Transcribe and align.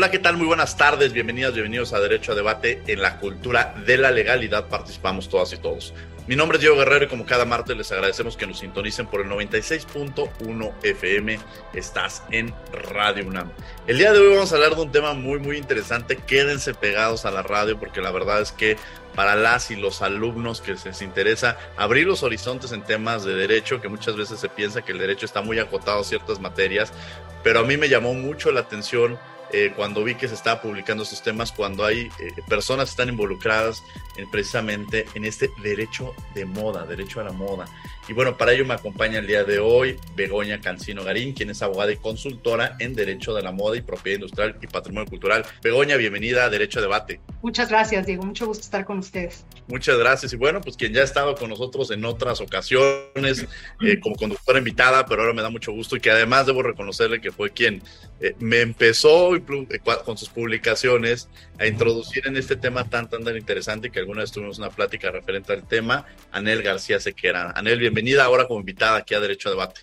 Hola, 0.00 0.10
¿qué 0.10 0.18
tal? 0.18 0.38
Muy 0.38 0.46
buenas 0.46 0.78
tardes, 0.78 1.12
bienvenidas, 1.12 1.52
bienvenidos 1.52 1.92
a 1.92 2.00
Derecho 2.00 2.32
a 2.32 2.34
Debate 2.34 2.82
en 2.86 3.02
la 3.02 3.18
cultura 3.18 3.74
de 3.84 3.98
la 3.98 4.10
legalidad. 4.10 4.66
Participamos 4.66 5.28
todas 5.28 5.52
y 5.52 5.58
todos. 5.58 5.92
Mi 6.26 6.36
nombre 6.36 6.56
es 6.56 6.62
Diego 6.62 6.78
Guerrero 6.78 7.04
y 7.04 7.08
como 7.08 7.26
cada 7.26 7.44
martes 7.44 7.76
les 7.76 7.92
agradecemos 7.92 8.34
que 8.38 8.46
nos 8.46 8.60
sintonicen 8.60 9.08
por 9.08 9.20
el 9.20 9.28
96.1 9.28 10.72
FM. 10.82 11.38
Estás 11.74 12.22
en 12.30 12.54
Radio 12.94 13.26
UNAM. 13.26 13.52
El 13.86 13.98
día 13.98 14.14
de 14.14 14.20
hoy 14.20 14.36
vamos 14.36 14.50
a 14.50 14.54
hablar 14.54 14.74
de 14.74 14.80
un 14.80 14.90
tema 14.90 15.12
muy, 15.12 15.38
muy 15.38 15.58
interesante. 15.58 16.16
Quédense 16.16 16.72
pegados 16.72 17.26
a 17.26 17.30
la 17.30 17.42
radio 17.42 17.78
porque 17.78 18.00
la 18.00 18.10
verdad 18.10 18.40
es 18.40 18.52
que 18.52 18.78
para 19.14 19.36
las 19.36 19.70
y 19.70 19.76
los 19.76 20.00
alumnos 20.00 20.62
que 20.62 20.72
les 20.82 21.02
interesa 21.02 21.58
abrir 21.76 22.06
los 22.06 22.22
horizontes 22.22 22.72
en 22.72 22.84
temas 22.84 23.22
de 23.22 23.34
derecho, 23.34 23.82
que 23.82 23.88
muchas 23.88 24.16
veces 24.16 24.40
se 24.40 24.48
piensa 24.48 24.80
que 24.80 24.92
el 24.92 24.98
derecho 24.98 25.26
está 25.26 25.42
muy 25.42 25.58
acotado 25.58 26.00
a 26.00 26.04
ciertas 26.04 26.40
materias, 26.40 26.90
pero 27.42 27.60
a 27.60 27.64
mí 27.64 27.76
me 27.76 27.90
llamó 27.90 28.14
mucho 28.14 28.50
la 28.50 28.60
atención 28.60 29.18
eh, 29.52 29.72
cuando 29.74 30.04
vi 30.04 30.14
que 30.14 30.28
se 30.28 30.34
estaba 30.34 30.60
publicando 30.60 31.02
estos 31.02 31.22
temas, 31.22 31.52
cuando 31.52 31.84
hay 31.84 32.10
eh, 32.18 32.32
personas 32.48 32.86
que 32.86 32.90
están 32.90 33.08
involucradas 33.08 33.82
precisamente 34.30 35.06
en 35.14 35.24
este 35.24 35.50
derecho 35.62 36.14
de 36.34 36.44
moda, 36.44 36.84
derecho 36.84 37.20
a 37.20 37.24
la 37.24 37.32
moda. 37.32 37.66
Y 38.10 38.12
bueno, 38.12 38.36
para 38.36 38.52
ello 38.52 38.66
me 38.66 38.74
acompaña 38.74 39.20
el 39.20 39.26
día 39.28 39.44
de 39.44 39.60
hoy 39.60 39.96
Begoña 40.16 40.60
Cancino 40.60 41.04
Garín, 41.04 41.32
quien 41.32 41.48
es 41.50 41.62
abogada 41.62 41.92
y 41.92 41.96
consultora 41.96 42.74
en 42.80 42.92
Derecho 42.96 43.32
de 43.34 43.40
la 43.40 43.52
Moda 43.52 43.76
y 43.76 43.82
Propiedad 43.82 44.16
Industrial 44.16 44.56
y 44.60 44.66
Patrimonio 44.66 45.08
Cultural. 45.08 45.44
Begoña, 45.62 45.96
bienvenida 45.96 46.44
a 46.44 46.50
Derecho 46.50 46.80
a 46.80 46.82
Debate. 46.82 47.20
Muchas 47.40 47.68
gracias, 47.68 48.04
Diego. 48.06 48.24
Mucho 48.24 48.46
gusto 48.46 48.64
estar 48.64 48.84
con 48.84 48.98
ustedes. 48.98 49.46
Muchas 49.68 49.96
gracias. 49.96 50.32
Y 50.32 50.36
bueno, 50.36 50.60
pues 50.60 50.76
quien 50.76 50.92
ya 50.92 51.02
ha 51.02 51.04
estado 51.04 51.36
con 51.36 51.50
nosotros 51.50 51.92
en 51.92 52.04
otras 52.04 52.40
ocasiones 52.40 53.46
eh, 53.80 54.00
como 54.00 54.16
conductora 54.16 54.58
invitada, 54.58 55.06
pero 55.06 55.22
ahora 55.22 55.32
me 55.32 55.42
da 55.42 55.50
mucho 55.50 55.70
gusto 55.70 55.94
y 55.94 56.00
que 56.00 56.10
además 56.10 56.46
debo 56.46 56.64
reconocerle 56.64 57.20
que 57.20 57.30
fue 57.30 57.52
quien 57.52 57.80
eh, 58.20 58.34
me 58.40 58.60
empezó 58.60 59.36
eh, 59.36 59.42
con 60.04 60.18
sus 60.18 60.30
publicaciones 60.30 61.28
a 61.60 61.66
introducir 61.66 62.26
en 62.26 62.36
este 62.38 62.56
tema 62.56 62.88
tan, 62.88 63.08
tan, 63.08 63.22
tan 63.22 63.36
interesante 63.36 63.90
que 63.90 63.98
alguna 63.98 64.22
vez 64.22 64.32
tuvimos 64.32 64.58
una 64.58 64.70
plática 64.70 65.10
referente 65.10 65.52
al 65.52 65.68
tema. 65.68 66.06
Anel 66.32 66.62
García 66.62 66.98
Sequera. 66.98 67.52
Anel, 67.54 67.78
bienvenida 67.78 68.24
ahora 68.24 68.48
como 68.48 68.60
invitada 68.60 68.96
aquí 68.96 69.14
a 69.14 69.20
Derecho 69.20 69.50
a 69.50 69.52
Debate. 69.52 69.82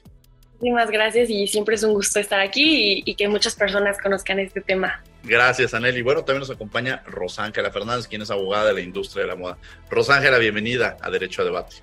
Muchísimas 0.53 0.89
gracias 0.89 1.29
y 1.29 1.45
siempre 1.45 1.75
es 1.75 1.83
un 1.83 1.93
gusto 1.93 2.19
estar 2.19 2.39
aquí 2.39 3.03
y, 3.05 3.13
que 3.13 3.27
muchas 3.27 3.53
personas 3.53 3.99
conozcan 4.01 4.39
este 4.39 4.59
tema. 4.59 5.03
Gracias, 5.23 5.75
Anel. 5.75 5.95
Y 5.95 6.01
bueno, 6.01 6.23
también 6.23 6.39
nos 6.39 6.49
acompaña 6.49 7.03
Rosángela 7.05 7.69
Fernández, 7.69 8.07
quien 8.07 8.23
es 8.23 8.31
abogada 8.31 8.69
de 8.69 8.73
la 8.73 8.81
industria 8.81 9.25
de 9.25 9.27
la 9.27 9.35
moda. 9.35 9.59
Rosángela, 9.91 10.39
bienvenida 10.39 10.97
a 10.99 11.11
Derecho 11.11 11.43
a 11.43 11.45
Debate. 11.45 11.75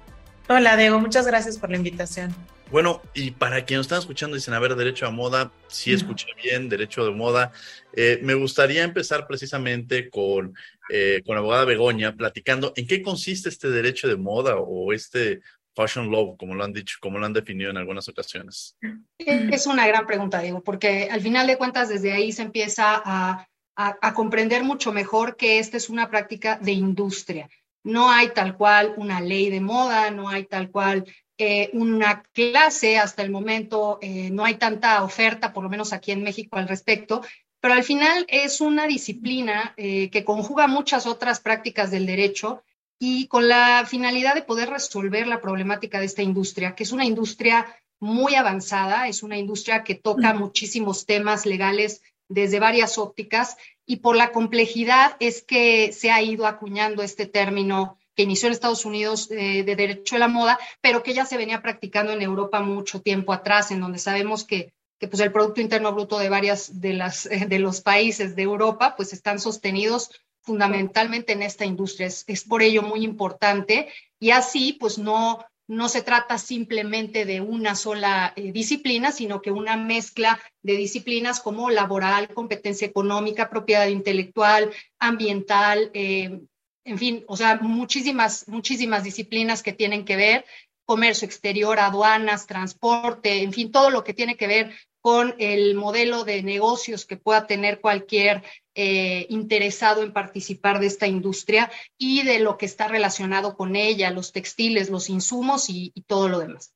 Hola, 0.48 0.76
Diego. 0.76 1.00
Muchas 1.00 1.26
gracias 1.26 1.58
por 1.58 1.70
la 1.70 1.76
invitación. 1.76 2.34
Bueno, 2.70 3.02
y 3.14 3.30
para 3.30 3.64
quienes 3.64 3.84
están 3.84 4.00
escuchando, 4.00 4.36
dicen, 4.36 4.54
a 4.54 4.58
ver, 4.58 4.74
derecho 4.74 5.06
a 5.06 5.10
moda, 5.10 5.52
sí 5.68 5.92
escuché 5.92 6.26
bien, 6.42 6.68
derecho 6.68 7.04
de 7.04 7.12
moda. 7.12 7.52
Eh, 7.92 8.18
me 8.22 8.34
gustaría 8.34 8.82
empezar 8.82 9.26
precisamente 9.26 10.10
con, 10.10 10.54
eh, 10.90 11.22
con 11.24 11.34
la 11.34 11.40
abogada 11.40 11.64
Begoña, 11.64 12.16
platicando 12.16 12.72
en 12.76 12.86
qué 12.86 13.02
consiste 13.02 13.48
este 13.48 13.70
derecho 13.70 14.08
de 14.08 14.16
moda 14.16 14.56
o 14.56 14.92
este, 14.92 15.40
fashion 15.74 16.10
law, 16.10 16.36
como 16.36 16.54
lo 16.54 16.64
han 16.64 16.72
dicho, 16.72 16.96
como 17.00 17.18
lo 17.18 17.26
han 17.26 17.32
definido 17.32 17.70
en 17.70 17.76
algunas 17.76 18.08
ocasiones? 18.08 18.76
Es 19.18 19.66
una 19.66 19.86
gran 19.86 20.06
pregunta, 20.06 20.40
Diego, 20.40 20.62
porque 20.62 21.08
al 21.10 21.20
final 21.20 21.46
de 21.46 21.58
cuentas 21.58 21.88
desde 21.88 22.12
ahí 22.12 22.32
se 22.32 22.42
empieza 22.42 23.02
a, 23.04 23.46
a, 23.76 24.14
comprender 24.14 24.62
mucho 24.62 24.92
mejor 24.92 25.36
que 25.36 25.58
esta 25.58 25.76
es 25.76 25.90
una 25.90 26.10
práctica 26.10 26.58
de 26.58 26.72
industria. 26.72 27.48
No 27.84 28.10
hay 28.10 28.30
tal 28.30 28.56
cual 28.56 28.94
una 28.96 29.20
ley 29.20 29.50
de 29.50 29.60
moda, 29.60 30.10
no 30.10 30.28
hay 30.28 30.44
tal 30.44 30.70
cual 30.70 31.04
eh, 31.36 31.70
una 31.72 32.22
clase 32.32 32.98
hasta 32.98 33.22
el 33.22 33.30
momento, 33.30 33.98
eh, 34.00 34.30
no 34.30 34.44
hay 34.44 34.54
tanta 34.54 35.02
oferta, 35.02 35.52
por 35.52 35.64
lo 35.64 35.70
menos 35.70 35.92
aquí 35.92 36.12
en 36.12 36.22
México 36.22 36.56
al 36.56 36.68
respecto, 36.68 37.22
pero 37.60 37.74
al 37.74 37.82
final 37.82 38.24
es 38.28 38.60
una 38.60 38.86
disciplina 38.86 39.74
eh, 39.76 40.10
que 40.10 40.24
conjuga 40.24 40.66
muchas 40.66 41.06
otras 41.06 41.40
prácticas 41.40 41.90
del 41.90 42.06
derecho 42.06 42.62
y 42.98 43.26
con 43.26 43.48
la 43.48 43.84
finalidad 43.86 44.34
de 44.34 44.42
poder 44.42 44.70
resolver 44.70 45.26
la 45.26 45.40
problemática 45.40 45.98
de 45.98 46.06
esta 46.06 46.22
industria, 46.22 46.74
que 46.74 46.84
es 46.84 46.92
una 46.92 47.04
industria 47.04 47.66
muy 48.00 48.34
avanzada, 48.34 49.08
es 49.08 49.22
una 49.22 49.38
industria 49.38 49.82
que 49.82 49.94
toca 49.94 50.34
muchísimos 50.34 51.06
temas 51.06 51.46
legales 51.46 52.02
desde 52.28 52.60
varias 52.60 52.98
ópticas 52.98 53.56
y 53.86 53.96
por 53.96 54.16
la 54.16 54.32
complejidad 54.32 55.16
es 55.20 55.42
que 55.42 55.92
se 55.92 56.10
ha 56.10 56.22
ido 56.22 56.46
acuñando 56.46 57.02
este 57.02 57.26
término 57.26 57.98
que 58.14 58.22
inició 58.22 58.46
en 58.46 58.52
Estados 58.52 58.84
Unidos 58.84 59.30
eh, 59.30 59.64
de 59.64 59.76
derecho 59.76 60.14
de 60.14 60.20
la 60.20 60.28
moda, 60.28 60.58
pero 60.80 61.02
que 61.02 61.14
ya 61.14 61.24
se 61.26 61.36
venía 61.36 61.62
practicando 61.62 62.12
en 62.12 62.22
Europa 62.22 62.60
mucho 62.60 63.00
tiempo 63.02 63.32
atrás, 63.32 63.70
en 63.70 63.80
donde 63.80 63.98
sabemos 63.98 64.44
que, 64.44 64.72
que 64.98 65.08
pues 65.08 65.20
el 65.20 65.32
Producto 65.32 65.60
Interno 65.60 65.92
Bruto 65.92 66.18
de 66.18 66.28
varias 66.28 66.80
de, 66.80 66.94
las, 66.94 67.28
de 67.28 67.58
los 67.58 67.80
países 67.80 68.36
de 68.36 68.42
Europa 68.42 68.94
pues 68.96 69.12
están 69.12 69.40
sostenidos 69.40 70.10
fundamentalmente 70.44 71.32
en 71.32 71.42
esta 71.42 71.64
industria. 71.64 72.06
Es, 72.06 72.44
por 72.44 72.62
ello 72.62 72.82
muy 72.82 73.02
importante 73.02 73.88
y 74.20 74.30
así 74.30 74.76
pues 74.78 74.98
no, 74.98 75.44
no 75.66 75.88
se 75.88 76.02
trata 76.02 76.38
simplemente 76.38 77.24
de 77.24 77.40
una 77.40 77.74
sola 77.74 78.32
eh, 78.36 78.52
disciplina, 78.52 79.12
sino 79.12 79.40
que 79.40 79.50
una 79.50 79.76
mezcla 79.76 80.40
de 80.62 80.76
disciplinas 80.76 81.40
como 81.40 81.70
laboral, 81.70 82.28
competencia 82.28 82.86
económica, 82.86 83.48
propiedad 83.48 83.86
intelectual, 83.86 84.72
ambiental, 84.98 85.90
eh, 85.94 86.40
en 86.84 86.98
fin, 86.98 87.24
o 87.28 87.36
sea, 87.36 87.56
muchísimas, 87.56 88.46
muchísimas 88.46 89.04
disciplinas 89.04 89.62
que 89.62 89.72
tienen 89.72 90.04
que 90.04 90.16
ver, 90.16 90.44
comercio 90.84 91.24
exterior, 91.24 91.78
aduanas, 91.78 92.46
transporte, 92.46 93.42
en 93.42 93.52
fin, 93.54 93.72
todo 93.72 93.88
lo 93.88 94.04
que 94.04 94.12
tiene 94.12 94.36
que 94.36 94.46
ver 94.46 94.74
con 95.04 95.34
el 95.38 95.74
modelo 95.74 96.24
de 96.24 96.42
negocios 96.42 97.04
que 97.04 97.18
pueda 97.18 97.46
tener 97.46 97.82
cualquier 97.82 98.42
eh, 98.74 99.26
interesado 99.28 100.02
en 100.02 100.14
participar 100.14 100.80
de 100.80 100.86
esta 100.86 101.06
industria 101.06 101.70
y 101.98 102.22
de 102.22 102.38
lo 102.38 102.56
que 102.56 102.64
está 102.64 102.88
relacionado 102.88 103.54
con 103.54 103.76
ella, 103.76 104.10
los 104.10 104.32
textiles, 104.32 104.88
los 104.88 105.10
insumos 105.10 105.68
y, 105.68 105.92
todo 106.06 106.30
lo 106.30 106.38
demás. 106.38 106.72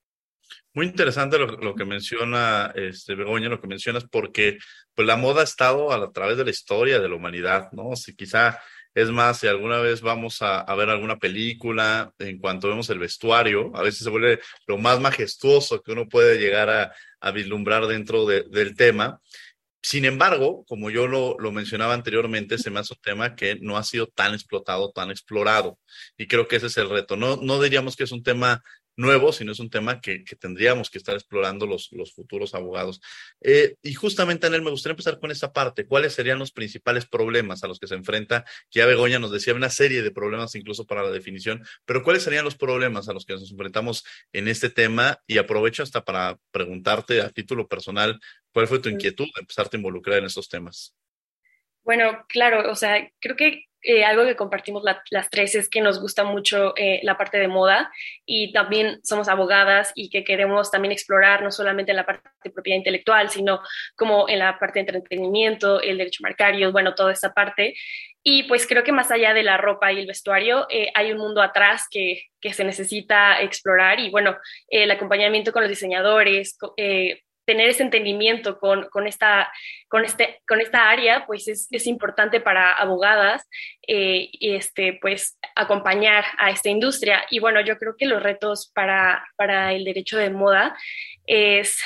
Muy 0.75 0.85
interesante 0.85 1.39
lo, 1.39 1.75
que 1.75 1.87
menciona 1.87 2.71
este, 2.75 3.15
Begoña, 3.15 3.49
lo 3.49 3.63
que 3.63 3.67
mencionas, 3.67 4.05
porque 4.05 4.59
pues, 4.95 5.09
la 5.09 5.17
moda 5.17 5.41
ha 5.41 5.45
estado 5.45 5.91
a, 5.91 6.13
través 6.13 6.37
de 6.37 6.45
la 6.45 6.51
historia 6.51 7.01
de 7.01 7.09
la 7.09 7.15
humanidad, 7.15 7.73
¿no? 7.73 7.97
Si 7.97 8.15
quizá 8.15 8.61
es 9.01 9.11
más, 9.11 9.39
si 9.39 9.47
alguna 9.47 9.79
vez 9.79 10.01
vamos 10.01 10.43
a, 10.43 10.65
ver 10.75 10.91
alguna 10.91 11.19
película, 11.19 12.13
en 12.19 12.39
cuanto 12.39 12.69
vemos 12.69 12.91
el 12.91 12.99
vestuario, 12.99 13.71
a 13.77 13.83
veces 13.83 14.03
se 14.03 14.11
vuelve 14.11 14.41
lo 14.67 14.77
más 14.77 15.01
majestuoso 15.01 15.81
que 15.83 15.93
uno 15.93 16.09
puede 16.09 16.39
llegar 16.39 16.69
a, 16.69 16.93
vislumbrar 17.33 17.87
dentro 17.87 18.27
del 18.27 18.75
tema. 18.77 19.21
Sin 19.81 20.05
embargo, 20.05 20.65
como 20.67 20.91
yo 20.91 21.07
lo, 21.07 21.37
mencionaba 21.53 21.95
anteriormente, 21.95 22.59
se 22.59 22.71
me 22.71 22.81
hace 22.81 22.95
un 22.95 23.01
tema 23.01 23.37
que 23.37 23.57
no 23.61 23.77
ha 23.77 23.85
sido 23.85 24.09
tan 24.09 24.35
explotado, 24.35 24.91
tan 24.91 25.13
explorado. 25.13 25.79
Y 26.17 26.27
creo 26.27 26.49
que 26.49 26.57
ese 26.57 26.67
es 26.67 26.77
el 26.77 26.91
reto. 26.91 27.17
No, 27.17 27.37
no 27.37 27.63
diríamos 27.63 27.95
que 27.95 28.05
es 28.05 28.13
un 28.13 28.25
tema 28.25 28.65
nuevo, 28.99 29.33
sino 29.33 29.53
es 29.53 29.61
un 29.61 29.71
tema 29.71 30.01
que, 30.01 30.25
tendríamos 30.39 30.91
que 30.91 30.99
estar 30.99 31.15
explorando 31.15 31.67
los, 31.67 31.91
los 31.93 32.13
futuros 32.13 32.55
abogados. 32.55 33.01
Eh, 33.41 33.77
y 33.83 33.95
justamente, 33.95 34.47
Anel, 34.47 34.63
me 34.63 34.71
gustaría 34.71 34.93
empezar 34.93 35.19
con 35.21 35.31
esta 35.31 35.53
parte. 35.53 35.87
¿Cuáles 35.87 36.13
serían 36.13 36.39
los 36.39 36.53
principales 36.53 37.07
problemas 37.07 37.65
a 37.65 37.69
los 37.69 37.79
que 37.79 37.87
se 37.87 37.95
enfrenta? 37.95 38.45
Que 38.71 38.81
ya 38.81 38.87
Begoña 38.87 39.19
nos 39.19 39.31
decía 39.31 39.55
una 39.55 39.71
serie 39.71 40.03
de 40.03 40.11
problemas 40.11 40.55
incluso 40.57 40.85
para 40.87 41.03
la 41.03 41.11
definición, 41.11 41.65
pero 41.87 42.03
¿cuáles 42.03 42.25
serían 42.25 42.45
los 42.45 42.57
problemas 42.57 43.09
a 43.09 43.13
los 43.13 43.25
que 43.25 43.35
nos 43.35 43.51
enfrentamos 43.51 44.05
en 44.33 44.49
este 44.49 44.69
tema? 44.69 45.23
Y 45.27 45.39
aprovecho 45.39 45.83
hasta 45.83 46.05
para 46.05 46.39
preguntarte 46.51 47.23
a 47.23 47.31
título 47.31 47.69
personal, 47.69 48.21
¿cuál 48.53 48.67
fue 48.67 48.81
tu 48.81 48.89
inquietud 48.89 49.27
de 49.27 49.41
empezarte 49.41 49.77
a 49.77 49.79
involucrar 49.79 50.19
en 50.19 50.25
estos 50.25 50.49
temas? 50.49 50.98
Bueno, 51.89 52.27
claro, 52.29 52.71
o 52.71 52.75
sea, 52.75 53.11
creo 53.19 53.35
que 53.35 53.65
eh, 53.81 54.05
algo 54.05 54.27
que 54.27 54.37
compartimos 54.37 54.83
las 55.09 55.31
tres 55.31 55.55
es 55.55 55.71
que 55.71 55.81
nos 55.81 56.03
gusta 56.03 56.23
mucho 56.23 56.75
eh, 56.77 57.01
la 57.03 57.17
parte 57.17 57.39
de 57.39 57.49
moda 57.49 57.91
y 58.27 58.53
también 58.53 59.01
somos 59.05 59.27
abogadas 59.27 59.93
y 59.95 60.11
que 60.11 60.23
queremos 60.23 60.71
también 60.71 60.93
explorar 60.93 61.43
no 61.43 61.51
solamente 61.51 61.93
en 61.93 61.97
la 61.97 62.05
parte 62.05 62.29
de 62.45 62.51
propiedad 62.51 62.77
intelectual, 62.77 63.31
sino 63.31 63.63
como 63.97 64.29
en 64.29 64.41
la 64.41 64.59
parte 64.59 64.81
de 64.81 64.81
entretenimiento, 64.81 65.81
el 65.81 65.97
derecho 65.97 66.23
marcario, 66.23 66.73
bueno, 66.73 66.95
toda 66.95 67.13
esa 67.13 67.33
parte. 67.33 67.75
Y 68.23 68.43
pues 68.43 68.67
creo 68.67 68.85
que 68.85 68.93
más 68.93 69.11
allá 69.11 69.33
de 69.33 69.43
la 69.43 69.57
ropa 69.57 69.91
y 69.91 70.01
el 70.01 70.07
vestuario, 70.07 70.67
eh, 70.69 70.91
hay 70.95 71.13
un 71.13 71.19
mundo 71.19 71.41
atrás 71.41 71.87
que, 71.91 72.25
que, 72.43 72.53
se 72.53 72.65
necesita 72.65 73.41
explorar 73.41 73.99
y 73.99 74.11
bueno, 74.11 74.37
el 74.69 74.91
acompañamiento 74.91 75.53
con 75.53 75.63
los 75.63 75.71
diseñadores, 75.71 76.59
tener 77.49 77.71
ese 77.71 77.83
entendimiento 77.83 78.59
con, 78.59 79.07
esta, 79.07 79.51
con, 79.89 80.05
este, 80.05 80.43
con 80.47 80.61
esta 80.61 80.91
área, 80.91 81.25
pues 81.27 81.49
es, 81.49 81.87
importante 81.87 82.43
para 82.43 82.75
abogadas, 82.75 83.49
eh, 83.87 84.29
este, 84.39 84.99
pues 85.01 85.39
acompañar 85.57 86.27
a 86.37 86.51
esta 86.51 86.69
industria. 86.69 87.25
Y 87.31 87.39
bueno, 87.39 87.63
yo 87.63 87.79
creo 87.79 87.97
que 87.97 88.05
los 88.05 88.23
retos 88.23 88.71
para, 88.75 89.27
para 89.37 89.73
el 89.73 89.85
derecho 89.85 90.19
de 90.19 90.29
moda 90.29 90.77
es 91.25 91.81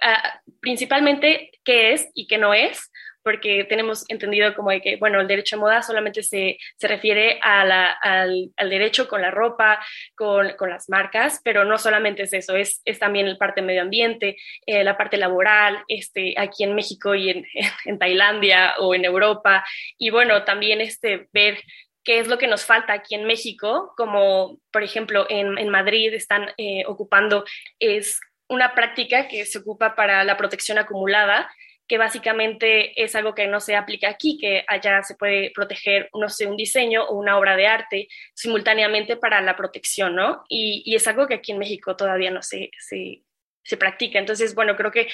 ah, 0.00 0.40
principalmente 0.60 1.50
qué 1.64 1.92
es 1.92 2.08
y 2.14 2.28
qué 2.28 2.38
no 2.38 2.54
es, 2.54 2.92
porque 3.24 3.64
tenemos 3.64 4.04
entendido 4.08 4.54
como 4.54 4.70
de 4.70 4.80
que, 4.80 4.96
bueno, 4.96 5.20
el 5.20 5.26
derecho 5.26 5.56
de 5.56 5.60
moda 5.60 5.82
solamente 5.82 6.22
se, 6.22 6.58
se 6.76 6.88
refiere 6.88 7.40
a 7.42 7.62
al, 8.02 8.52
al, 8.56 8.70
derecho 8.70 9.08
con 9.08 9.22
la 9.22 9.30
ropa, 9.30 9.80
con, 10.14 10.50
con, 10.56 10.68
las 10.68 10.88
marcas, 10.88 11.40
pero 11.42 11.64
no 11.64 11.78
solamente 11.78 12.24
es 12.24 12.32
eso, 12.34 12.54
es, 12.54 12.82
es 12.84 12.98
también 12.98 13.28
la 13.28 13.38
parte 13.38 13.62
medio 13.62 13.82
ambiente, 13.82 14.36
eh, 14.66 14.84
la 14.84 14.96
parte 14.96 15.16
laboral, 15.16 15.82
este, 15.88 16.34
aquí 16.36 16.64
en 16.64 16.74
México 16.74 17.14
y 17.14 17.30
en, 17.30 17.46
en, 17.86 17.98
Tailandia 17.98 18.74
o 18.78 18.94
en 18.94 19.04
Europa, 19.04 19.64
y 19.98 20.10
bueno, 20.10 20.44
también 20.44 20.80
este, 20.82 21.28
ver 21.32 21.58
qué 22.04 22.18
es 22.18 22.28
lo 22.28 22.36
que 22.36 22.46
nos 22.46 22.64
falta 22.66 22.92
aquí 22.92 23.14
en 23.14 23.24
México, 23.24 23.94
como 23.96 24.58
por 24.70 24.82
ejemplo 24.82 25.26
en, 25.30 25.56
en 25.56 25.70
Madrid 25.70 26.12
están 26.12 26.50
eh, 26.58 26.84
ocupando, 26.86 27.44
es 27.78 28.20
una 28.48 28.74
práctica 28.74 29.26
que 29.28 29.46
se 29.46 29.58
ocupa 29.58 29.94
para 29.94 30.22
la 30.24 30.36
protección 30.36 30.76
acumulada, 30.76 31.50
que 31.86 31.98
básicamente 31.98 33.02
es 33.02 33.14
algo 33.14 33.34
que 33.34 33.46
no 33.46 33.60
se 33.60 33.76
aplica 33.76 34.08
aquí, 34.08 34.38
que 34.40 34.64
allá 34.68 35.02
se 35.02 35.16
puede 35.16 35.50
proteger, 35.54 36.08
no 36.14 36.28
sé, 36.28 36.46
un 36.46 36.56
diseño 36.56 37.04
o 37.04 37.14
una 37.18 37.38
obra 37.38 37.56
de 37.56 37.66
arte 37.66 38.08
simultáneamente 38.34 39.16
para 39.16 39.40
la 39.42 39.56
protección, 39.56 40.14
¿no? 40.14 40.44
Y, 40.48 40.94
es 40.94 41.06
algo 41.08 41.26
que 41.26 41.34
aquí 41.34 41.52
en 41.52 41.58
México 41.58 41.96
todavía 41.96 42.30
no 42.30 42.42
se, 42.42 42.70
se, 42.78 43.22
se 43.64 43.76
practica. 43.76 44.18
Entonces, 44.18 44.54
bueno, 44.54 44.76
creo 44.76 44.90
que 44.92 45.08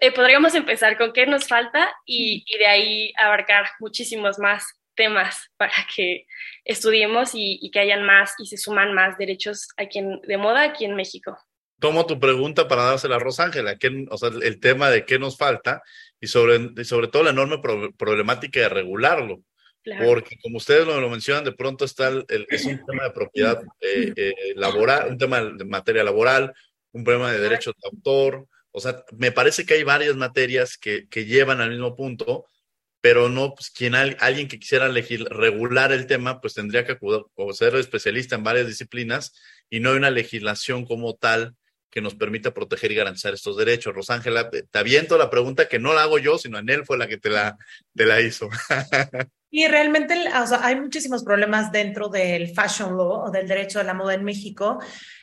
eh, 0.00 0.12
podríamos 0.12 0.54
empezar 0.54 0.96
con 0.96 1.12
qué 1.12 1.26
nos 1.26 1.46
falta 1.46 1.92
y, 2.06 2.44
de 2.58 2.66
ahí 2.66 3.12
abarcar 3.18 3.66
muchísimos 3.80 4.38
más 4.38 4.64
temas 4.94 5.50
para 5.56 5.74
que 5.94 6.26
estudiemos 6.64 7.34
y, 7.34 7.58
y, 7.60 7.70
que 7.70 7.80
hayan 7.80 8.04
más 8.04 8.32
y 8.38 8.46
se 8.46 8.56
suman 8.56 8.94
más 8.94 9.18
derechos 9.18 9.68
aquí 9.76 9.98
en, 9.98 10.20
de 10.22 10.36
moda 10.38 10.62
aquí 10.62 10.84
en 10.84 10.94
México. 10.94 11.36
Tomo 11.84 12.06
tu 12.06 12.18
pregunta 12.18 12.66
para 12.66 12.84
dársela 12.84 13.16
a 13.16 13.18
Rosángela, 13.18 13.76
o 14.08 14.16
sea, 14.16 14.30
el 14.30 14.58
tema 14.58 14.88
de 14.88 15.04
qué 15.04 15.18
nos 15.18 15.36
falta 15.36 15.82
y 16.18 16.28
sobre, 16.28 16.82
sobre 16.82 17.08
todo 17.08 17.24
la 17.24 17.28
enorme 17.28 17.58
problemática 17.98 18.60
de 18.60 18.70
regularlo. 18.70 19.42
Porque 20.02 20.38
como 20.42 20.56
ustedes 20.56 20.86
lo, 20.86 21.10
mencionan, 21.10 21.44
de 21.44 21.52
pronto 21.52 21.84
está 21.84 22.08
el, 22.08 22.24
es 22.48 22.64
un 22.64 22.80
tema 22.86 23.04
de 23.04 23.10
propiedad 23.10 23.60
eh, 23.82 24.14
eh, 24.16 24.32
laboral, 24.56 25.10
un 25.10 25.18
tema 25.18 25.42
de 25.42 25.62
materia 25.66 26.02
laboral, 26.02 26.54
un 26.92 27.04
problema 27.04 27.30
de 27.30 27.40
derechos 27.40 27.74
de 27.76 27.86
autor. 27.92 28.48
O 28.70 28.80
sea, 28.80 29.04
me 29.18 29.30
parece 29.30 29.66
que 29.66 29.74
hay 29.74 29.82
varias 29.82 30.16
materias 30.16 30.78
que, 30.78 31.06
que 31.10 31.26
llevan 31.26 31.60
al 31.60 31.68
mismo 31.68 31.94
punto, 31.94 32.46
pero 33.02 33.28
no, 33.28 33.54
pues 33.54 33.68
quien 33.68 33.94
alguien 33.94 34.48
que 34.48 34.58
quisiera 34.58 34.88
regular 34.88 35.92
el 35.92 36.06
tema, 36.06 36.40
pues 36.40 36.54
tendría 36.54 36.86
que 36.86 36.92
acudir, 36.92 37.20
o 37.34 37.52
ser 37.52 37.74
especialista 37.76 38.36
en 38.36 38.42
varias 38.42 38.68
disciplinas 38.68 39.34
y 39.68 39.80
no 39.80 39.90
hay 39.90 39.98
una 39.98 40.10
legislación 40.10 40.86
como 40.86 41.14
tal 41.16 41.54
que 41.94 42.00
nos 42.00 42.16
permita 42.16 42.52
proteger 42.52 42.90
y 42.90 42.96
garantizar 42.96 43.32
estos 43.34 43.56
derechos. 43.56 43.94
Rosángela, 43.94 44.50
te, 44.50 44.66
aviento 44.72 45.16
la 45.16 45.30
pregunta 45.30 45.68
que 45.68 45.78
no 45.78 45.94
la 45.94 46.02
hago 46.02 46.18
yo, 46.18 46.38
sino 46.38 46.58
Anel 46.58 46.84
fue 46.84 46.98
la 46.98 47.06
que 47.06 47.18
te 47.18 47.30
la, 47.30 47.56
te 47.94 48.04
la 48.04 48.20
hizo. 48.20 48.50
y 49.50 49.68
realmente 49.68 50.12
o 50.42 50.46
sea, 50.48 50.66
hay 50.66 50.74
muchísimos 50.74 51.22
problemas 51.22 51.70
dentro 51.70 52.08
del 52.08 52.52
fashion 52.52 52.96
law 52.96 53.26
o 53.26 53.30
del 53.30 53.46
derecho 53.46 53.78
de 53.78 53.84
la 53.84 53.94
moda 53.94 54.14
en 54.14 54.24
México. 54.24 54.80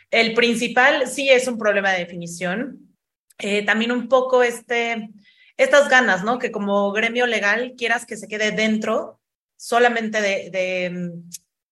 El 0.09 0.33
principal 0.33 1.09
sí 1.09 1.27
es 1.27 1.45
un 1.50 1.57
problema 1.57 1.91
de 1.91 2.00
definición. 2.00 2.95
Eh, 3.38 3.65
también 3.65 3.91
un 3.91 4.07
poco 4.07 4.41
este, 4.41 5.09
estas 5.57 5.89
ganas, 5.89 6.23
¿no? 6.23 6.39
Que 6.39 6.51
como 6.51 6.94
gremio 6.94 7.27
legal 7.27 7.73
quieras 7.77 8.06
que 8.06 8.15
se 8.15 8.29
quede 8.29 8.51
dentro 8.51 9.19
solamente 9.57 10.21
de, 10.21 10.50
de 10.51 11.21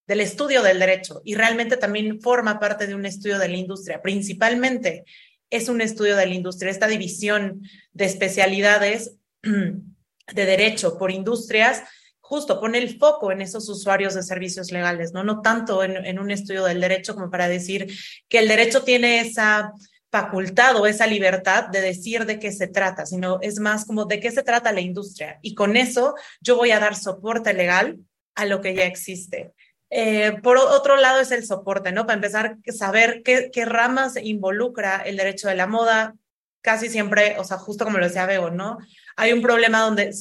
del 0.10 0.22
estudio 0.22 0.64
del 0.64 0.80
derecho 0.80 1.22
y 1.24 1.36
realmente 1.36 1.78
también 1.78 2.20
forma 2.20 2.60
parte 2.60 2.88
de 2.88 2.96
un 2.96 3.06
estudio 3.06 3.38
de 3.38 3.48
la 3.48 3.58
industria. 3.58 4.02
Principalmente 4.02 5.06
es 5.52 5.70
un 5.70 5.82
estudio 5.82 6.16
de 6.16 6.26
la 6.26 6.34
industria, 6.34 6.72
esta 6.72 6.88
división 6.88 7.62
de 7.94 8.06
especialidades 8.06 9.18
de 9.44 10.46
derecho 10.46 10.98
por 10.98 11.12
industrias 11.12 11.84
justo 12.20 12.60
pone 12.60 12.80
el 12.80 12.98
foco 12.98 13.32
en 13.32 13.42
esos 13.42 13.70
usuarios 13.70 14.16
de 14.16 14.24
servicios 14.24 14.72
legales, 14.72 15.14
no, 15.14 15.24
no 15.24 15.42
tanto 15.42 15.84
en, 15.84 16.04
en 16.04 16.18
un 16.18 16.32
estudio 16.32 16.64
del 16.64 16.82
derecho 16.82 17.14
como 17.14 17.30
para 17.30 17.48
decir 17.48 17.88
que 18.28 18.40
el 18.40 18.48
derecho 18.48 18.82
tiene 18.84 19.20
esa 19.20 19.74
facultad 20.12 20.76
o 20.78 20.88
esa 20.88 21.06
libertad 21.06 21.68
de 21.68 21.82
decir 21.82 22.26
de 22.26 22.40
qué 22.40 22.52
se 22.52 22.68
trata, 22.68 23.06
sino 23.06 23.38
es 23.42 23.60
más 23.60 23.86
como 23.86 24.06
de 24.06 24.20
qué 24.20 24.32
se 24.32 24.42
trata 24.42 24.72
la 24.72 24.82
industria. 24.82 25.38
Y 25.44 25.54
con 25.54 25.78
eso 25.78 26.16
yo 26.42 26.56
voy 26.56 26.72
a 26.72 26.80
dar 26.80 26.96
soporte 26.96 27.54
legal 27.54 28.00
a 28.34 28.46
lo 28.46 28.60
que 28.62 28.74
ya 28.74 28.86
existe. 28.86 29.54
Eh, 29.90 30.38
por 30.44 30.58
otro 30.58 30.98
lado 30.98 31.20
es 31.20 31.32
el 31.32 31.46
soporte, 31.46 31.92
¿no? 31.92 32.06
Para 32.06 32.16
empezar, 32.16 32.58
saber 32.68 33.22
qué, 33.24 33.50
qué 33.52 33.66
ramas 33.66 34.18
involucra 34.22 34.98
el 34.98 35.18
derecho 35.18 35.48
de 35.48 35.56
la 35.56 35.68
moda. 35.68 36.16
Casi 36.62 36.90
siempre, 36.90 37.38
o 37.40 37.44
sea, 37.44 37.58
justo 37.58 37.86
como 37.86 37.98
lo 37.98 38.06
decía 38.06 38.26
Bego, 38.26 38.52
¿no? 38.52 38.78
Hay 39.16 39.34
un 39.34 39.42
problema 39.42 39.82
donde 39.82 40.12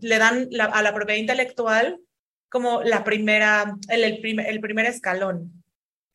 le 0.00 0.18
dan 0.18 0.48
a 0.72 0.82
la 0.82 0.94
propiedad 0.94 1.20
intelectual 1.20 2.00
como 2.48 2.82
la 2.82 3.04
primera, 3.04 3.76
el, 3.88 4.04
el, 4.04 4.40
el 4.40 4.60
primer 4.60 4.86
escalón. 4.86 5.64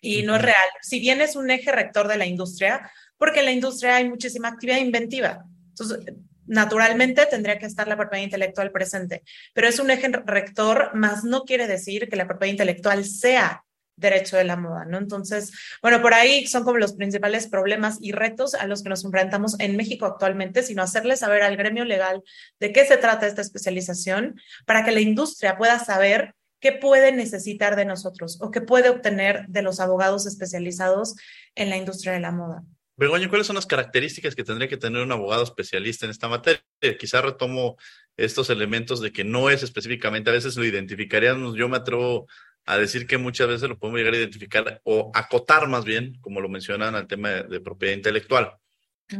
Y 0.01 0.23
no 0.23 0.35
es 0.35 0.41
real. 0.41 0.67
Si 0.81 0.99
bien 0.99 1.21
es 1.21 1.35
un 1.35 1.49
eje 1.51 1.71
rector 1.71 2.07
de 2.07 2.17
la 2.17 2.25
industria, 2.25 2.91
porque 3.17 3.39
en 3.39 3.45
la 3.45 3.51
industria 3.51 3.97
hay 3.97 4.09
muchísima 4.09 4.49
actividad 4.49 4.79
inventiva. 4.79 5.45
Entonces, 5.69 5.99
naturalmente 6.45 7.25
tendría 7.25 7.59
que 7.59 7.65
estar 7.65 7.87
la 7.87 7.97
propiedad 7.97 8.23
intelectual 8.23 8.71
presente, 8.71 9.23
pero 9.53 9.67
es 9.67 9.79
un 9.79 9.91
eje 9.91 10.09
rector, 10.25 10.91
más 10.93 11.23
no 11.23 11.43
quiere 11.43 11.67
decir 11.67 12.09
que 12.09 12.15
la 12.15 12.27
propiedad 12.27 12.51
intelectual 12.51 13.05
sea 13.05 13.63
derecho 13.95 14.37
de 14.37 14.43
la 14.43 14.55
moda, 14.55 14.85
¿no? 14.85 14.97
Entonces, 14.97 15.51
bueno, 15.81 16.01
por 16.01 16.13
ahí 16.13 16.47
son 16.47 16.63
como 16.63 16.77
los 16.77 16.93
principales 16.93 17.47
problemas 17.47 17.97
y 18.01 18.11
retos 18.11 18.55
a 18.55 18.65
los 18.65 18.83
que 18.83 18.89
nos 18.89 19.05
enfrentamos 19.05 19.59
en 19.59 19.77
México 19.77 20.05
actualmente, 20.05 20.63
sino 20.63 20.81
hacerle 20.81 21.15
saber 21.15 21.43
al 21.43 21.57
gremio 21.57 21.85
legal 21.85 22.23
de 22.59 22.71
qué 22.71 22.85
se 22.85 22.97
trata 22.97 23.27
esta 23.27 23.41
especialización 23.41 24.39
para 24.65 24.83
que 24.83 24.91
la 24.91 25.01
industria 25.01 25.57
pueda 25.57 25.79
saber 25.79 26.35
qué 26.59 26.71
puede 26.71 27.11
necesitar 27.11 27.75
de 27.75 27.85
nosotros 27.85 28.39
o 28.41 28.49
qué 28.49 28.61
puede 28.61 28.89
obtener 28.89 29.45
de 29.47 29.61
los 29.61 29.79
abogados 29.79 30.25
especializados 30.25 31.15
en 31.55 31.69
la 31.69 31.77
industria 31.77 32.13
de 32.13 32.21
la 32.21 32.31
moda. 32.31 32.63
Begoña, 32.95 33.27
¿cuáles 33.27 33.47
son 33.47 33.55
las 33.55 33.65
características 33.65 34.35
que 34.35 34.43
tendría 34.43 34.69
que 34.69 34.77
tener 34.77 35.01
un 35.01 35.11
abogado 35.11 35.43
especialista 35.43 36.05
en 36.05 36.11
esta 36.11 36.27
materia? 36.27 36.63
Quizá 36.99 37.21
retomo 37.21 37.77
estos 38.17 38.49
elementos 38.51 39.01
de 39.01 39.11
que 39.11 39.23
no 39.23 39.49
es 39.49 39.63
específicamente, 39.63 40.29
a 40.29 40.33
veces 40.33 40.55
lo 40.55 40.63
identificaríamos, 40.63 41.55
yo 41.55 41.67
me 41.67 41.77
atrevo 41.77 42.27
a 42.65 42.77
decir 42.77 43.07
que 43.07 43.17
muchas 43.17 43.47
veces 43.47 43.67
lo 43.67 43.79
podemos 43.79 43.99
llegar 43.99 44.13
a 44.13 44.17
identificar 44.17 44.81
o 44.83 45.11
acotar 45.13 45.67
más 45.67 45.85
bien, 45.85 46.17
como 46.21 46.39
lo 46.39 46.49
mencionan, 46.49 46.95
al 46.95 47.07
tema 47.07 47.29
de, 47.29 47.59
propiedad 47.61 47.95
intelectual. 47.95 48.53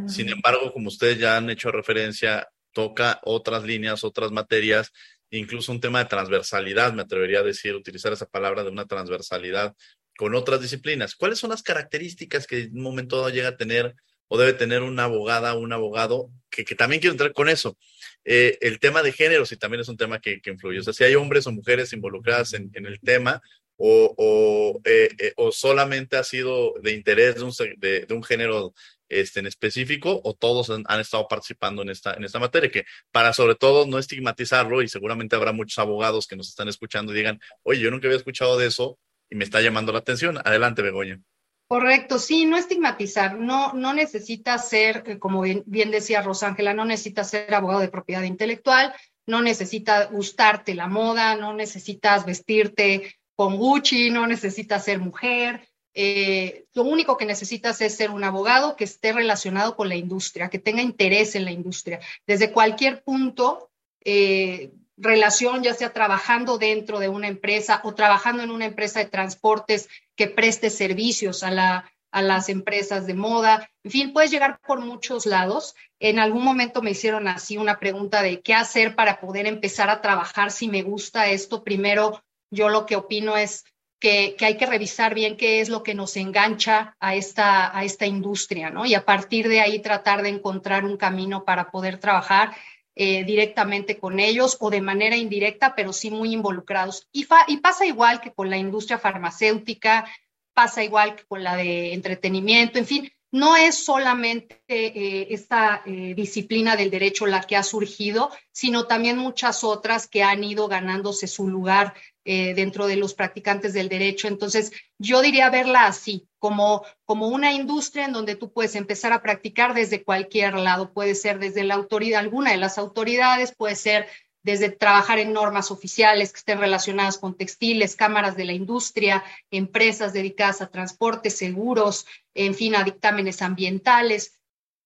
Sin 0.08 0.30
embargo, 0.30 0.72
como 0.72 0.88
ustedes 0.88 1.20
ya 1.20 1.38
han 1.38 1.50
hecho 1.50 1.72
referencia, 1.72 2.48
toca 2.72 3.20
otras 3.24 3.64
líneas, 3.64 4.04
otras 4.04 4.32
materias, 4.32 4.92
incluso 5.30 5.72
un 5.72 5.82
tema 5.82 6.00
de 6.00 6.06
transversalidad, 6.06 6.94
me 6.94 7.02
atrevería 7.02 7.40
a 7.40 7.44
decir, 7.44 7.76
utilizar 7.76 8.14
esa 8.14 8.28
palabra 8.28 8.64
de 8.64 8.70
una 8.70 8.86
transversalidad 8.86 9.76
con 10.18 10.36
otras 10.36 10.62
disciplinas. 10.62 11.16
¿Cuáles 11.16 11.40
son 11.40 11.50
las 11.50 11.64
características 11.64 12.48
que 12.48 12.64
en 12.64 12.78
un 12.78 12.84
momento 12.84 13.18
dado 13.18 13.30
llega 13.30 13.50
a 13.50 13.58
tener 13.58 13.96
o 14.28 14.38
debe 14.38 14.54
tener 14.54 14.82
una 14.82 15.06
abogada 15.06 15.54
o 15.54 15.60
un 15.60 15.74
abogado? 15.74 16.30
Que, 16.50 16.64
también 16.76 17.02
quiero 17.02 17.14
entrar 17.14 17.34
con 17.34 17.50
eso. 17.50 17.78
Eh, 18.24 18.58
el 18.62 18.80
tema 18.80 19.04
de 19.04 19.12
género, 19.12 19.46
si 19.46 19.58
también 19.58 19.82
es 19.82 19.90
un 19.90 19.98
tema 19.98 20.20
que, 20.20 20.42
influye. 20.46 20.80
O 20.80 20.84
sea, 20.84 20.94
si 20.94 21.04
hay 21.04 21.16
hombres 21.16 21.48
o 21.48 21.52
mujeres 21.52 21.94
involucradas 21.94 22.54
en, 22.54 22.72
el 22.74 23.00
tema, 23.00 23.42
o, 23.76 24.80
eh, 24.86 25.10
eh, 25.18 25.34
o, 25.36 25.52
solamente 25.52 26.16
ha 26.16 26.24
sido 26.24 26.74
de 26.82 26.94
interés 26.94 27.36
de 27.36 27.44
un, 27.44 27.54
de, 27.78 28.08
un 28.12 28.24
género 28.24 28.74
este, 29.10 29.40
en 29.40 29.48
específico 29.48 30.22
o 30.24 30.34
todos 30.34 30.70
han, 30.70 31.00
estado 31.00 31.28
participando 31.28 31.82
en 31.82 31.90
esta, 31.90 32.14
en 32.14 32.24
esta 32.24 32.40
materia, 32.40 32.72
que 32.72 32.86
para 33.12 33.34
sobre 33.34 33.56
todo 33.56 33.86
no 33.86 34.00
estigmatizarlo 34.00 34.82
y 34.82 34.88
seguramente 34.88 35.36
habrá 35.36 35.52
muchos 35.52 35.78
abogados 35.80 36.28
que 36.28 36.36
nos 36.36 36.50
están 36.50 36.68
escuchando 36.68 37.14
y 37.14 37.18
digan, 37.18 37.40
oye, 37.64 37.82
yo 37.82 37.92
nunca 37.92 38.08
había 38.08 38.18
escuchado 38.18 38.58
de 38.58 38.68
eso 38.68 38.98
y 39.34 39.36
me 39.36 39.44
está 39.46 39.62
llamando 39.62 39.92
la 39.92 40.00
atención. 40.00 40.38
Adelante, 40.38 40.84
Begoña. 40.84 41.20
Correcto, 41.68 42.20
sí, 42.20 42.46
no 42.46 42.56
estigmatizar, 42.56 43.40
no, 43.40 43.74
no 43.74 43.96
necesita 43.96 44.60
ser, 44.60 45.04
eh, 45.08 45.18
como 45.18 45.42
bien, 45.42 45.64
bien 45.66 45.90
decía 45.90 46.22
Rosángela, 46.22 46.76
no 46.76 46.86
necesita 46.86 47.24
ser 47.24 47.52
abogado 47.52 47.80
de 47.80 47.88
propiedad 47.88 48.22
intelectual, 48.22 48.94
no 49.26 49.42
necesita 49.42 50.06
gustarte 50.06 50.76
la 50.76 50.88
moda, 50.88 51.36
no 51.36 51.56
necesitas 51.56 52.28
vestirte 52.28 53.16
con 53.36 53.58
Gucci, 53.58 54.12
no 54.12 54.28
necesitas 54.28 54.86
ser 54.86 55.00
mujer. 55.00 55.68
Eh, 55.96 56.66
lo 56.74 56.84
único 56.84 57.18
que 57.18 57.26
necesitas 57.26 57.82
es 57.82 57.96
ser 57.96 58.12
un 58.12 58.24
abogado 58.24 58.76
que 58.76 58.84
esté 58.84 59.14
relacionado 59.14 59.76
con 59.76 59.90
la 59.90 59.96
industria, 59.96 60.50
que 60.50 60.60
tenga 60.60 60.84
interés 60.84 61.34
en 61.34 61.46
la 61.46 61.52
industria. 61.52 62.00
Desde 62.28 62.52
cualquier 62.52 63.04
punto, 63.04 63.72
eh, 64.06 64.74
relación, 65.04 65.62
ya 65.62 65.74
sea 65.74 65.94
trabajando 65.94 66.58
dentro 66.58 67.00
de 67.00 67.10
una 67.10 67.28
empresa 67.28 67.82
o 67.84 67.94
trabajando 67.94 68.42
en 68.42 68.52
una 68.52 68.66
empresa 68.66 69.00
de 69.00 69.06
transportes 69.06 69.90
que 70.16 70.28
preste 70.28 70.70
servicios 70.70 71.44
a, 71.44 71.52
la, 71.52 71.92
a 72.12 72.22
las 72.22 72.50
empresas 72.50 73.06
de 73.06 73.14
moda. 73.14 73.70
En 73.84 73.92
fin, 73.92 74.14
puedes 74.14 74.32
llegar 74.32 74.60
por 74.66 74.80
muchos 74.80 75.26
lados. 75.26 75.76
En 76.00 76.20
algún 76.20 76.44
momento 76.44 76.82
me 76.82 76.92
hicieron 76.92 77.28
así 77.28 77.58
una 77.58 77.80
pregunta 77.80 78.22
de 78.22 78.42
qué 78.42 78.54
hacer 78.54 78.96
para 78.96 79.20
poder 79.20 79.46
empezar 79.46 79.90
a 79.90 80.02
trabajar 80.02 80.52
si 80.52 80.68
me 80.70 80.84
gusta 80.84 81.28
esto. 81.28 81.64
Primero, 81.64 82.24
yo 82.50 82.70
lo 82.70 82.86
que 82.86 82.96
opino 82.96 83.36
es 83.36 83.66
que, 84.00 84.36
hay 84.42 84.58
que 84.58 84.66
revisar 84.66 85.16
bien 85.16 85.38
qué 85.38 85.62
es 85.62 85.70
lo 85.70 85.82
que 85.82 85.96
nos 85.96 86.18
engancha 86.18 86.96
a 87.00 87.16
esta, 87.16 87.76
a 87.76 87.84
esta 87.86 88.06
industria, 88.06 88.70
¿no? 88.70 88.86
Y 88.86 88.96
a 88.96 89.06
partir 89.06 89.48
de 89.48 89.62
ahí 89.62 89.80
tratar 89.80 90.22
de 90.22 90.30
encontrar 90.30 90.84
un 90.84 90.98
camino 90.98 91.46
para 91.46 91.72
poder 91.72 92.00
trabajar 92.00 92.54
eh, 92.96 93.24
directamente 93.24 93.98
con 93.98 94.20
ellos 94.20 94.58
o 94.60 94.70
de 94.70 94.82
manera 94.82 95.18
indirecta, 95.18 95.74
pero 95.76 95.94
sí 95.94 96.12
muy 96.12 96.32
involucrados. 96.32 97.08
Y, 97.12 97.26
pasa 97.26 97.86
igual 97.86 98.22
que 98.22 98.34
con 98.34 98.50
la 98.50 98.58
industria 98.58 99.00
farmacéutica, 99.00 100.06
pasa 100.54 100.84
igual 100.84 101.16
que 101.16 101.26
con 101.26 101.44
la 101.44 101.56
de 101.56 101.94
entretenimiento, 101.94 102.78
en 102.78 102.86
fin, 102.86 103.12
no 103.32 103.56
es 103.56 103.84
solamente 103.84 104.62
eh, 104.68 105.28
esta 105.32 105.82
eh, 105.88 106.14
disciplina 106.16 106.76
del 106.76 106.92
derecho 106.92 107.26
la 107.26 107.42
que 107.42 107.56
ha 107.56 107.64
surgido, 107.64 108.30
sino 108.52 108.86
también 108.86 109.18
muchas 109.18 109.64
otras 109.64 110.08
que 110.08 110.22
han 110.22 110.44
ido 110.44 110.68
ganándose 110.68 111.26
su 111.26 111.48
lugar 111.48 111.96
eh, 112.26 112.54
dentro 112.54 112.88
de 112.88 112.96
los 112.96 113.14
practicantes 113.14 113.74
del 113.74 113.90
derecho. 113.90 114.28
Entonces, 114.28 114.72
yo 114.98 115.22
diría 115.22 115.50
verla 115.50 115.88
así, 115.88 116.28
como, 116.40 116.86
como 117.06 117.28
una 117.28 117.52
industria 117.52 118.06
en 118.06 118.14
donde 118.14 118.36
tú 118.36 118.52
puedes 118.52 118.76
empezar 118.76 119.12
a 119.12 119.22
practicar 119.22 119.74
desde 119.74 120.04
cualquier 120.04 120.56
lado. 120.56 120.94
Puede 120.94 121.16
ser 121.16 121.40
desde 121.40 121.64
la 121.64 121.76
autoridad, 121.76 122.20
alguna 122.22 122.52
de 122.52 122.58
las 122.58 122.78
autoridades, 122.78 123.54
puede 123.54 123.76
ser 123.76 124.08
desde 124.44 124.70
trabajar 124.70 125.20
en 125.20 125.34
normas 125.34 125.72
oficiales 125.72 126.32
que 126.32 126.40
estén 126.40 126.60
relacionadas 126.60 127.18
con 127.18 127.36
textiles, 127.36 127.96
cámaras 127.96 128.36
de 128.36 128.46
la 128.46 128.54
industria, 128.54 129.24
empresas 129.52 130.14
dedicadas 130.14 130.62
a 130.62 130.68
transporte, 130.68 131.30
seguros, 131.30 132.06
en 132.34 132.54
fin, 132.54 132.76
a 132.76 132.84
dictámenes 132.84 133.42
ambientales. 133.42 134.40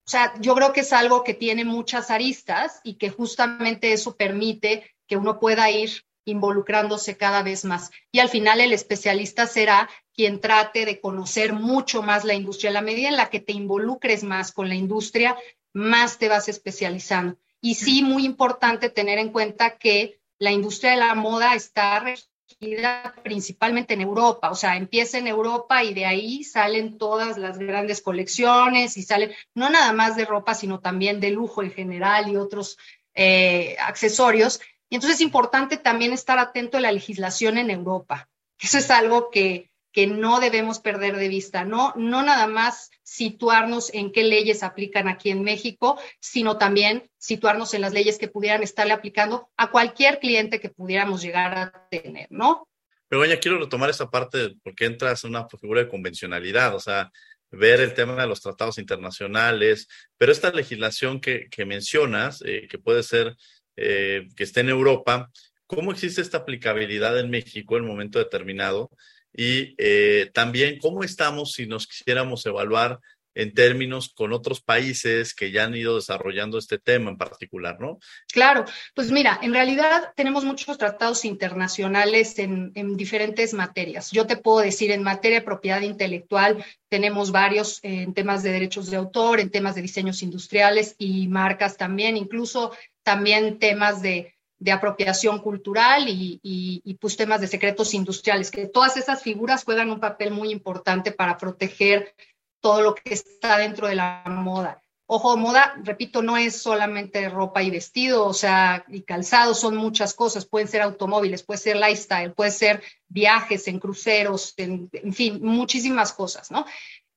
O 0.07 0.09
sea, 0.09 0.33
yo 0.39 0.55
creo 0.55 0.73
que 0.73 0.81
es 0.81 0.93
algo 0.93 1.23
que 1.23 1.33
tiene 1.33 1.65
muchas 1.65 2.11
aristas 2.11 2.79
y 2.83 2.95
que 2.95 3.09
justamente 3.09 3.93
eso 3.93 4.15
permite 4.15 4.95
que 5.07 5.17
uno 5.17 5.39
pueda 5.39 5.69
ir 5.69 6.06
involucrándose 6.27 7.15
cada 7.17 7.41
vez 7.41 7.65
más. 7.65 7.89
Y 8.11 8.19
al 8.19 8.29
final 8.29 8.59
el 8.59 8.73
especialista 8.73 9.47
será 9.47 9.89
quien 10.13 10.41
trate 10.41 10.85
de 10.85 10.99
conocer 10.99 11.53
mucho 11.53 12.03
más 12.03 12.25
la 12.25 12.33
industria. 12.33 12.71
La 12.71 12.81
medida 12.81 13.07
en 13.07 13.15
la 13.15 13.29
que 13.29 13.39
te 13.39 13.53
involucres 13.53 14.23
más 14.23 14.51
con 14.51 14.67
la 14.67 14.75
industria, 14.75 15.37
más 15.73 16.17
te 16.17 16.27
vas 16.27 16.49
especializando. 16.49 17.37
Y 17.61 17.75
sí, 17.75 18.03
muy 18.03 18.25
importante 18.25 18.89
tener 18.89 19.19
en 19.19 19.31
cuenta 19.31 19.77
que 19.77 20.19
la 20.37 20.51
industria 20.51 20.91
de 20.91 20.97
la 20.97 21.15
moda 21.15 21.55
está 21.55 21.99
regida 21.99 23.15
principalmente 23.23 23.93
en 23.93 24.01
Europa, 24.01 24.49
o 24.49 24.55
sea, 24.55 24.75
empieza 24.75 25.17
en 25.17 25.27
Europa 25.27 25.83
y 25.83 25.93
de 25.93 26.05
ahí 26.05 26.43
salen 26.43 26.97
todas 26.97 27.37
las 27.37 27.57
grandes 27.57 28.01
colecciones 28.01 28.97
y 28.97 29.03
salen 29.03 29.31
no 29.53 29.69
nada 29.69 29.93
más 29.93 30.15
de 30.15 30.25
ropa, 30.25 30.53
sino 30.53 30.79
también 30.79 31.19
de 31.19 31.31
lujo 31.31 31.63
en 31.63 31.71
general 31.71 32.29
y 32.29 32.37
otros 32.37 32.77
eh, 33.13 33.75
accesorios. 33.79 34.59
Y 34.89 34.95
entonces 34.95 35.19
es 35.19 35.21
importante 35.21 35.77
también 35.77 36.13
estar 36.13 36.39
atento 36.39 36.77
a 36.77 36.81
la 36.81 36.91
legislación 36.91 37.57
en 37.57 37.69
Europa. 37.69 38.29
Eso 38.59 38.77
es 38.77 38.89
algo 38.89 39.29
que, 39.29 39.71
que 39.91 40.07
no 40.07 40.39
debemos 40.39 40.79
perder 40.79 41.15
de 41.17 41.27
vista, 41.27 41.65
¿no? 41.65 41.93
No 41.95 42.23
nada 42.23 42.47
más 42.47 42.91
situarnos 43.03 43.93
en 43.93 44.11
qué 44.11 44.23
leyes 44.23 44.63
aplican 44.63 45.07
aquí 45.07 45.29
en 45.29 45.43
México, 45.43 45.99
sino 46.19 46.57
también 46.57 47.09
situarnos 47.17 47.73
en 47.73 47.81
las 47.81 47.93
leyes 47.93 48.17
que 48.17 48.27
pudieran 48.27 48.63
estarle 48.63 48.93
aplicando 48.93 49.49
a 49.57 49.71
cualquier 49.71 50.19
cliente 50.19 50.59
que 50.59 50.69
pudiéramos 50.69 51.21
llegar 51.21 51.57
a 51.57 51.87
tener, 51.89 52.27
¿no? 52.29 52.67
Pero 53.07 53.25
ya 53.25 53.39
quiero 53.39 53.57
retomar 53.57 53.89
esa 53.89 54.09
parte 54.09 54.55
porque 54.63 54.85
entras 54.85 55.23
en 55.23 55.31
una 55.31 55.47
figura 55.47 55.81
de 55.81 55.89
convencionalidad, 55.89 56.75
o 56.75 56.79
sea, 56.79 57.11
ver 57.49 57.79
el 57.79 57.93
tema 57.93 58.15
de 58.21 58.27
los 58.27 58.41
tratados 58.41 58.77
internacionales, 58.77 59.87
pero 60.17 60.31
esta 60.31 60.51
legislación 60.51 61.21
que, 61.21 61.47
que 61.49 61.65
mencionas, 61.65 62.43
eh, 62.45 62.67
que 62.69 62.77
puede 62.77 63.03
ser 63.03 63.35
eh, 63.77 64.27
que 64.35 64.43
esté 64.43 64.61
en 64.61 64.69
Europa, 64.69 65.31
¿cómo 65.65 65.91
existe 65.91 66.21
esta 66.21 66.39
aplicabilidad 66.39 67.19
en 67.19 67.29
México 67.29 67.77
en 67.77 67.83
un 67.83 67.89
momento 67.89 68.19
determinado? 68.19 68.89
Y 69.33 69.75
eh, 69.77 70.31
también, 70.33 70.79
¿cómo 70.79 71.03
estamos 71.03 71.53
si 71.53 71.67
nos 71.67 71.87
quisiéramos 71.87 72.45
evaluar 72.45 72.99
en 73.37 73.53
términos 73.53 74.09
con 74.09 74.33
otros 74.33 74.61
países 74.61 75.35
que 75.35 75.51
ya 75.51 75.65
han 75.65 75.75
ido 75.75 75.95
desarrollando 75.95 76.57
este 76.57 76.79
tema 76.79 77.11
en 77.11 77.17
particular, 77.17 77.79
¿no? 77.79 77.99
Claro, 78.33 78.65
pues 78.95 79.11
mira, 79.11 79.39
en 79.43 79.53
realidad 79.53 80.11
tenemos 80.15 80.43
muchos 80.43 80.75
tratados 80.79 81.23
internacionales 81.23 82.39
en, 82.39 82.71
en 82.73 82.97
diferentes 82.97 83.53
materias. 83.53 84.09
Yo 84.11 84.25
te 84.25 84.37
puedo 84.37 84.59
decir, 84.59 84.89
en 84.89 85.03
materia 85.03 85.39
de 85.39 85.45
propiedad 85.45 85.81
intelectual, 85.81 86.65
tenemos 86.89 87.31
varios 87.31 87.79
en 87.83 88.15
temas 88.15 88.41
de 88.41 88.51
derechos 88.51 88.89
de 88.89 88.97
autor, 88.97 89.39
en 89.39 89.51
temas 89.51 89.75
de 89.75 89.83
diseños 89.83 90.23
industriales 90.23 90.95
y 90.97 91.27
marcas 91.27 91.77
también, 91.77 92.17
incluso 92.17 92.71
también 93.03 93.59
temas 93.59 94.01
de, 94.01 94.33
apropiación 94.73 95.37
cultural 95.39 96.09
y, 96.09 96.39
y, 96.41 96.93
pues 96.95 97.15
temas 97.15 97.39
de 97.39 97.47
secretos 97.47 97.93
industriales, 97.93 98.49
que 98.49 98.65
todas 98.65 98.97
esas 98.97 99.21
figuras 99.21 99.63
juegan 99.63 99.91
un 99.91 99.99
papel 99.99 100.31
muy 100.31 100.49
importante 100.49 101.11
para 101.11 101.37
proteger 101.37 102.15
todo 102.59 102.81
lo 102.81 102.95
que 102.95 103.13
está 103.13 103.57
dentro 103.57 103.87
de 103.87 103.95
la 103.95 104.23
moda. 104.25 104.81
Ojo, 105.09 105.37
moda, 105.37 105.73
repito, 105.83 106.21
no 106.21 106.35
es 106.35 106.61
solamente 106.61 107.29
ropa 107.29 107.63
y 107.63 107.69
vestido, 107.69 108.25
o 108.25 108.33
sea, 108.33 108.83
y 108.89 109.03
calzado, 109.03 109.53
son 109.53 109.77
muchas 109.77 110.13
cosas. 110.13 110.45
Pueden 110.45 110.67
ser 110.67 110.81
automóviles, 110.81 111.43
puede 111.43 111.59
ser 111.59 111.77
lifestyle, 111.77 112.33
puede 112.33 112.51
ser 112.51 112.83
viajes 113.07 113.69
en 113.69 113.79
cruceros, 113.79 114.53
en, 114.57 114.89
fin, 115.13 115.39
muchísimas 115.41 116.11
cosas, 116.11 116.51
¿no? 116.51 116.65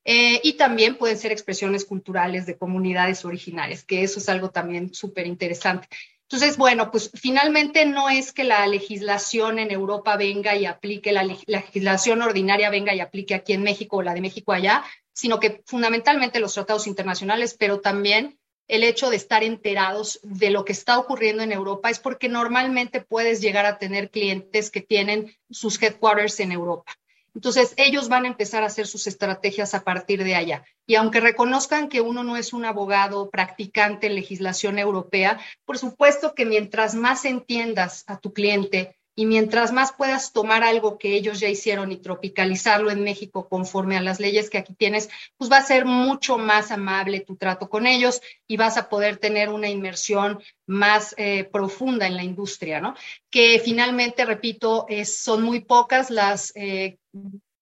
Eh, 0.05 0.39
y 0.41 0.53
también 0.53 0.97
pueden 0.97 1.17
ser 1.17 1.33
expresiones 1.33 1.83
culturales 1.83 2.45
de 2.45 2.57
comunidades 2.57 3.25
originarias, 3.25 3.83
que 3.83 4.03
eso 4.03 4.19
es 4.19 4.29
algo 4.29 4.51
también 4.51 4.93
súper 4.93 5.27
interesante. 5.27 5.89
Entonces, 6.31 6.55
bueno, 6.55 6.91
pues 6.91 7.11
finalmente 7.13 7.85
no 7.85 8.09
es 8.09 8.31
que 8.31 8.45
la 8.45 8.65
legislación 8.65 9.59
en 9.59 9.69
Europa 9.69 10.15
venga 10.15 10.55
y 10.55 10.65
aplique, 10.65 11.11
la, 11.11 11.23
legislación 11.23 12.21
ordinaria 12.21 12.69
venga 12.69 12.95
y 12.95 13.01
aplique 13.01 13.35
aquí 13.35 13.51
en 13.51 13.63
México 13.63 13.97
o 13.97 14.01
la 14.01 14.13
de 14.13 14.21
México 14.21 14.53
allá, 14.53 14.81
sino 15.11 15.41
que 15.41 15.61
fundamentalmente 15.65 16.39
los 16.39 16.53
tratados 16.53 16.87
internacionales, 16.87 17.57
pero 17.59 17.81
también 17.81 18.39
el 18.69 18.85
hecho 18.85 19.09
de 19.09 19.17
estar 19.17 19.43
enterados 19.43 20.21
de 20.23 20.51
lo 20.51 20.63
que 20.63 20.71
está 20.71 20.97
ocurriendo 20.99 21.43
en 21.43 21.51
Europa 21.51 21.89
es 21.89 21.99
porque 21.99 22.29
normalmente 22.29 23.01
puedes 23.01 23.41
llegar 23.41 23.65
a 23.65 23.77
tener 23.77 24.09
clientes 24.09 24.71
que 24.71 24.79
tienen 24.79 25.35
sus 25.49 25.83
headquarters 25.83 26.39
en 26.39 26.53
Europa. 26.53 26.93
Entonces, 27.33 27.73
ellos 27.77 28.09
van 28.09 28.25
a 28.25 28.27
empezar 28.27 28.63
a 28.63 28.67
hacer 28.67 28.87
sus 28.87 29.07
estrategias 29.07 29.73
a 29.73 29.83
partir 29.83 30.23
de 30.23 30.35
allá. 30.35 30.65
Y 30.85 30.95
aunque 30.95 31.21
reconozcan 31.21 31.87
que 31.87 32.01
uno 32.01 32.23
no 32.23 32.35
es 32.35 32.51
un 32.53 32.65
abogado 32.65 33.29
practicante 33.29 34.07
en 34.07 34.15
legislación 34.15 34.77
europea, 34.79 35.39
por 35.65 35.77
supuesto 35.77 36.35
que 36.35 36.45
mientras 36.45 36.93
más 36.93 37.25
entiendas 37.25 38.03
a 38.07 38.19
tu 38.19 38.33
cliente 38.33 38.97
y 39.21 39.27
mientras 39.27 39.71
más 39.71 39.93
puedas 39.93 40.33
tomar 40.33 40.63
algo 40.63 40.97
que 40.97 41.13
ellos 41.13 41.39
ya 41.39 41.47
hicieron 41.47 41.91
y 41.91 41.97
tropicalizarlo 41.97 42.89
en 42.89 43.03
México 43.03 43.47
conforme 43.47 43.95
a 43.95 44.01
las 44.01 44.19
leyes 44.19 44.49
que 44.49 44.57
aquí 44.57 44.73
tienes, 44.73 45.11
pues 45.37 45.51
va 45.51 45.57
a 45.57 45.61
ser 45.61 45.85
mucho 45.85 46.39
más 46.39 46.71
amable 46.71 47.19
tu 47.19 47.35
trato 47.35 47.69
con 47.69 47.85
ellos 47.85 48.19
y 48.47 48.57
vas 48.57 48.77
a 48.77 48.89
poder 48.89 49.17
tener 49.17 49.49
una 49.49 49.69
inmersión 49.69 50.41
más 50.65 51.13
eh, 51.19 51.43
profunda 51.43 52.07
en 52.07 52.15
la 52.15 52.23
industria, 52.23 52.81
¿no? 52.81 52.95
Que 53.29 53.61
finalmente, 53.63 54.25
repito, 54.25 54.87
son 55.05 55.43
muy 55.43 55.59
pocas 55.59 56.09
las 56.09 56.51
eh, 56.55 56.97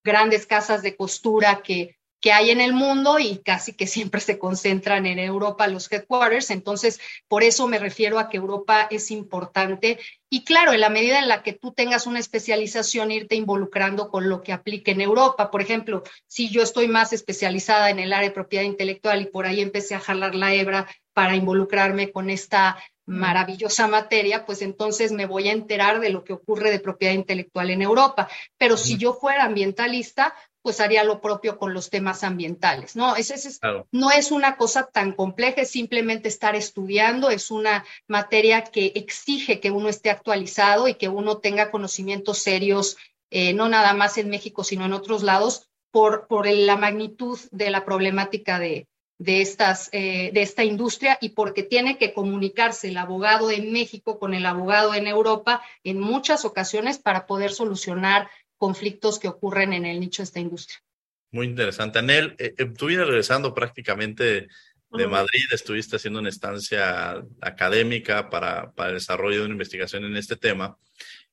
grandes 0.01 0.45
casas 0.45 0.81
de 0.81 0.95
costura 0.95 1.61
que 1.61 1.98
que 2.21 2.33
hay 2.33 2.49
en 2.49 2.59
el 2.59 2.73
mundo 2.73 3.17
y 3.19 3.37
casi 3.39 3.73
que 3.73 3.87
siempre 3.87 4.19
se 4.19 4.37
concentran 4.37 5.05
en 5.05 5.19
Europa 5.19 5.67
los 5.67 5.91
headquarters. 5.91 6.49
Entonces, 6.49 6.99
por 7.27 7.43
eso 7.43 7.67
me 7.67 7.79
refiero 7.79 8.19
a 8.19 8.29
que 8.29 8.37
Europa 8.37 8.87
es 8.91 9.09
importante. 9.11 9.99
Y 10.29 10.43
claro, 10.43 10.73
en 10.73 10.81
la 10.81 10.89
medida 10.89 11.19
en 11.19 11.29
la 11.29 11.43
que 11.43 11.53
tú 11.53 11.71
tengas 11.71 12.07
una 12.07 12.19
especialización, 12.19 13.11
irte 13.11 13.35
involucrando 13.35 14.09
con 14.09 14.27
lo 14.27 14.43
que 14.43 14.53
aplique 14.53 14.91
en 14.91 15.01
Europa. 15.01 15.49
Por 15.49 15.61
ejemplo, 15.61 16.03
si 16.27 16.49
yo 16.49 16.61
estoy 16.61 16.87
más 16.87 17.13
especializada 17.13 17.89
en 17.89 17.99
el 17.99 18.11
área 18.11 18.29
de 18.29 18.35
propiedad 18.35 18.65
intelectual 18.65 19.21
y 19.21 19.25
por 19.25 19.45
ahí 19.45 19.61
empecé 19.61 19.95
a 19.95 19.99
jalar 19.99 20.35
la 20.35 20.53
hebra 20.53 20.87
para 21.13 21.35
involucrarme 21.35 22.11
con 22.11 22.29
esta 22.29 22.77
maravillosa 23.09 23.87
materia, 23.87 24.45
pues 24.45 24.61
entonces 24.61 25.11
me 25.11 25.25
voy 25.25 25.49
a 25.49 25.51
enterar 25.51 25.99
de 25.99 26.11
lo 26.11 26.23
que 26.23 26.33
ocurre 26.33 26.69
de 26.69 26.79
propiedad 26.79 27.15
intelectual 27.15 27.71
en 27.71 27.81
Europa. 27.81 28.29
Pero 28.57 28.77
si 28.77 28.97
yo 28.97 29.13
fuera 29.13 29.45
ambientalista, 29.45 30.35
pues 30.61 30.79
haría 30.79 31.03
lo 31.03 31.21
propio 31.21 31.57
con 31.57 31.73
los 31.73 31.89
temas 31.89 32.23
ambientales, 32.23 32.95
¿no? 32.95 33.15
Es, 33.15 33.31
es, 33.31 33.59
No 33.91 34.11
es 34.11 34.31
una 34.31 34.57
cosa 34.57 34.89
tan 34.91 35.13
compleja, 35.13 35.61
es 35.61 35.71
simplemente 35.71 36.27
estar 36.27 36.55
estudiando, 36.55 37.29
es 37.29 37.49
una 37.51 37.85
materia 38.07 38.63
que 38.63 38.91
exige 38.95 39.59
que 39.59 39.71
uno 39.71 39.89
esté 39.89 40.09
actualizado 40.09 40.87
y 40.87 40.95
que 40.95 41.07
uno 41.09 41.37
tenga 41.37 41.71
conocimientos 41.71 42.39
serios, 42.39 42.97
eh, 43.29 43.53
no 43.53 43.69
nada 43.69 43.93
más 43.93 44.17
en 44.17 44.29
México, 44.29 44.63
sino 44.63 44.85
en 44.85 44.93
otros 44.93 45.23
lados, 45.23 45.69
por, 45.91 46.27
por 46.27 46.47
la 46.47 46.77
magnitud 46.77 47.39
de 47.51 47.71
la 47.71 47.85
problemática 47.85 48.59
de, 48.59 48.87
de, 49.19 49.41
estas, 49.41 49.89
eh, 49.91 50.31
de 50.33 50.41
esta 50.41 50.63
industria 50.63 51.17
y 51.21 51.29
porque 51.29 51.61
tiene 51.61 51.97
que 51.97 52.13
comunicarse 52.13 52.87
el 52.87 52.97
abogado 52.97 53.51
en 53.51 53.71
México 53.71 54.17
con 54.17 54.33
el 54.33 54.45
abogado 54.45 54.93
en 54.93 55.07
Europa 55.07 55.61
en 55.83 55.99
muchas 55.99 56.45
ocasiones 56.45 56.97
para 56.97 57.27
poder 57.27 57.51
solucionar 57.51 58.29
conflictos 58.59 59.17
que 59.17 59.27
ocurren 59.27 59.73
en 59.73 59.87
el 59.87 59.99
nicho 59.99 60.21
de 60.21 60.25
esta 60.25 60.39
industria. 60.39 60.77
Muy 61.31 61.47
interesante. 61.47 61.97
Anel, 61.97 62.35
eh, 62.37 62.53
eh, 62.57 62.65
tú 62.65 62.87
vienes 62.87 63.07
regresando 63.07 63.53
prácticamente 63.53 64.47
de 64.91 65.07
Madrid, 65.07 65.43
estuviste 65.51 65.97
haciendo 65.97 66.19
una 66.19 66.29
estancia 66.29 67.23
académica 67.41 68.29
para, 68.29 68.71
para, 68.71 68.89
el 68.89 68.95
desarrollo 68.95 69.39
de 69.39 69.45
una 69.45 69.53
investigación 69.53 70.03
en 70.03 70.15
este 70.15 70.35
tema. 70.35 70.77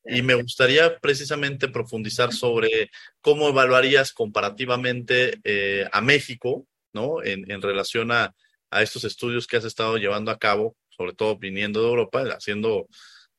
Y 0.04 0.23
me 0.23 0.35
gustaría 0.35 0.99
precisamente 0.99 1.68
profundizar 1.68 2.33
sobre 2.33 2.90
cómo 3.21 3.49
evaluarías 3.49 4.12
comparativamente 4.12 5.40
eh, 5.42 5.88
a 5.90 6.00
México, 6.00 6.66
¿no? 6.92 7.25
En, 7.25 7.50
en 7.50 7.62
relación 7.62 8.12
a, 8.12 8.35
a, 8.71 8.83
estos 8.83 9.04
estudios 9.04 9.47
que 9.47 9.56
has 9.56 9.64
estado 9.64 9.97
llevando 9.97 10.30
a 10.30 10.38
cabo, 10.38 10.76
sobre 10.90 11.14
todo 11.14 11.37
viniendo 11.38 11.83
de 11.83 11.88
Europa, 11.88 12.23
haciendo 12.37 12.87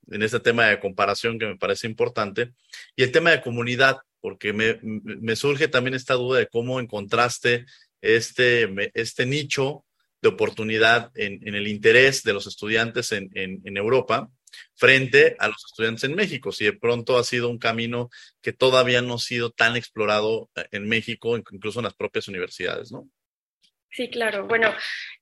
en 0.10 0.24
este 0.24 0.40
tema 0.40 0.68
de 0.68 0.80
comparación 0.80 1.40
que 1.40 1.46
me 1.46 1.58
parece 1.58 1.88
importante. 1.88 2.54
Y 2.96 3.04
el 3.04 3.12
tema 3.12 3.32
de 3.32 3.42
comunidad, 3.42 3.98
porque 4.22 4.54
me, 4.54 4.80
me 4.82 5.36
surge 5.36 5.68
también 5.68 5.94
esta 5.94 6.16
duda 6.16 6.40
de 6.40 6.48
cómo 6.48 6.80
encontraste 6.80 7.66
este, 8.02 8.92
este 8.94 9.26
nicho 9.26 9.86
de 10.22 10.30
oportunidad 10.30 11.12
en, 11.16 11.48
en 11.48 11.56
el 11.56 11.68
interés 11.68 12.24
de 12.24 12.34
los 12.34 12.48
estudiantes 12.48 13.12
en, 13.12 13.30
en, 13.36 13.62
en, 13.64 13.78
Europa 13.78 14.30
frente 14.76 15.36
a 15.40 15.48
los 15.48 15.64
estudiantes 15.66 16.04
en 16.06 16.16
México. 16.16 16.52
Si 16.52 16.66
de 16.66 16.74
pronto 16.74 17.18
ha 17.18 17.24
sido 17.24 17.50
un 17.50 17.60
camino 17.60 18.10
que 18.42 18.54
todavía 18.54 19.02
no 19.02 19.16
ha 19.16 19.20
sido 19.20 19.52
tan 19.52 19.76
explorado 19.76 20.50
en 20.72 20.88
México, 20.88 21.38
incluso 21.38 21.80
en 21.80 21.86
las 21.86 21.94
propias 21.94 22.28
universidades, 22.28 22.92
¿no? 22.92 23.08
Sí, 23.92 24.10
claro. 24.10 24.48
Bueno, 24.48 24.74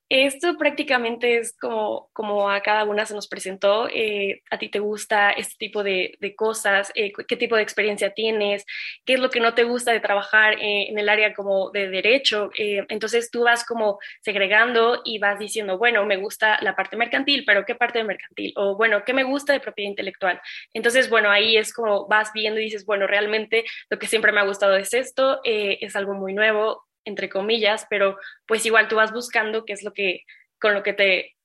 esto 0.09 0.55
prácticamente 0.57 1.37
es 1.37 1.57
como, 1.57 2.09
como 2.13 2.49
a 2.49 2.61
cada 2.61 2.83
una 2.83 3.05
se 3.05 3.15
nos 3.15 3.27
presentó. 3.27 3.87
Eh, 3.89 4.43
¿A 4.51 4.59
ti 4.59 4.69
te 4.69 4.79
gusta 4.79 5.31
este 5.31 5.55
tipo 5.57 5.83
de, 5.83 6.15
de 6.19 6.35
cosas? 6.35 6.91
Eh, 6.95 7.11
¿Qué 7.27 7.35
tipo 7.35 7.55
de 7.55 7.63
experiencia 7.63 8.13
tienes? 8.13 8.65
¿Qué 9.03 9.15
es 9.15 9.19
lo 9.19 9.31
que 9.31 9.39
no 9.39 9.55
te 9.55 9.63
gusta 9.63 9.91
de 9.91 9.99
trabajar 9.99 10.53
eh, 10.55 10.89
en 10.89 10.99
el 10.99 11.09
área 11.09 11.33
como 11.33 11.71
de 11.71 11.89
derecho? 11.89 12.49
entonces 12.55 13.31
tú 13.31 13.43
vas 13.43 13.65
como 13.65 13.99
segregando 14.21 15.01
y 15.03 15.19
vas 15.19 15.39
diciendo, 15.39 15.77
bueno, 15.77 16.05
me 16.05 16.17
gusta 16.17 16.59
la 16.61 16.75
parte 16.75 16.97
mercantil, 16.97 17.43
pero 17.45 17.65
¿qué 17.65 17.75
parte 17.75 17.99
de 17.99 18.05
mercantil? 18.05 18.53
O 18.55 18.75
bueno, 18.75 19.03
¿qué 19.05 19.13
me 19.13 19.23
gusta 19.23 19.53
de 19.53 19.59
propiedad 19.59 19.89
intelectual? 19.89 20.41
Entonces, 20.73 21.09
bueno, 21.09 21.29
ahí 21.31 21.57
es 21.57 21.73
como 21.73 22.07
vas 22.07 22.31
viendo 22.33 22.59
y 22.59 22.65
dices, 22.65 22.85
bueno, 22.85 23.07
realmente 23.07 23.65
lo 23.89 23.99
que 23.99 24.07
siempre 24.07 24.31
me 24.31 24.41
ha 24.41 24.45
gustado 24.45 24.75
es 24.77 24.93
esto, 24.93 25.41
es 25.43 25.95
algo 25.95 26.13
muy 26.13 26.33
nuevo, 26.33 26.85
entre 27.05 27.29
comillas, 27.29 27.87
pero 27.89 28.17
pues 28.45 28.65
igual 28.65 28.87
tú 28.87 28.97
vas 28.97 29.13
buscando 29.13 29.65
qué 29.65 29.73
es 29.73 29.83
lo 29.83 29.93
que, 29.93 30.23
con 30.59 30.73
lo 30.73 30.83
que 30.83 30.93
te, 30.93 31.35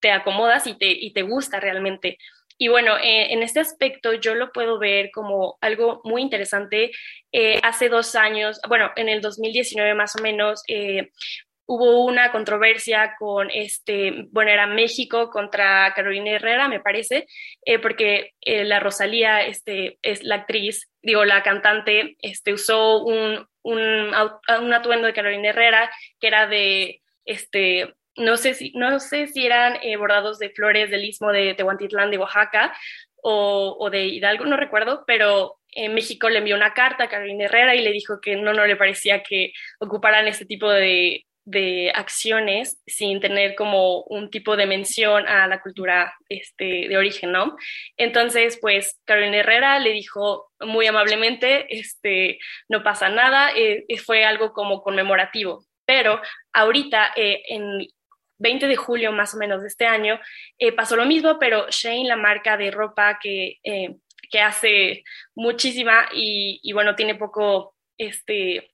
te 0.00 0.10
acomodas 0.10 0.66
y 0.66 0.74
te, 0.74 0.88
y 0.88 1.12
te 1.12 1.22
gusta 1.22 1.60
realmente. 1.60 2.18
Y 2.62 2.68
bueno, 2.68 2.98
eh, 2.98 3.32
en 3.32 3.42
este 3.42 3.60
aspecto 3.60 4.12
yo 4.12 4.34
lo 4.34 4.52
puedo 4.52 4.78
ver 4.78 5.10
como 5.12 5.56
algo 5.62 6.02
muy 6.04 6.20
interesante. 6.20 6.90
Eh, 7.32 7.58
hace 7.62 7.88
dos 7.88 8.14
años, 8.14 8.60
bueno, 8.68 8.90
en 8.96 9.08
el 9.08 9.22
2019 9.22 9.94
más 9.94 10.14
o 10.16 10.22
menos, 10.22 10.62
eh, 10.68 11.10
hubo 11.64 12.04
una 12.04 12.32
controversia 12.32 13.14
con 13.18 13.48
este, 13.50 14.26
bueno, 14.30 14.50
era 14.50 14.66
México 14.66 15.30
contra 15.30 15.94
Carolina 15.94 16.32
Herrera, 16.32 16.68
me 16.68 16.80
parece, 16.80 17.26
porque 17.80 18.32
la 18.44 18.80
Rosalía, 18.80 19.46
este, 19.46 19.98
es 20.02 20.24
la 20.24 20.34
actriz, 20.34 20.90
digo, 21.00 21.24
la 21.24 21.42
cantante, 21.42 22.16
este, 22.20 22.52
usó 22.52 23.04
un, 23.04 23.46
un, 23.62 24.14
atuendo 24.14 25.06
de 25.06 25.12
Carolina 25.12 25.50
Herrera 25.50 25.90
que 26.18 26.26
era 26.26 26.46
de, 26.46 27.02
este, 27.24 27.94
no 28.16 28.36
sé 28.36 28.54
si, 28.54 28.72
no 28.72 29.00
sé 29.00 29.26
si 29.26 29.46
eran 29.46 29.76
eh, 29.82 29.96
bordados 29.96 30.38
de 30.38 30.50
flores 30.50 30.90
del 30.90 31.04
istmo 31.04 31.32
de 31.32 31.54
Tehuantitlán 31.54 32.10
de 32.10 32.18
Oaxaca 32.18 32.74
o, 33.22 33.76
o, 33.78 33.90
de 33.90 34.06
Hidalgo, 34.06 34.46
no 34.46 34.56
recuerdo, 34.56 35.04
pero 35.06 35.58
en 35.72 35.94
México 35.94 36.28
le 36.28 36.38
envió 36.38 36.56
una 36.56 36.74
carta 36.74 37.04
a 37.04 37.08
Carolina 37.08 37.44
Herrera 37.44 37.74
y 37.74 37.82
le 37.82 37.92
dijo 37.92 38.20
que 38.20 38.36
no, 38.36 38.52
no 38.52 38.66
le 38.66 38.76
parecía 38.76 39.22
que 39.22 39.52
ocuparan 39.78 40.26
este 40.26 40.46
tipo 40.46 40.70
de, 40.70 41.26
de 41.50 41.90
acciones 41.94 42.80
sin 42.86 43.20
tener 43.20 43.56
como 43.56 44.02
un 44.04 44.30
tipo 44.30 44.56
de 44.56 44.66
mención 44.66 45.26
a 45.26 45.46
la 45.48 45.60
cultura 45.60 46.14
este, 46.28 46.88
de 46.88 46.96
origen, 46.96 47.32
¿no? 47.32 47.56
Entonces, 47.96 48.58
pues 48.60 49.00
Carolina 49.04 49.38
Herrera 49.38 49.78
le 49.80 49.90
dijo 49.90 50.50
muy 50.60 50.86
amablemente, 50.86 51.66
este, 51.76 52.38
no 52.68 52.82
pasa 52.82 53.08
nada, 53.08 53.50
eh, 53.56 53.84
fue 54.04 54.24
algo 54.24 54.52
como 54.52 54.82
conmemorativo, 54.82 55.64
pero 55.84 56.20
ahorita, 56.52 57.12
eh, 57.16 57.42
en 57.48 57.86
20 58.38 58.68
de 58.68 58.76
julio 58.76 59.12
más 59.12 59.34
o 59.34 59.38
menos 59.38 59.62
de 59.62 59.68
este 59.68 59.86
año, 59.86 60.20
eh, 60.58 60.72
pasó 60.72 60.96
lo 60.96 61.04
mismo, 61.04 61.38
pero 61.38 61.66
Shane, 61.68 62.08
la 62.08 62.16
marca 62.16 62.56
de 62.56 62.70
ropa 62.70 63.18
que, 63.20 63.58
que 64.30 64.40
hace 64.40 65.02
muchísima 65.34 66.08
y, 66.14 66.60
y 66.62 66.72
bueno, 66.72 66.94
tiene 66.94 67.16
poco, 67.16 67.74
este, 67.98 68.69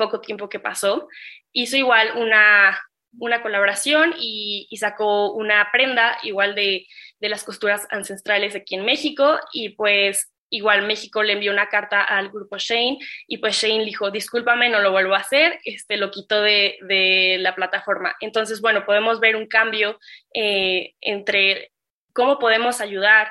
poco 0.00 0.20
tiempo 0.20 0.48
que 0.48 0.58
pasó, 0.58 1.06
hizo 1.52 1.76
igual 1.76 2.16
una, 2.16 2.80
una 3.18 3.42
colaboración 3.42 4.14
y, 4.18 4.66
sacó 4.78 5.32
una 5.32 5.68
prenda 5.70 6.16
igual 6.22 6.54
de, 6.54 6.86
de, 7.20 7.28
las 7.28 7.44
costuras 7.44 7.86
ancestrales 7.90 8.56
aquí 8.56 8.76
en 8.76 8.86
México 8.86 9.38
y 9.52 9.70
pues 9.70 10.32
igual 10.48 10.86
México 10.86 11.22
le 11.22 11.34
envió 11.34 11.52
una 11.52 11.68
carta 11.68 12.02
al 12.02 12.30
grupo 12.30 12.56
Shane 12.58 12.98
y 13.28 13.38
pues 13.38 13.56
Shane 13.56 13.84
dijo, 13.84 14.10
discúlpame, 14.10 14.70
no 14.70 14.80
lo 14.80 14.90
vuelvo 14.90 15.14
a 15.14 15.18
hacer, 15.18 15.60
este, 15.64 15.98
lo 15.98 16.10
quitó 16.10 16.40
de, 16.40 16.78
de 16.88 17.36
la 17.38 17.54
plataforma. 17.54 18.16
Entonces, 18.20 18.60
bueno, 18.62 18.84
podemos 18.86 19.20
ver 19.20 19.36
un 19.36 19.46
cambio 19.46 19.98
eh, 20.34 20.94
entre 21.00 21.72
cómo 22.12 22.38
podemos 22.38 22.80
ayudar 22.80 23.28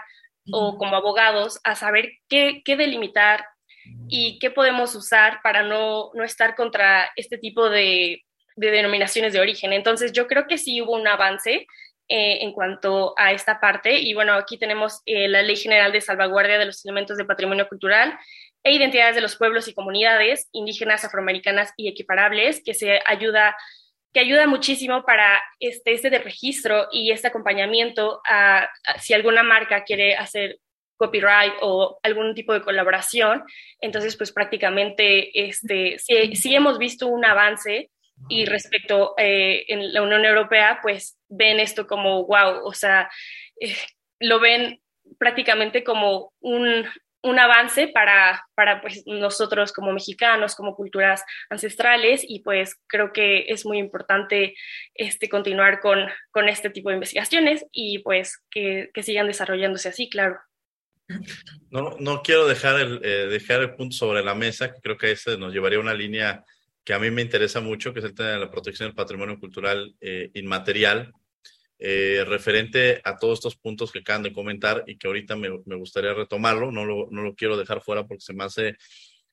o 0.51 0.77
como 0.77 0.95
abogados 0.95 1.59
a 1.63 1.75
saber 1.75 2.09
qué, 2.27 2.61
qué 2.63 2.77
delimitar, 2.77 3.45
y 4.07 4.39
qué 4.39 4.51
podemos 4.51 4.95
usar 4.95 5.39
para 5.43 5.63
no, 5.63 6.11
no 6.13 6.23
estar 6.23 6.55
contra 6.55 7.11
este 7.15 7.37
tipo 7.37 7.69
de, 7.69 8.23
de, 8.55 8.71
denominaciones 8.71 9.33
de 9.33 9.39
origen. 9.39 9.73
Entonces, 9.73 10.11
yo 10.11 10.27
creo 10.27 10.47
que 10.47 10.57
sí 10.57 10.81
hubo 10.81 10.93
un 10.93 11.07
avance 11.07 11.67
eh, 12.11 12.39
en 12.41 12.53
cuanto 12.53 13.13
a 13.17 13.33
esta 13.33 13.59
parte. 13.59 13.99
Y 13.99 14.13
bueno, 14.13 14.33
aquí 14.33 14.57
tenemos 14.57 15.01
eh, 15.05 15.27
la 15.27 15.43
Ley 15.43 15.55
General 15.55 15.91
de 15.91 16.01
Salvaguardia 16.01 16.57
de 16.57 16.65
los 16.65 16.83
Elementos 16.83 17.17
de 17.17 17.25
Patrimonio 17.25 17.67
Cultural 17.67 18.17
e 18.63 18.73
Identidades 18.73 19.15
de 19.15 19.21
los 19.21 19.35
Pueblos 19.35 19.67
y 19.67 19.75
Comunidades 19.75 20.49
Indígenas, 20.51 21.05
Afroamericanas 21.05 21.71
y 21.77 21.87
Equiparables, 21.87 22.63
que 22.65 22.73
se 22.73 22.99
ayuda 23.05 23.55
que 24.13 24.19
ayuda 24.19 24.47
muchísimo 24.47 25.03
para 25.03 25.41
este, 25.59 25.93
este 25.93 26.09
de 26.09 26.19
registro 26.19 26.87
y 26.91 27.11
este 27.11 27.27
acompañamiento 27.27 28.21
a, 28.27 28.67
si 28.99 29.13
alguna 29.13 29.43
marca 29.43 29.83
quiere 29.83 30.15
hacer 30.15 30.57
copyright 30.99 31.53
o 31.61 31.97
algún 32.03 32.35
tipo 32.35 32.53
de 32.53 32.61
colaboración. 32.61 33.43
Entonces, 33.79 34.17
pues 34.17 34.31
prácticamente 34.31 35.47
este, 35.47 35.97
sí, 35.97 36.53
hemos 36.53 36.77
visto 36.77 37.07
un 37.07 37.25
avance 37.25 37.89
y 38.27 38.45
respecto 38.45 39.13
eh, 39.17 39.63
en 39.69 39.93
la 39.93 40.01
Unión 40.01 40.25
Europea, 40.25 40.79
pues 40.83 41.17
ven 41.29 41.59
esto 41.59 41.87
como, 41.87 42.25
wow, 42.25 42.65
o 42.65 42.73
sea, 42.73 43.09
eh, 43.61 43.75
lo 44.19 44.41
ven 44.41 44.81
prácticamente 45.17 45.85
como 45.85 46.33
un, 46.41 46.85
un 47.23 47.39
avance 47.39 47.87
para, 47.87 48.45
para 48.53 48.81
pues, 48.81 49.03
nosotros 49.05 49.71
como 49.71 49.93
mexicanos, 49.93 50.53
como 50.53 50.75
culturas 50.75 51.23
ancestrales, 51.49 52.25
y 52.27 52.41
pues 52.41 52.75
creo 52.87 53.13
que 53.13 53.45
es 53.47 53.65
muy 53.65 53.77
importante 53.77 54.53
este, 54.93 55.29
continuar 55.29 55.79
con, 55.79 55.99
con 56.31 56.49
este 56.49 56.69
tipo 56.69 56.89
de 56.89 56.95
investigaciones 56.95 57.65
y 57.71 57.99
pues 57.99 58.43
que, 58.51 58.89
que 58.93 59.03
sigan 59.03 59.27
desarrollándose 59.27 59.87
así, 59.87 60.09
claro. 60.09 60.37
No, 61.71 61.97
no 61.99 62.21
quiero 62.21 62.47
dejar 62.47 62.79
el, 62.79 63.01
eh, 63.03 63.27
dejar 63.27 63.61
el 63.61 63.75
punto 63.75 63.95
sobre 63.95 64.23
la 64.23 64.35
mesa, 64.35 64.73
que 64.73 64.81
creo 64.81 64.97
que 64.97 65.11
ese 65.11 65.37
nos 65.37 65.53
llevaría 65.53 65.77
a 65.77 65.81
una 65.81 65.93
línea 65.93 66.43
que 66.83 66.93
a 66.93 66.99
mí 66.99 67.11
me 67.11 67.21
interesa 67.21 67.61
mucho, 67.61 67.93
que 67.93 67.99
es 67.99 68.05
el 68.05 68.13
tema 68.13 68.29
de 68.29 68.39
la 68.39 68.51
protección 68.51 68.87
del 68.87 68.95
patrimonio 68.95 69.39
cultural 69.39 69.95
eh, 70.01 70.31
inmaterial, 70.33 71.11
eh, 71.77 72.25
referente 72.27 73.01
a 73.03 73.17
todos 73.17 73.39
estos 73.39 73.55
puntos 73.55 73.91
que 73.91 73.99
acaban 73.99 74.23
de 74.23 74.33
comentar 74.33 74.83
y 74.85 74.97
que 74.97 75.07
ahorita 75.07 75.35
me, 75.35 75.49
me 75.65 75.75
gustaría 75.75 76.13
retomarlo, 76.13 76.71
no 76.71 76.85
lo, 76.85 77.07
no 77.11 77.21
lo, 77.21 77.35
quiero 77.35 77.57
dejar 77.57 77.81
fuera 77.81 78.05
porque 78.05 78.21
se 78.21 78.33
me 78.33 78.43
hace 78.43 78.75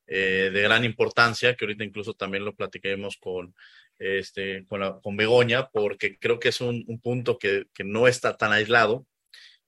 de 0.08 0.60
gran 0.62 0.84
importancia, 0.84 1.56
que 1.56 1.64
ahorita 1.64 1.82
incluso 1.82 2.14
también 2.14 2.44
lo 2.44 2.54
platiquemos 2.54 3.16
con, 3.16 3.52
este, 3.98 4.64
con, 4.66 5.00
con 5.00 5.16
Begoña, 5.16 5.68
porque 5.70 6.16
creo 6.16 6.38
que 6.38 6.50
es 6.50 6.60
un, 6.60 6.84
un 6.86 7.00
punto 7.00 7.38
que, 7.38 7.64
que, 7.74 7.82
no 7.82 8.06
está 8.06 8.36
tan 8.36 8.52
aislado 8.52 9.04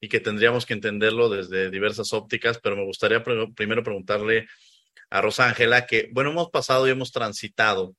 y 0.01 0.09
que 0.09 0.21
tendríamos 0.21 0.67
que 0.67 0.75
entenderlo 0.75 1.29
desde 1.29 1.71
diversas 1.71 2.13
ópticas, 2.13 2.59
pero 2.63 2.77
me 2.77 2.85
gustaría 2.85 3.23
pr 3.23 3.53
primero 3.55 3.83
preguntarle 3.83 4.47
a 5.11 5.21
Rosángela 5.21 5.87
que, 5.87 6.09
bueno, 6.13 6.31
hemos 6.31 6.51
pasado 6.51 6.87
y 6.87 6.91
hemos 6.91 7.13
transitado 7.13 7.95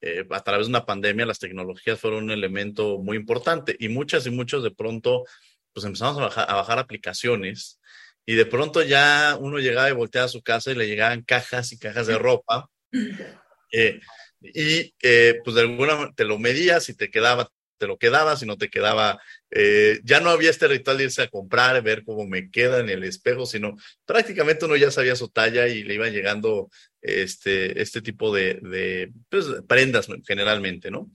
eh, 0.00 0.24
a 0.30 0.40
través 0.42 0.66
de 0.66 0.70
una 0.70 0.84
pandemia, 0.84 1.26
las 1.26 1.38
tecnologías 1.38 1.98
fueron 1.98 2.24
un 2.24 2.30
elemento 2.30 2.98
muy 2.98 3.16
importante 3.16 3.76
y 3.78 3.88
muchas 3.88 4.26
y 4.26 4.30
muchos 4.30 4.62
de 4.62 4.70
pronto, 4.70 5.24
pues 5.72 5.86
empezamos 5.86 6.18
a 6.18 6.22
bajar, 6.22 6.50
a 6.50 6.54
bajar 6.54 6.78
aplicaciones 6.78 7.80
y 8.26 8.34
de 8.34 8.44
pronto 8.44 8.82
ya 8.82 9.38
uno 9.40 9.58
llegaba 9.58 9.88
y 9.88 9.92
volteaba 9.92 10.26
a 10.26 10.28
su 10.28 10.42
casa 10.42 10.72
y 10.72 10.74
le 10.74 10.86
llegaban 10.88 11.22
cajas 11.22 11.72
y 11.72 11.78
cajas 11.78 12.06
de 12.06 12.18
ropa. 12.18 12.68
Eh, 13.72 13.98
y 14.40 14.94
eh, 15.02 15.40
pues 15.44 15.56
de 15.56 15.62
alguna 15.62 16.12
te 16.14 16.24
lo 16.24 16.38
medías 16.38 16.88
y 16.88 16.94
te 16.96 17.10
quedaba, 17.10 17.50
te 17.78 17.86
lo 17.86 17.98
quedabas 17.98 18.42
y 18.42 18.46
no 18.46 18.56
te 18.56 18.68
quedaba, 18.68 19.20
eh, 19.50 20.00
ya 20.04 20.20
no 20.20 20.30
había 20.30 20.50
este 20.50 20.68
ritual 20.68 20.98
de 20.98 21.04
irse 21.04 21.22
a 21.22 21.28
comprar, 21.28 21.82
ver 21.82 22.04
cómo 22.04 22.26
me 22.26 22.50
queda 22.50 22.80
en 22.80 22.88
el 22.88 23.04
espejo, 23.04 23.46
sino 23.46 23.76
prácticamente 24.04 24.64
uno 24.64 24.76
ya 24.76 24.90
sabía 24.90 25.16
su 25.16 25.28
talla 25.28 25.68
y 25.68 25.82
le 25.82 25.94
iban 25.94 26.12
llegando 26.12 26.70
este, 27.00 27.80
este 27.80 28.02
tipo 28.02 28.34
de, 28.34 29.12
pues, 29.28 29.46
prendas 29.66 30.08
generalmente, 30.26 30.90
¿no? 30.90 31.10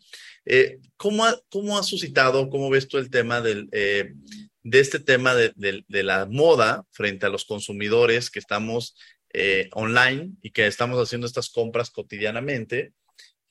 Eh, 0.46 0.80
¿cómo, 0.98 1.26
ha, 1.26 1.40
¿Cómo 1.50 1.78
ha 1.78 1.84
suscitado, 1.84 2.50
cómo 2.50 2.70
ves 2.70 2.88
tú 2.88 2.98
el 2.98 3.10
tema 3.10 3.42
del, 3.42 3.70
eh, 3.72 4.14
de 4.64 4.80
este 4.80 5.00
tema 5.00 5.36
de, 5.36 5.84
la 5.88 6.26
moda 6.26 6.86
frente 6.92 7.26
a 7.26 7.30
los 7.30 7.46
consumidores 7.46 8.30
que 8.30 8.40
estamos 8.40 8.96
online 9.72 10.32
y 10.42 10.52
que 10.52 10.68
estamos 10.68 11.02
haciendo 11.02 11.26
estas 11.26 11.50
compras 11.50 11.90
cotidianamente? 11.90 12.94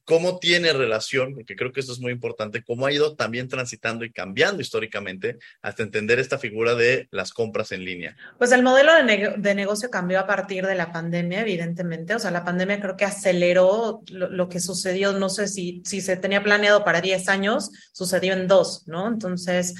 Cómo 0.04 0.38
tiene 0.38 0.72
relación, 0.72 1.34
porque 1.34 1.56
creo 1.56 1.72
que 1.72 1.80
esto 1.80 1.92
es 1.92 2.00
muy 2.00 2.12
importante, 2.12 2.62
cómo 2.62 2.86
ha 2.86 2.92
ido 2.92 3.14
también 3.14 3.48
transitando 3.48 4.04
y 4.04 4.12
cambiando 4.12 4.60
históricamente 4.60 5.38
hasta 5.62 5.82
entender 5.82 6.18
esta 6.18 6.38
figura 6.38 6.74
de 6.74 7.08
las 7.10 7.32
compras 7.32 7.72
en 7.72 7.84
línea. 7.84 8.16
Pues 8.38 8.52
el 8.52 8.62
modelo 8.62 8.94
de, 8.94 9.02
ne 9.02 9.34
de 9.36 9.54
negocio 9.54 9.90
cambió 9.90 10.20
a 10.20 10.26
partir 10.26 10.66
de 10.66 10.74
la 10.74 10.92
pandemia, 10.92 11.40
evidentemente. 11.40 12.14
O 12.14 12.18
sea, 12.18 12.30
la 12.30 12.44
pandemia 12.44 12.80
creo 12.80 12.96
que 12.96 13.04
aceleró 13.04 14.02
lo, 14.10 14.28
lo 14.28 14.48
que 14.48 14.60
sucedió, 14.60 15.12
no 15.12 15.28
sé 15.28 15.48
si, 15.48 15.82
si 15.84 16.00
se 16.00 16.16
tenía 16.16 16.42
planeado 16.42 16.84
para 16.84 17.00
10 17.00 17.28
años, 17.28 17.70
sucedió 17.92 18.32
en 18.32 18.48
dos, 18.48 18.86
¿no? 18.86 19.08
Entonces, 19.08 19.74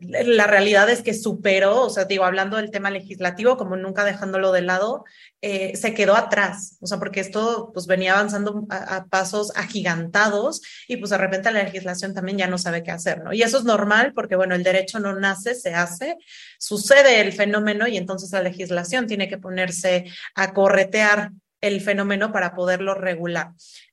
la 0.00 0.46
realidad 0.46 0.88
es 0.88 1.02
que 1.02 1.14
superó, 1.14 1.82
o 1.82 1.90
sea, 1.90 2.04
digo, 2.04 2.24
hablando 2.24 2.56
del 2.56 2.70
tema 2.70 2.90
legislativo, 2.90 3.56
como 3.56 3.76
nunca 3.76 4.04
dejándolo 4.04 4.52
de 4.52 4.62
lado, 4.62 5.04
eh, 5.42 5.76
se 5.76 5.94
quedó 5.94 6.16
atrás, 6.16 6.78
o 6.80 6.86
sea, 6.86 6.98
porque 6.98 7.20
esto 7.20 7.70
pues 7.72 7.86
venía 7.86 8.14
avanzando 8.14 8.66
a, 8.70 8.96
a, 8.96 9.04
pasos 9.06 9.52
agigantados 9.56 10.62
y 10.88 10.96
pues 10.96 11.10
de 11.10 11.18
repente 11.18 11.50
la 11.50 11.62
legislación 11.62 12.14
también 12.14 12.38
ya 12.38 12.46
no 12.46 12.58
sabe 12.58 12.82
qué 12.82 12.90
hacer, 12.90 13.22
¿no? 13.22 13.32
Y 13.32 13.42
eso 13.42 13.58
es 13.58 13.64
normal 13.64 14.12
porque, 14.14 14.36
bueno, 14.36 14.54
el 14.54 14.62
derecho 14.62 15.00
no 15.00 15.14
nace, 15.18 15.54
se 15.54 15.74
hace, 15.74 16.16
sucede 16.58 17.20
el 17.20 17.32
fenómeno 17.32 17.86
y 17.86 17.96
entonces 17.96 18.32
la 18.32 18.42
legislación 18.42 19.06
tiene 19.06 19.28
que 19.28 19.38
ponerse 19.38 20.06
a 20.34 20.52
corretear 20.52 21.30
el 21.60 21.80
fenómeno 21.80 22.32
para 22.32 22.54
poderlo 22.54 22.94
regular. 22.94 23.52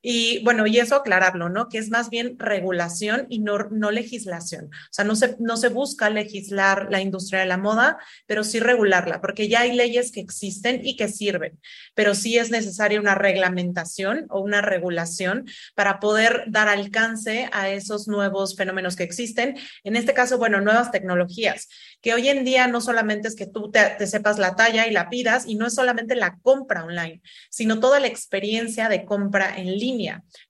Y 0.09 0.41
bueno, 0.45 0.65
y 0.65 0.79
eso 0.79 0.95
aclararlo, 0.95 1.49
¿no? 1.49 1.67
Que 1.67 1.79
es 1.79 1.89
más 1.89 2.09
bien 2.09 2.39
regulación 2.39 3.25
y 3.27 3.39
no, 3.39 3.57
no 3.71 3.91
legislación. 3.91 4.67
O 4.67 4.89
sea, 4.89 5.03
no 5.03 5.17
se, 5.17 5.35
no 5.39 5.57
se 5.57 5.67
busca 5.67 6.09
legislar 6.09 6.87
la 6.89 7.01
industria 7.01 7.41
de 7.41 7.45
la 7.45 7.57
moda, 7.57 7.97
pero 8.25 8.45
sí 8.45 8.61
regularla, 8.61 9.19
porque 9.19 9.49
ya 9.49 9.59
hay 9.59 9.73
leyes 9.73 10.13
que 10.13 10.21
existen 10.21 10.79
y 10.81 10.95
que 10.95 11.09
sirven, 11.09 11.59
pero 11.93 12.15
sí 12.15 12.37
es 12.37 12.51
necesaria 12.51 13.01
una 13.01 13.15
reglamentación 13.15 14.27
o 14.29 14.39
una 14.39 14.61
regulación 14.61 15.45
para 15.75 15.99
poder 15.99 16.45
dar 16.47 16.69
alcance 16.69 17.49
a 17.51 17.69
esos 17.69 18.07
nuevos 18.07 18.55
fenómenos 18.55 18.95
que 18.95 19.03
existen. 19.03 19.57
En 19.83 19.97
este 19.97 20.13
caso, 20.13 20.37
bueno, 20.37 20.61
nuevas 20.61 20.89
tecnologías, 20.89 21.67
que 22.01 22.13
hoy 22.13 22.29
en 22.29 22.45
día 22.45 22.67
no 22.67 22.79
solamente 22.79 23.27
es 23.27 23.35
que 23.35 23.45
tú 23.45 23.71
te, 23.71 23.81
te 23.97 24.07
sepas 24.07 24.39
la 24.39 24.55
talla 24.55 24.87
y 24.87 24.91
la 24.91 25.09
pidas, 25.09 25.45
y 25.45 25.55
no 25.55 25.67
es 25.67 25.75
solamente 25.75 26.15
la 26.15 26.37
compra 26.37 26.85
online, 26.85 27.21
sino 27.49 27.81
toda 27.81 27.99
la 27.99 28.07
experiencia 28.07 28.87
de 28.87 29.03
compra 29.03 29.53
en 29.57 29.77
línea 29.77 29.96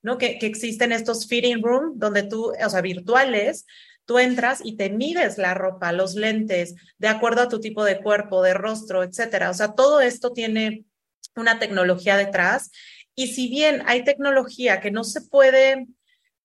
¿no? 0.01 0.17
Que, 0.17 0.37
que 0.39 0.45
existen 0.45 0.91
estos 0.91 1.27
fitting 1.27 1.61
room 1.61 1.93
donde 1.95 2.23
tú, 2.23 2.51
o 2.51 2.69
sea, 2.69 2.81
virtuales, 2.81 3.65
tú 4.05 4.19
entras 4.19 4.61
y 4.63 4.77
te 4.77 4.89
mides 4.89 5.37
la 5.37 5.53
ropa, 5.53 5.91
los 5.91 6.15
lentes, 6.15 6.75
de 6.97 7.07
acuerdo 7.09 7.41
a 7.41 7.49
tu 7.49 7.59
tipo 7.59 7.83
de 7.83 8.01
cuerpo, 8.01 8.41
de 8.41 8.53
rostro, 8.53 9.03
etcétera. 9.03 9.49
O 9.49 9.53
sea, 9.53 9.73
todo 9.73 9.99
esto 10.01 10.31
tiene 10.31 10.85
una 11.35 11.59
tecnología 11.59 12.17
detrás. 12.17 12.71
Y 13.15 13.27
si 13.27 13.49
bien 13.49 13.83
hay 13.85 14.03
tecnología 14.03 14.79
que 14.79 14.91
no 14.91 15.03
se 15.03 15.21
puede 15.21 15.87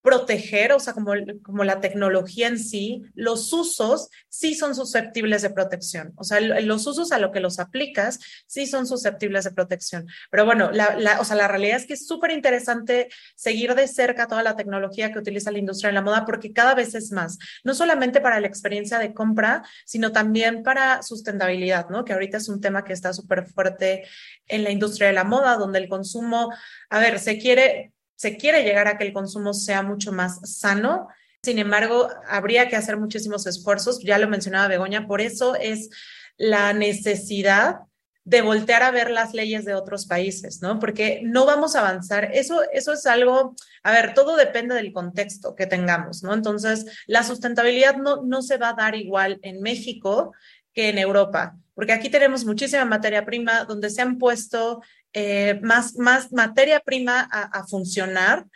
proteger, 0.02 0.72
o 0.72 0.80
sea, 0.80 0.92
como, 0.92 1.12
como 1.42 1.64
la 1.64 1.80
tecnología 1.80 2.48
en 2.48 2.58
sí, 2.58 3.02
los 3.14 3.52
usos 3.52 4.08
sí 4.28 4.54
son 4.54 4.74
susceptibles 4.74 5.42
de 5.42 5.50
protección. 5.50 6.12
O 6.16 6.24
sea, 6.24 6.40
los 6.40 6.86
usos 6.86 7.12
a 7.12 7.18
lo 7.18 7.30
que 7.30 7.40
los 7.40 7.60
aplicas 7.60 8.18
sí 8.46 8.66
son 8.66 8.86
susceptibles 8.86 9.44
de 9.44 9.52
protección. 9.52 10.06
Pero 10.30 10.44
bueno, 10.44 10.70
la, 10.72 10.96
la 10.98 11.20
o 11.20 11.24
sea, 11.24 11.36
la 11.36 11.48
realidad 11.48 11.76
es 11.76 11.86
que 11.86 11.94
es 11.94 12.06
súper 12.06 12.32
interesante 12.32 13.08
seguir 13.36 13.74
de 13.74 13.86
cerca 13.86 14.26
toda 14.26 14.42
la 14.42 14.56
tecnología 14.56 15.12
que 15.12 15.20
utiliza 15.20 15.52
la 15.52 15.58
industria 15.58 15.88
de 15.88 15.94
la 15.94 16.02
moda 16.02 16.24
porque 16.26 16.52
cada 16.52 16.74
vez 16.74 16.94
es 16.94 17.12
más, 17.12 17.38
no 17.62 17.74
solamente 17.74 18.20
para 18.20 18.40
la 18.40 18.48
experiencia 18.48 18.98
de 18.98 19.14
compra, 19.14 19.62
sino 19.84 20.10
también 20.10 20.62
para 20.62 21.02
sustentabilidad, 21.02 21.88
¿no? 21.90 22.04
Que 22.04 22.12
ahorita 22.12 22.38
es 22.38 22.48
un 22.48 22.60
tema 22.60 22.82
que 22.84 22.92
está 22.92 23.12
súper 23.12 23.46
fuerte 23.46 24.04
en 24.48 24.64
la 24.64 24.70
industria 24.70 25.06
de 25.08 25.14
la 25.14 25.24
moda, 25.24 25.56
donde 25.56 25.78
el 25.78 25.88
consumo, 25.88 26.52
a 26.90 26.98
ver, 26.98 27.18
se 27.18 27.38
quiere 27.38 27.91
se 28.22 28.36
quiere 28.36 28.62
llegar 28.62 28.86
a 28.86 28.96
que 28.96 29.02
el 29.02 29.12
consumo 29.12 29.52
sea 29.52 29.82
mucho 29.82 30.12
más 30.12 30.38
sano. 30.48 31.08
Sin 31.42 31.58
embargo, 31.58 32.08
habría 32.28 32.68
que 32.68 32.76
hacer 32.76 32.96
muchísimos 32.96 33.48
esfuerzos, 33.48 33.98
ya 34.00 34.16
lo 34.16 34.28
mencionaba 34.28 34.68
Begoña, 34.68 35.08
por 35.08 35.20
eso 35.20 35.56
es 35.56 35.90
la 36.36 36.72
necesidad 36.72 37.80
de 38.22 38.40
voltear 38.40 38.84
a 38.84 38.92
ver 38.92 39.10
las 39.10 39.34
leyes 39.34 39.64
de 39.64 39.74
otros 39.74 40.06
países, 40.06 40.62
¿no? 40.62 40.78
Porque 40.78 41.22
no 41.24 41.46
vamos 41.46 41.74
a 41.74 41.80
avanzar. 41.80 42.30
Eso, 42.32 42.60
eso 42.72 42.92
es 42.92 43.06
algo, 43.06 43.56
a 43.82 43.90
ver, 43.90 44.14
todo 44.14 44.36
depende 44.36 44.76
del 44.76 44.92
contexto 44.92 45.56
que 45.56 45.66
tengamos, 45.66 46.22
¿no? 46.22 46.32
Entonces, 46.32 46.86
la 47.08 47.24
sustentabilidad 47.24 47.96
no, 47.96 48.22
no 48.22 48.40
se 48.42 48.56
va 48.56 48.68
a 48.68 48.74
dar 48.74 48.94
igual 48.94 49.40
en 49.42 49.62
México 49.62 50.32
que 50.72 50.88
en 50.88 50.98
Europa, 50.98 51.56
porque 51.74 51.92
aquí 51.92 52.10
tenemos 52.10 52.44
muchísima 52.44 52.84
materia 52.84 53.24
prima 53.24 53.64
donde 53.64 53.90
se 53.90 54.02
han 54.02 54.18
puesto 54.18 54.82
eh, 55.12 55.58
más, 55.62 55.96
más 55.96 56.32
materia 56.32 56.80
prima 56.80 57.20
a, 57.20 57.66
funcionar, 57.66 58.46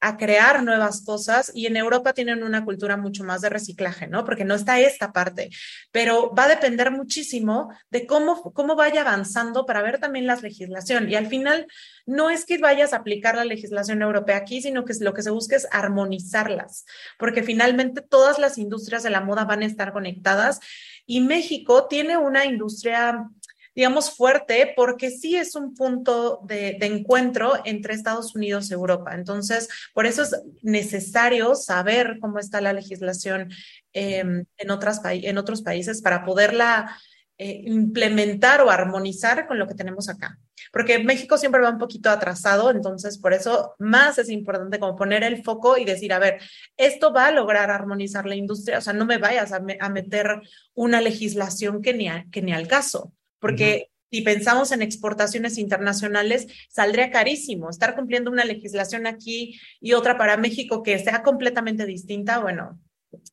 a 0.00 0.16
crear 0.16 0.62
nuevas 0.62 1.02
cosas 1.04 1.50
y 1.54 1.66
en 1.66 1.76
Europa 1.76 2.12
tienen 2.12 2.44
una 2.44 2.64
cultura 2.64 2.96
mucho 2.96 3.24
más 3.24 3.40
de 3.40 3.48
reciclaje, 3.48 4.06
¿no? 4.06 4.24
Porque 4.24 4.44
no 4.44 4.54
está 4.54 4.78
esta 4.78 5.12
parte, 5.12 5.50
pero 5.90 6.32
va 6.34 6.44
a 6.44 6.48
depender 6.48 6.90
muchísimo 6.90 7.72
de 7.90 8.06
cómo, 8.06 8.52
cómo 8.52 8.76
vaya 8.76 9.00
avanzando 9.00 9.66
para 9.66 9.82
ver 9.82 9.98
también 9.98 10.26
la 10.26 10.36
legislación. 10.36 11.08
Y 11.10 11.14
al 11.14 11.26
final 11.26 11.66
no 12.06 12.30
es 12.30 12.44
que 12.44 12.58
vayas 12.58 12.92
a 12.92 12.98
aplicar 12.98 13.34
la 13.34 13.44
legislación 13.44 14.02
europea 14.02 14.36
aquí, 14.36 14.60
sino 14.60 14.84
que 14.84 14.94
lo 15.00 15.14
que 15.14 15.22
se 15.22 15.30
busca 15.30 15.56
es 15.56 15.66
armonizarlas, 15.72 16.84
porque 17.18 17.42
finalmente 17.42 18.02
todas 18.02 18.38
las 18.38 18.58
industrias 18.58 19.02
de 19.02 19.10
la 19.10 19.20
moda 19.22 19.46
van 19.46 19.62
a 19.62 19.66
estar 19.66 19.92
conectadas 19.92 20.60
y 21.06 21.20
México 21.20 21.86
tiene 21.88 22.16
una 22.16 22.44
industria 22.44 23.28
digamos, 23.74 24.14
fuerte 24.14 24.72
porque 24.76 25.10
sí 25.10 25.36
es 25.36 25.56
un 25.56 25.74
punto 25.74 26.40
de, 26.44 26.78
encuentro 26.80 27.54
entre 27.64 27.94
Estados 27.94 28.34
Unidos 28.36 28.70
y 28.70 28.74
Europa. 28.74 29.14
Entonces, 29.14 29.68
por 29.92 30.06
eso 30.06 30.22
es 30.22 30.40
necesario 30.62 31.54
saber 31.56 32.18
cómo 32.20 32.38
está 32.38 32.60
la 32.60 32.72
legislación 32.72 33.50
eh, 33.92 34.24
en, 34.56 34.70
otras 34.70 35.00
en 35.04 35.38
otros 35.38 35.62
países 35.62 36.02
para 36.02 36.24
poderla 36.24 36.96
eh, 37.36 37.62
implementar 37.64 38.60
o 38.60 38.70
armonizar 38.70 39.48
con 39.48 39.58
lo 39.58 39.66
que 39.66 39.74
tenemos 39.74 40.08
acá. 40.08 40.38
Porque 40.74 40.98
México 40.98 41.38
siempre 41.38 41.62
va 41.62 41.70
un 41.70 41.78
poquito 41.78 42.10
atrasado, 42.10 42.70
entonces 42.70 43.16
por 43.16 43.32
eso 43.32 43.74
más 43.78 44.18
es 44.18 44.28
importante 44.28 44.78
como 44.78 44.96
poner 44.96 45.22
el 45.22 45.42
foco 45.42 45.78
y 45.78 45.86
decir, 45.86 46.12
a 46.12 46.18
ver, 46.18 46.40
esto 46.76 47.12
va 47.14 47.28
a 47.28 47.32
lograr 47.32 47.70
armonizar 47.70 48.26
la 48.26 48.34
industria, 48.34 48.78
o 48.78 48.80
sea, 48.82 48.92
no 48.92 49.06
me 49.06 49.18
vayas 49.18 49.52
a, 49.52 49.60
me, 49.60 49.78
a 49.80 49.88
meter 49.88 50.42
una 50.74 51.00
legislación 51.00 51.80
que 51.80 51.94
ni, 51.94 52.52
al 52.52 52.66
caso 52.66 53.12
porque 53.38 53.90
si 54.10 54.22
pensamos 54.22 54.72
en 54.72 54.80
exportaciones 54.80 55.58
internacionales, 55.58 56.46
saldría 56.70 57.10
carísimo. 57.10 57.68
Estar 57.68 57.94
cumpliendo 57.94 58.30
una 58.30 58.44
legislación 58.44 59.06
aquí 59.06 59.60
y 59.80 59.92
otra 59.92 60.16
para 60.16 60.36
México 60.38 60.82
que 60.82 60.98
sea 60.98 61.22
completamente 61.22 61.84
distinta, 61.84 62.38
bueno, 62.38 62.80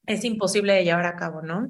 es 0.05 0.25
imposible 0.25 0.73
de 0.73 0.83
llevar 0.83 1.05
a 1.05 1.15
cabo, 1.15 1.41
¿no? 1.41 1.69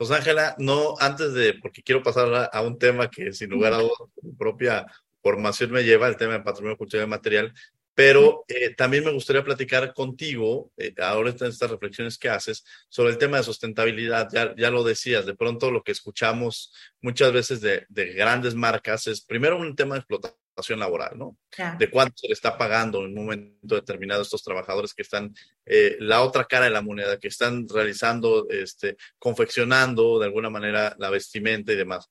Pues 0.00 0.12
Ángela, 0.12 0.56
no, 0.58 0.94
antes 0.98 1.34
de, 1.34 1.52
porque 1.60 1.82
quiero 1.82 2.02
pasar 2.02 2.48
a, 2.50 2.62
un 2.62 2.78
tema 2.78 3.10
que 3.10 3.34
sin 3.34 3.50
lugar 3.50 3.74
a 3.74 3.80
dudas, 3.80 3.98
mi 4.22 4.32
propia 4.32 4.86
formación 5.22 5.70
me 5.72 5.84
lleva, 5.84 6.08
el 6.08 6.16
tema 6.16 6.32
de 6.32 6.40
patrimonio 6.40 6.78
cultural 6.78 7.06
y 7.06 7.10
material, 7.10 7.52
Pero 7.94 8.44
eh, 8.48 8.74
también 8.74 9.04
me 9.04 9.12
gustaría 9.12 9.44
platicar 9.44 9.92
contigo, 9.92 10.72
eh, 10.78 10.94
ahora 11.02 11.34
en 11.38 11.46
estas 11.48 11.70
reflexiones 11.70 12.16
que 12.16 12.30
haces, 12.30 12.64
sobre 12.88 13.12
el 13.12 13.18
tema 13.18 13.36
de 13.36 13.42
sustentabilidad. 13.42 14.28
Ya, 14.32 14.54
ya 14.56 14.70
lo 14.70 14.84
decías, 14.84 15.26
de 15.26 15.34
pronto 15.34 15.70
lo 15.70 15.82
que 15.82 15.92
escuchamos 15.92 16.72
muchas 17.02 17.30
veces 17.34 17.60
de, 17.60 17.84
de 17.90 18.14
grandes 18.14 18.54
marcas 18.54 19.06
es 19.06 19.20
primero 19.20 19.58
un 19.58 19.76
tema 19.76 19.96
de 19.96 19.98
explotación 19.98 20.39
laboral, 20.76 21.16
¿no? 21.16 21.36
De 21.78 21.90
cuánto 21.90 22.14
se 22.16 22.28
le 22.28 22.34
está 22.34 22.56
pagando 22.58 23.00
en 23.00 23.06
un 23.06 23.14
momento 23.14 23.74
determinado 23.74 24.20
a 24.20 24.24
estos 24.24 24.42
trabajadores 24.42 24.92
que 24.92 25.02
están, 25.02 25.34
eh, 25.64 25.96
la 26.00 26.22
otra 26.22 26.44
cara 26.44 26.66
de 26.66 26.70
la 26.70 26.82
moneda, 26.82 27.18
que 27.18 27.28
están 27.28 27.66
realizando, 27.68 28.46
este, 28.50 28.96
confeccionando 29.18 30.18
de 30.18 30.26
alguna 30.26 30.50
manera 30.50 30.94
la 30.98 31.10
vestimenta 31.10 31.72
y 31.72 31.76
demás 31.76 32.10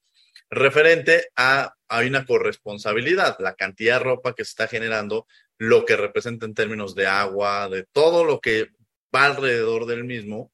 referente 0.50 1.30
a, 1.36 1.74
hay 1.88 2.08
una 2.08 2.26
corresponsabilidad, 2.26 3.38
la 3.40 3.54
cantidad 3.54 4.00
de 4.00 4.04
ropa 4.04 4.34
que 4.34 4.44
se 4.44 4.50
está 4.50 4.68
generando, 4.68 5.28
lo 5.58 5.86
que 5.86 5.96
representa 5.96 6.46
en 6.46 6.54
términos 6.54 6.96
de 6.96 7.08
agua, 7.08 7.70
de 7.70 7.84
todo 7.92 8.24
lo 8.24 8.40
que 8.40 8.70
va 9.14 9.26
alrededor 9.26 9.86
del 9.86 10.04
mismo, 10.04 10.52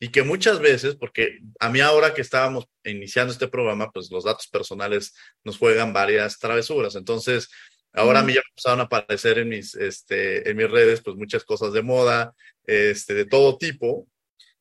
y 0.00 0.08
que 0.10 0.22
muchas 0.22 0.60
veces, 0.60 0.94
porque 0.96 1.40
a 1.58 1.68
mí 1.68 1.80
ahora 1.80 2.14
que 2.14 2.20
estábamos 2.20 2.66
iniciando 2.84 3.32
este 3.32 3.48
programa, 3.48 3.90
pues 3.90 4.10
los 4.10 4.24
datos 4.24 4.46
personales 4.46 5.14
nos 5.44 5.58
juegan 5.58 5.92
varias 5.92 6.38
travesuras. 6.38 6.94
Entonces, 6.94 7.48
ahora 7.92 8.20
a 8.20 8.22
mí 8.22 8.34
ya 8.34 8.42
empezaron 8.48 8.80
a 8.80 8.84
aparecer 8.84 9.38
en 9.38 9.48
mis, 9.48 9.74
este, 9.74 10.48
en 10.48 10.56
mis 10.56 10.70
redes, 10.70 11.00
pues 11.02 11.16
muchas 11.16 11.44
cosas 11.44 11.72
de 11.72 11.82
moda, 11.82 12.32
este, 12.64 13.14
de 13.14 13.24
todo 13.24 13.58
tipo, 13.58 14.06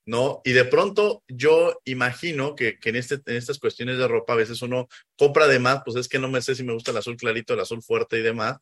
¿no? 0.07 0.41
Y 0.43 0.53
de 0.53 0.65
pronto 0.65 1.23
yo 1.27 1.79
imagino 1.83 2.55
que, 2.55 2.79
en, 2.81 2.95
este, 2.95 3.15
en 3.25 3.35
estas 3.35 3.59
cuestiones 3.59 3.97
de 3.97 4.07
ropa 4.07 4.33
a 4.33 4.37
veces 4.37 4.61
uno 4.61 4.87
compra 5.17 5.47
de 5.47 5.59
más, 5.59 5.81
pues 5.85 5.97
es 5.97 6.07
que 6.07 6.17
no 6.17 6.29
me 6.29 6.41
sé 6.41 6.55
si 6.55 6.63
me 6.63 6.73
gusta 6.73 6.91
el 6.91 6.97
azul 6.97 7.17
clarito, 7.17 7.53
el 7.53 7.59
azul 7.59 7.83
fuerte 7.83 8.17
y 8.17 8.21
demás, 8.21 8.57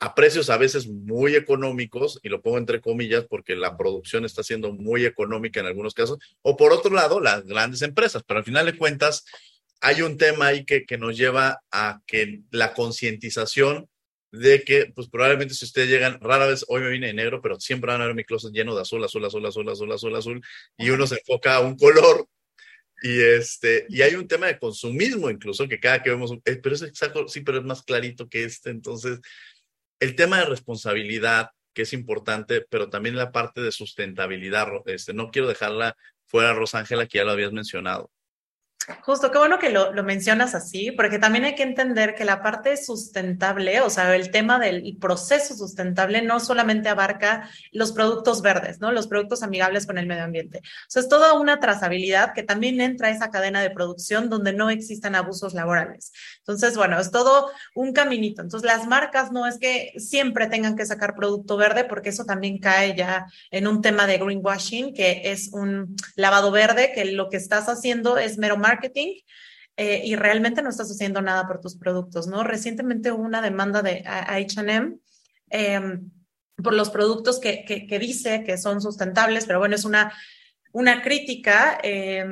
a 0.00 0.14
precios 0.14 0.48
a 0.50 0.56
veces 0.56 0.86
muy 0.86 1.34
económicos, 1.34 2.20
y 2.22 2.28
lo 2.28 2.40
pongo 2.40 2.58
entre 2.58 2.80
comillas 2.80 3.24
porque 3.28 3.56
la 3.56 3.76
producción 3.76 4.24
está 4.24 4.42
siendo 4.42 4.72
muy 4.72 5.04
económica 5.04 5.60
en 5.60 5.66
algunos 5.66 5.94
casos, 5.94 6.18
o 6.42 6.56
por 6.56 6.72
otro 6.72 6.94
lado, 6.94 7.20
las 7.20 7.44
grandes 7.44 7.82
empresas, 7.82 8.22
pero 8.26 8.38
al 8.38 8.44
final 8.44 8.66
de 8.66 8.76
cuentas 8.76 9.24
hay 9.80 10.02
un 10.02 10.16
tema 10.16 10.48
ahí 10.48 10.64
que, 10.64 10.84
que 10.84 10.98
nos 10.98 11.16
lleva 11.16 11.60
a 11.70 12.00
que 12.06 12.42
la 12.50 12.74
concientización 12.74 13.88
de 14.30 14.62
que, 14.62 14.92
pues 14.94 15.08
probablemente 15.08 15.54
si 15.54 15.64
ustedes 15.64 15.88
llegan, 15.88 16.20
rara 16.20 16.46
vez, 16.46 16.64
hoy 16.68 16.82
me 16.82 16.90
vine 16.90 17.08
de 17.08 17.14
negro, 17.14 17.40
pero 17.40 17.58
siempre 17.58 17.90
van 17.90 18.02
a 18.02 18.06
ver 18.06 18.14
mi 18.14 18.24
closet 18.24 18.52
lleno 18.52 18.74
de 18.74 18.82
azul, 18.82 19.02
azul, 19.02 19.24
azul, 19.24 19.46
azul, 19.46 19.68
azul, 19.68 19.92
azul, 19.92 20.16
azul, 20.16 20.42
y 20.76 20.90
uno 20.90 21.06
se 21.06 21.16
enfoca 21.16 21.56
a 21.56 21.60
un 21.60 21.76
color. 21.76 22.26
Y 23.00 23.20
este, 23.22 23.86
y 23.88 24.02
hay 24.02 24.16
un 24.16 24.26
tema 24.26 24.46
de 24.46 24.58
consumismo 24.58 25.30
incluso, 25.30 25.68
que 25.68 25.78
cada 25.78 26.02
que 26.02 26.10
vemos, 26.10 26.32
eh, 26.44 26.56
pero 26.56 26.74
es 26.74 26.82
exacto, 26.82 27.28
sí, 27.28 27.40
pero 27.42 27.58
es 27.58 27.64
más 27.64 27.82
clarito 27.82 28.28
que 28.28 28.44
este. 28.44 28.70
Entonces, 28.70 29.20
el 30.00 30.16
tema 30.16 30.38
de 30.38 30.46
responsabilidad, 30.46 31.50
que 31.72 31.82
es 31.82 31.92
importante, 31.92 32.66
pero 32.68 32.90
también 32.90 33.16
la 33.16 33.32
parte 33.32 33.60
de 33.60 33.72
sustentabilidad, 33.72 34.68
este, 34.86 35.14
no 35.14 35.30
quiero 35.30 35.48
dejarla 35.48 35.96
fuera, 36.26 36.52
Rosángela, 36.54 37.06
que 37.06 37.18
ya 37.18 37.24
lo 37.24 37.32
habías 37.32 37.52
mencionado. 37.52 38.10
Justo, 39.02 39.30
qué 39.30 39.36
bueno 39.36 39.58
que 39.58 39.68
lo, 39.68 39.92
mencionas 40.02 40.54
así, 40.54 40.92
porque 40.92 41.18
también 41.18 41.44
hay 41.44 41.54
que 41.54 41.62
entender 41.62 42.14
que 42.14 42.24
la 42.24 42.42
parte 42.42 42.76
sustentable, 42.76 43.82
o 43.82 43.90
sea, 43.90 44.14
el 44.16 44.30
tema 44.30 44.58
del 44.58 44.96
proceso 44.98 45.54
sustentable 45.54 46.22
no 46.22 46.40
solamente 46.40 46.88
abarca 46.88 47.50
los 47.70 47.92
productos 47.92 48.40
verdes, 48.40 48.80
¿no? 48.80 48.90
Los 48.90 49.06
productos 49.06 49.42
amigables 49.42 49.86
con 49.86 49.98
el 49.98 50.06
medio 50.06 50.24
ambiente. 50.24 50.60
O 50.60 50.90
sea, 50.90 51.02
es 51.02 51.08
toda 51.08 51.34
una 51.34 51.60
trazabilidad 51.60 52.32
que 52.32 52.42
también 52.42 52.80
entra 52.80 53.08
a 53.08 53.10
esa 53.10 53.30
cadena 53.30 53.60
de 53.60 53.70
producción 53.70 54.30
donde 54.30 54.54
no 54.54 54.70
existan 54.70 55.14
abusos 55.14 55.52
laborales. 55.52 56.12
Entonces, 56.48 56.78
bueno, 56.78 56.98
es 56.98 57.10
todo 57.10 57.50
un 57.74 57.92
caminito. 57.92 58.40
Entonces, 58.40 58.66
las 58.66 58.86
marcas 58.86 59.30
no 59.32 59.46
es 59.46 59.58
que 59.58 59.92
siempre 59.98 60.46
tengan 60.46 60.76
que 60.76 60.86
sacar 60.86 61.14
producto 61.14 61.58
verde, 61.58 61.84
porque 61.84 62.08
eso 62.08 62.24
también 62.24 62.58
cae 62.58 62.96
ya 62.96 63.26
en 63.50 63.68
un 63.68 63.82
tema 63.82 64.06
de 64.06 64.16
greenwashing, 64.16 64.94
que 64.94 65.30
es 65.30 65.50
un 65.52 65.94
lavado 66.16 66.50
verde, 66.50 66.92
que 66.94 67.04
lo 67.04 67.28
que 67.28 67.36
estás 67.36 67.68
haciendo 67.68 68.16
es 68.16 68.38
mero 68.38 68.56
marketing 68.56 69.20
eh, 69.76 70.00
y 70.06 70.16
realmente 70.16 70.62
no 70.62 70.70
estás 70.70 70.90
haciendo 70.90 71.20
nada 71.20 71.46
por 71.46 71.60
tus 71.60 71.76
productos, 71.76 72.28
¿no? 72.28 72.42
Recientemente 72.44 73.12
hubo 73.12 73.22
una 73.22 73.42
demanda 73.42 73.82
de 73.82 74.02
H&M 74.06 74.96
por 76.62 76.72
los 76.72 76.88
productos 76.88 77.38
que, 77.40 77.64
que, 77.64 77.98
dice 77.98 78.42
que 78.42 78.56
son 78.56 78.80
sustentables, 78.80 79.44
pero 79.44 79.58
bueno, 79.58 79.76
es 79.76 79.84
una 79.84 80.12
una 80.72 81.02
crítica, 81.02 81.78
eh, 81.82 82.24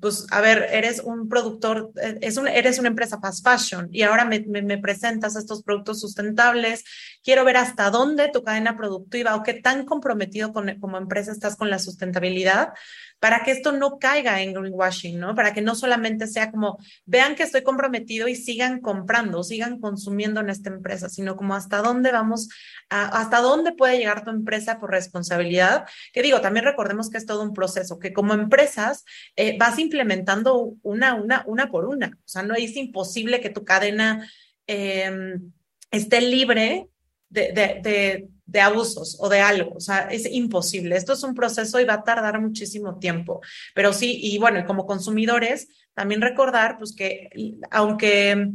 pues 0.00 0.26
a 0.30 0.40
ver, 0.40 0.68
eres 0.72 1.00
un 1.00 1.28
productor, 1.28 1.92
eh, 2.02 2.18
eres 2.20 2.78
una 2.78 2.88
empresa 2.88 3.20
fast 3.20 3.46
fashion 3.46 3.88
y 3.92 4.02
ahora 4.02 4.24
me, 4.24 4.40
me, 4.40 4.78
presentas 4.78 5.36
estos 5.36 5.62
productos 5.62 6.00
sustentables, 6.00 6.84
quiero 7.22 7.44
ver 7.44 7.56
hasta 7.56 7.90
dónde 7.90 8.30
tu 8.30 8.42
cadena 8.42 8.76
productiva 8.76 9.36
o 9.36 9.42
qué 9.42 9.54
tan 9.54 9.84
comprometido 9.84 10.52
como 10.52 10.98
empresa 10.98 11.32
estás 11.32 11.56
con 11.56 11.70
la 11.70 11.78
sustentabilidad 11.78 12.72
para 13.20 13.42
que 13.42 13.52
esto 13.52 13.72
no 13.72 13.98
caiga 13.98 14.42
en 14.42 14.52
greenwashing, 14.52 15.18
¿no? 15.18 15.34
Para 15.34 15.54
que 15.54 15.62
no 15.62 15.74
solamente 15.74 16.26
sea 16.26 16.50
como, 16.50 16.78
vean 17.06 17.34
que 17.34 17.44
estoy 17.44 17.62
comprometido 17.62 18.28
y 18.28 18.36
sigan 18.36 18.82
comprando, 18.82 19.42
sigan 19.42 19.80
consumiendo 19.80 20.40
en 20.40 20.50
esta 20.50 20.68
empresa, 20.68 21.08
sino 21.08 21.34
como 21.34 21.54
hasta 21.54 21.78
dónde 21.78 22.12
vamos, 22.12 22.50
hasta 22.90 23.40
dónde 23.40 23.72
puede 23.72 23.96
llegar 23.96 24.24
tu 24.24 24.30
empresa 24.30 24.78
por 24.78 24.90
responsabilidad, 24.90 25.86
que 26.12 26.20
digo, 26.20 26.42
también 26.42 26.66
recordemos 26.66 27.08
que 27.08 27.16
es 27.16 27.24
todo 27.24 27.42
un 27.42 27.54
proceso 27.54 27.83
que 27.98 28.12
como 28.12 28.34
empresas 28.34 29.04
eh, 29.36 29.56
vas 29.58 29.78
implementando 29.78 30.74
una, 30.82 31.14
una, 31.14 31.44
una 31.46 31.70
por 31.70 31.86
una. 31.86 32.18
O 32.18 32.28
sea, 32.28 32.42
no 32.42 32.54
es 32.54 32.76
imposible 32.76 33.40
que 33.40 33.50
tu 33.50 33.64
cadena 33.64 34.28
em, 34.66 35.52
esté 35.90 36.20
libre 36.20 36.88
de, 37.28 37.52
de, 37.52 38.28
de, 38.46 38.60
abusos 38.60 39.16
o 39.20 39.28
de 39.28 39.40
algo. 39.40 39.74
O 39.74 39.80
sea, 39.80 40.08
es 40.10 40.26
imposible. 40.30 40.96
Esto 40.96 41.12
es 41.12 41.22
un 41.22 41.34
proceso 41.34 41.80
y 41.80 41.84
va 41.84 41.94
a 41.94 42.04
tardar 42.04 42.40
muchísimo 42.40 42.98
tiempo. 42.98 43.40
Pero 43.74 43.92
sí, 43.92 44.18
y 44.22 44.38
bueno, 44.38 44.64
como 44.66 44.86
consumidores, 44.86 45.68
también 45.94 46.20
recordar 46.20 46.78
pues 46.78 46.94
que 46.94 47.30
aunque 47.70 48.50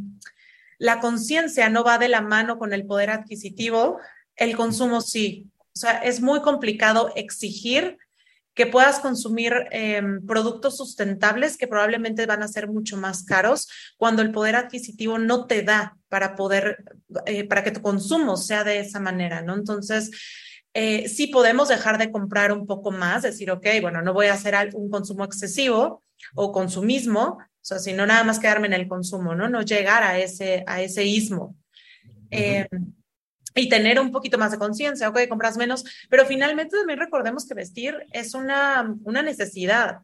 la 0.77 0.99
conciencia 0.99 1.69
no 1.69 1.83
va 1.83 1.97
de 1.97 2.07
la 2.07 2.21
mano 2.21 2.57
con 2.57 2.73
el 2.73 2.85
poder 2.85 3.09
adquisitivo, 3.09 3.99
el 4.35 4.55
consumo 4.55 5.01
sí. 5.01 5.51
O 5.75 5.79
sea, 5.79 5.99
es 5.99 6.21
muy 6.21 6.41
complicado 6.41 7.11
exigir 7.15 7.97
que 8.53 8.65
puedas 8.65 8.99
consumir 8.99 9.53
em, 9.71 10.25
productos 10.25 10.77
sustentables 10.77 11.57
que 11.57 11.67
probablemente 11.67 12.25
van 12.25 12.43
a 12.43 12.47
ser 12.47 12.67
mucho 12.67 12.97
más 12.97 13.23
caros 13.23 13.69
cuando 13.97 14.21
el 14.21 14.31
poder 14.31 14.55
adquisitivo 14.55 15.17
no 15.17 15.45
te 15.45 15.63
da 15.63 15.97
para 16.09 16.35
poder, 16.35 16.83
eh, 17.25 17.47
para 17.47 17.63
que 17.63 17.71
tu 17.71 17.81
consumo 17.81 18.37
sea 18.37 18.63
de 18.63 18.79
esa 18.79 18.99
manera, 18.99 19.41
¿no? 19.41 19.55
Entonces, 19.55 20.11
eh, 20.73 21.07
sí 21.07 21.27
podemos 21.27 21.69
dejar 21.69 21.97
de 21.97 22.11
comprar 22.11 22.51
un 22.51 22.67
poco 22.67 22.91
más, 22.91 23.23
decir, 23.23 23.49
ok, 23.51 23.65
bueno, 23.81 24.01
no 24.01 24.13
voy 24.13 24.27
a 24.27 24.33
hacer 24.33 24.55
un 24.73 24.89
consumo 24.89 25.23
excesivo 25.23 26.03
o 26.35 26.51
consumismo, 26.51 27.37
o 27.39 27.45
sea, 27.61 27.79
sino 27.79 28.05
nada 28.05 28.23
más 28.23 28.39
quedarme 28.39 28.67
en 28.67 28.73
el 28.73 28.87
consumo, 28.87 29.35
¿no? 29.35 29.47
No 29.47 29.61
llegar 29.61 30.03
a 30.03 30.19
ese, 30.19 30.63
a 30.67 30.81
ese 30.81 31.05
ismo 31.05 31.55
y 33.55 33.69
tener 33.69 33.99
un 33.99 34.11
poquito 34.11 34.37
más 34.37 34.51
de 34.51 34.57
conciencia, 34.57 35.09
ok, 35.09 35.27
compras 35.27 35.57
menos, 35.57 35.83
pero 36.09 36.25
finalmente 36.25 36.77
también 36.77 36.99
recordemos 36.99 37.47
que 37.47 37.53
vestir 37.53 38.05
es 38.11 38.33
una, 38.33 38.95
una 39.03 39.21
necesidad. 39.21 39.99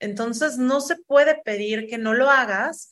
Entonces, 0.00 0.58
no 0.58 0.80
se 0.80 0.96
puede 0.96 1.40
pedir 1.42 1.86
que 1.86 1.98
no 1.98 2.14
lo 2.14 2.30
hagas 2.30 2.90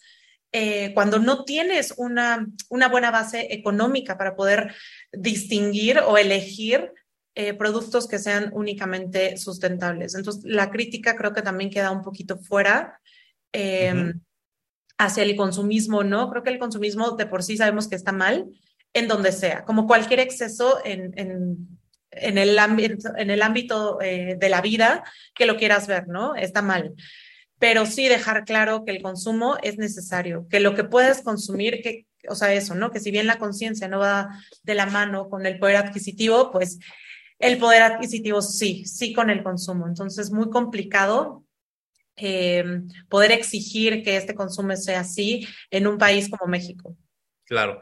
eh, 0.52 0.92
cuando 0.94 1.18
no 1.18 1.44
tienes 1.44 1.94
una, 1.96 2.46
una 2.68 2.88
buena 2.88 3.10
base 3.10 3.52
económica 3.52 4.16
para 4.16 4.36
poder 4.36 4.74
distinguir 5.12 5.98
o 5.98 6.16
elegir 6.16 6.92
eh, 7.34 7.54
productos 7.54 8.08
que 8.08 8.18
sean 8.18 8.50
únicamente 8.52 9.36
sustentables. 9.36 10.14
Entonces, 10.14 10.44
la 10.44 10.70
crítica 10.70 11.16
creo 11.16 11.32
que 11.32 11.42
también 11.42 11.70
queda 11.70 11.90
un 11.90 12.02
poquito 12.02 12.38
fuera. 12.38 13.00
Em, 13.52 14.20
hacia 14.98 15.22
el 15.22 15.36
consumismo, 15.36 16.02
¿no? 16.02 16.28
Creo 16.30 16.42
que 16.42 16.50
el 16.50 16.58
consumismo 16.58 17.12
de 17.12 17.26
por 17.26 17.42
sí 17.42 17.56
sabemos 17.56 17.88
que 17.88 17.94
está 17.94 18.12
mal, 18.12 18.46
en 18.92 19.08
donde 19.08 19.32
sea, 19.32 19.64
como 19.64 19.86
cualquier 19.86 20.20
exceso 20.20 20.80
en, 20.84 21.12
en, 22.10 22.38
el, 22.38 22.58
ámbito, 22.58 23.10
en 23.16 23.30
el 23.30 23.42
ámbito 23.42 24.00
eh, 24.00 24.36
de 24.38 24.48
la 24.48 24.60
vida 24.60 25.04
que 25.34 25.46
lo 25.46 25.56
quieras 25.56 25.86
ver, 25.86 26.08
¿no? 26.08 26.34
Está 26.34 26.62
mal. 26.62 26.94
Pero 27.58 27.86
sí 27.86 28.08
dejar 28.08 28.44
claro 28.44 28.84
que 28.84 28.92
el 28.92 29.02
consumo 29.02 29.56
es 29.62 29.78
necesario, 29.78 30.46
que 30.48 30.60
lo 30.60 30.74
que 30.74 30.84
puedes 30.84 31.22
consumir, 31.22 31.82
que, 31.82 32.06
o 32.28 32.34
sea, 32.34 32.52
eso, 32.52 32.74
¿no? 32.74 32.90
Que 32.90 33.00
si 33.00 33.10
bien 33.10 33.26
la 33.26 33.38
conciencia 33.38 33.88
no 33.88 33.98
va 33.98 34.28
de 34.62 34.74
la 34.74 34.86
mano 34.86 35.28
con 35.28 35.44
el 35.44 35.58
poder 35.58 35.76
adquisitivo, 35.76 36.50
pues 36.50 36.78
el 37.38 37.58
poder 37.58 37.82
adquisitivo 37.82 38.42
sí, 38.42 38.84
sí 38.84 39.12
con 39.12 39.30
el 39.30 39.42
consumo. 39.42 39.86
Entonces, 39.86 40.30
muy 40.30 40.50
complicado 40.50 41.44
eh, 42.16 42.64
poder 43.08 43.32
exigir 43.32 44.02
que 44.02 44.16
este 44.16 44.34
consumo 44.34 44.74
sea 44.76 45.00
así 45.00 45.46
en 45.70 45.86
un 45.86 45.98
país 45.98 46.28
como 46.28 46.50
México. 46.50 46.96
Claro 47.44 47.80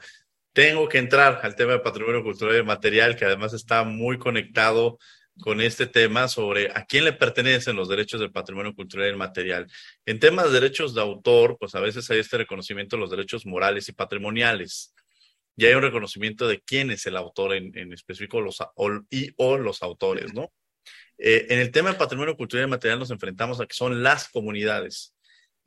tengo 0.56 0.88
que 0.88 0.96
entrar 0.96 1.40
al 1.42 1.54
tema 1.54 1.72
de 1.72 1.80
patrimonio 1.80 2.22
cultural 2.22 2.56
y 2.56 2.62
material, 2.62 3.14
que 3.14 3.26
además 3.26 3.52
está 3.52 3.84
muy 3.84 4.16
conectado 4.16 4.98
con 5.38 5.60
este 5.60 5.86
tema 5.86 6.28
sobre 6.28 6.70
a 6.70 6.86
quién 6.86 7.04
le 7.04 7.12
pertenecen 7.12 7.76
los 7.76 7.90
derechos 7.90 8.20
del 8.20 8.32
patrimonio 8.32 8.74
cultural 8.74 9.12
y 9.12 9.16
material. 9.18 9.66
En 10.06 10.18
temas 10.18 10.46
de 10.46 10.52
derechos 10.52 10.94
de 10.94 11.02
autor, 11.02 11.58
pues 11.60 11.74
a 11.74 11.80
veces 11.80 12.10
hay 12.10 12.20
este 12.20 12.38
reconocimiento 12.38 12.96
de 12.96 13.02
los 13.02 13.10
derechos 13.10 13.44
morales 13.44 13.90
y 13.90 13.92
patrimoniales. 13.92 14.94
y 15.56 15.66
hay 15.66 15.74
un 15.74 15.82
reconocimiento 15.82 16.48
de 16.48 16.62
quién 16.62 16.90
es 16.90 17.04
el 17.04 17.18
autor 17.18 17.54
en, 17.54 17.92
específico 17.92 18.40
los, 18.40 18.58
y 19.10 19.32
o 19.36 19.58
los 19.58 19.82
autores, 19.82 20.32
¿no? 20.32 20.50
Eh, 21.18 21.46
en 21.50 21.58
el 21.58 21.70
tema 21.70 21.92
de 21.92 21.98
patrimonio 21.98 22.34
cultural 22.34 22.66
y 22.66 22.70
material 22.70 22.98
nos 22.98 23.10
enfrentamos 23.10 23.60
a 23.60 23.66
que 23.66 23.74
son 23.74 24.02
las 24.02 24.30
comunidades. 24.30 25.15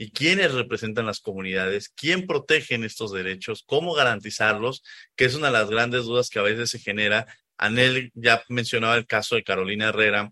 ¿Y 0.01 0.11
quiénes 0.11 0.53
representan 0.53 1.05
las 1.07 1.19
comunidades? 1.19 1.89
¿Quién 1.89 2.25
protegen 2.25 2.85
estos 2.85 3.11
derechos? 3.11 3.63
¿Cómo 3.65 3.93
garantizarlos? 3.93 4.81
Que 5.17 5.25
es 5.25 5.35
una 5.35 5.47
de 5.47 5.53
las 5.53 5.69
grandes 5.69 6.05
dudas 6.05 6.29
que 6.29 6.39
a 6.39 6.43
veces 6.43 6.69
se 6.69 6.79
genera. 6.79 7.27
Anel 7.57 8.09
ya 8.13 8.41
mencionaba 8.47 8.95
el 8.95 9.05
caso 9.05 9.35
de 9.35 9.43
Carolina 9.43 9.89
Herrera, 9.89 10.31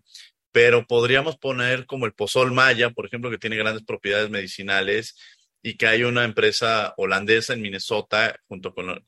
pero 0.53 0.87
podríamos 0.87 1.35
poner 1.35 1.85
como 1.85 2.05
el 2.05 2.13
Pozol 2.13 2.53
Maya, 2.53 2.91
por 2.91 3.07
ejemplo, 3.07 3.29
que 3.29 3.37
tiene 3.37 3.57
grandes 3.57 3.83
propiedades 3.83 4.29
medicinales 4.29 5.17
y 5.61 5.75
que 5.75 5.87
hay 5.87 6.03
una 6.03 6.23
empresa 6.23 6.93
holandesa 6.95 7.53
en 7.53 7.61
Minnesota 7.61 8.39
junto 8.47 8.73
con, 8.73 9.05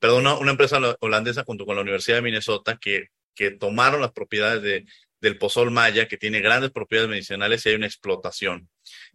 perdón, 0.00 0.26
una, 0.26 0.50
empresa 0.50 0.80
holandesa 0.98 1.44
junto 1.44 1.64
con 1.64 1.76
la 1.76 1.82
Universidad 1.82 2.16
de 2.16 2.22
Minnesota 2.22 2.78
que, 2.80 3.10
que 3.32 3.52
tomaron 3.52 4.00
las 4.00 4.10
propiedades 4.10 4.60
de, 4.60 4.86
del 5.20 5.38
pozol 5.38 5.70
maya, 5.70 6.08
que 6.08 6.16
tiene 6.16 6.40
grandes 6.40 6.70
propiedades 6.70 7.10
medicinales 7.10 7.64
y 7.64 7.68
hay 7.68 7.74
una 7.76 7.86
explotación. 7.86 8.68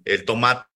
El 0.06 0.26
tomato 0.26 0.68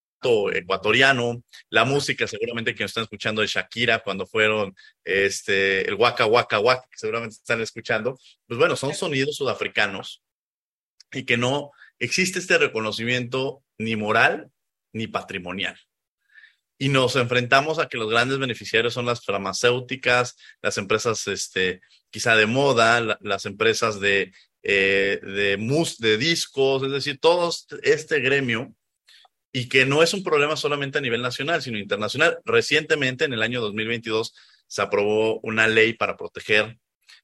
ecuatoriano, 0.52 1.42
la 1.70 1.84
música 1.84 2.26
seguramente 2.26 2.74
que 2.74 2.82
nos 2.84 2.90
están 2.90 3.04
escuchando 3.04 3.40
de 3.40 3.46
Shakira 3.46 4.00
cuando 4.00 4.26
fueron 4.26 4.74
este, 5.04 5.88
el 5.88 5.94
Waka 5.94 6.26
Waka 6.26 6.58
Waka, 6.58 6.88
seguramente 6.94 7.36
están 7.36 7.60
escuchando, 7.60 8.18
pues 8.46 8.58
bueno, 8.58 8.74
son 8.76 8.94
sonidos 8.94 9.36
sudafricanos 9.36 10.22
y 11.12 11.24
que 11.24 11.36
no 11.36 11.70
existe 11.98 12.38
este 12.38 12.58
reconocimiento 12.58 13.62
ni 13.78 13.96
moral 13.96 14.50
ni 14.92 15.06
patrimonial. 15.06 15.78
Y 16.80 16.90
nos 16.90 17.16
enfrentamos 17.16 17.78
a 17.78 17.88
que 17.88 17.98
los 17.98 18.08
grandes 18.08 18.38
beneficiarios 18.38 18.94
son 18.94 19.06
las 19.06 19.24
farmacéuticas, 19.24 20.36
las 20.62 20.78
empresas 20.78 21.26
este, 21.26 21.80
quizá 22.10 22.36
de 22.36 22.46
moda, 22.46 23.18
las 23.20 23.46
empresas 23.46 23.98
de, 23.98 24.32
eh, 24.62 25.18
de, 25.22 25.56
mus, 25.56 25.98
de 25.98 26.16
discos, 26.18 26.84
es 26.84 26.92
decir, 26.92 27.18
todo 27.18 27.50
este 27.82 28.20
gremio, 28.20 28.74
y 29.52 29.68
que 29.68 29.86
no 29.86 30.02
es 30.02 30.14
un 30.14 30.22
problema 30.22 30.56
solamente 30.56 30.98
a 30.98 31.00
nivel 31.00 31.22
nacional, 31.22 31.62
sino 31.62 31.78
internacional. 31.78 32.38
Recientemente, 32.44 33.24
en 33.24 33.32
el 33.32 33.42
año 33.42 33.60
2022, 33.60 34.34
se 34.66 34.82
aprobó 34.82 35.40
una 35.40 35.66
ley 35.66 35.94
para 35.94 36.16
proteger 36.16 36.78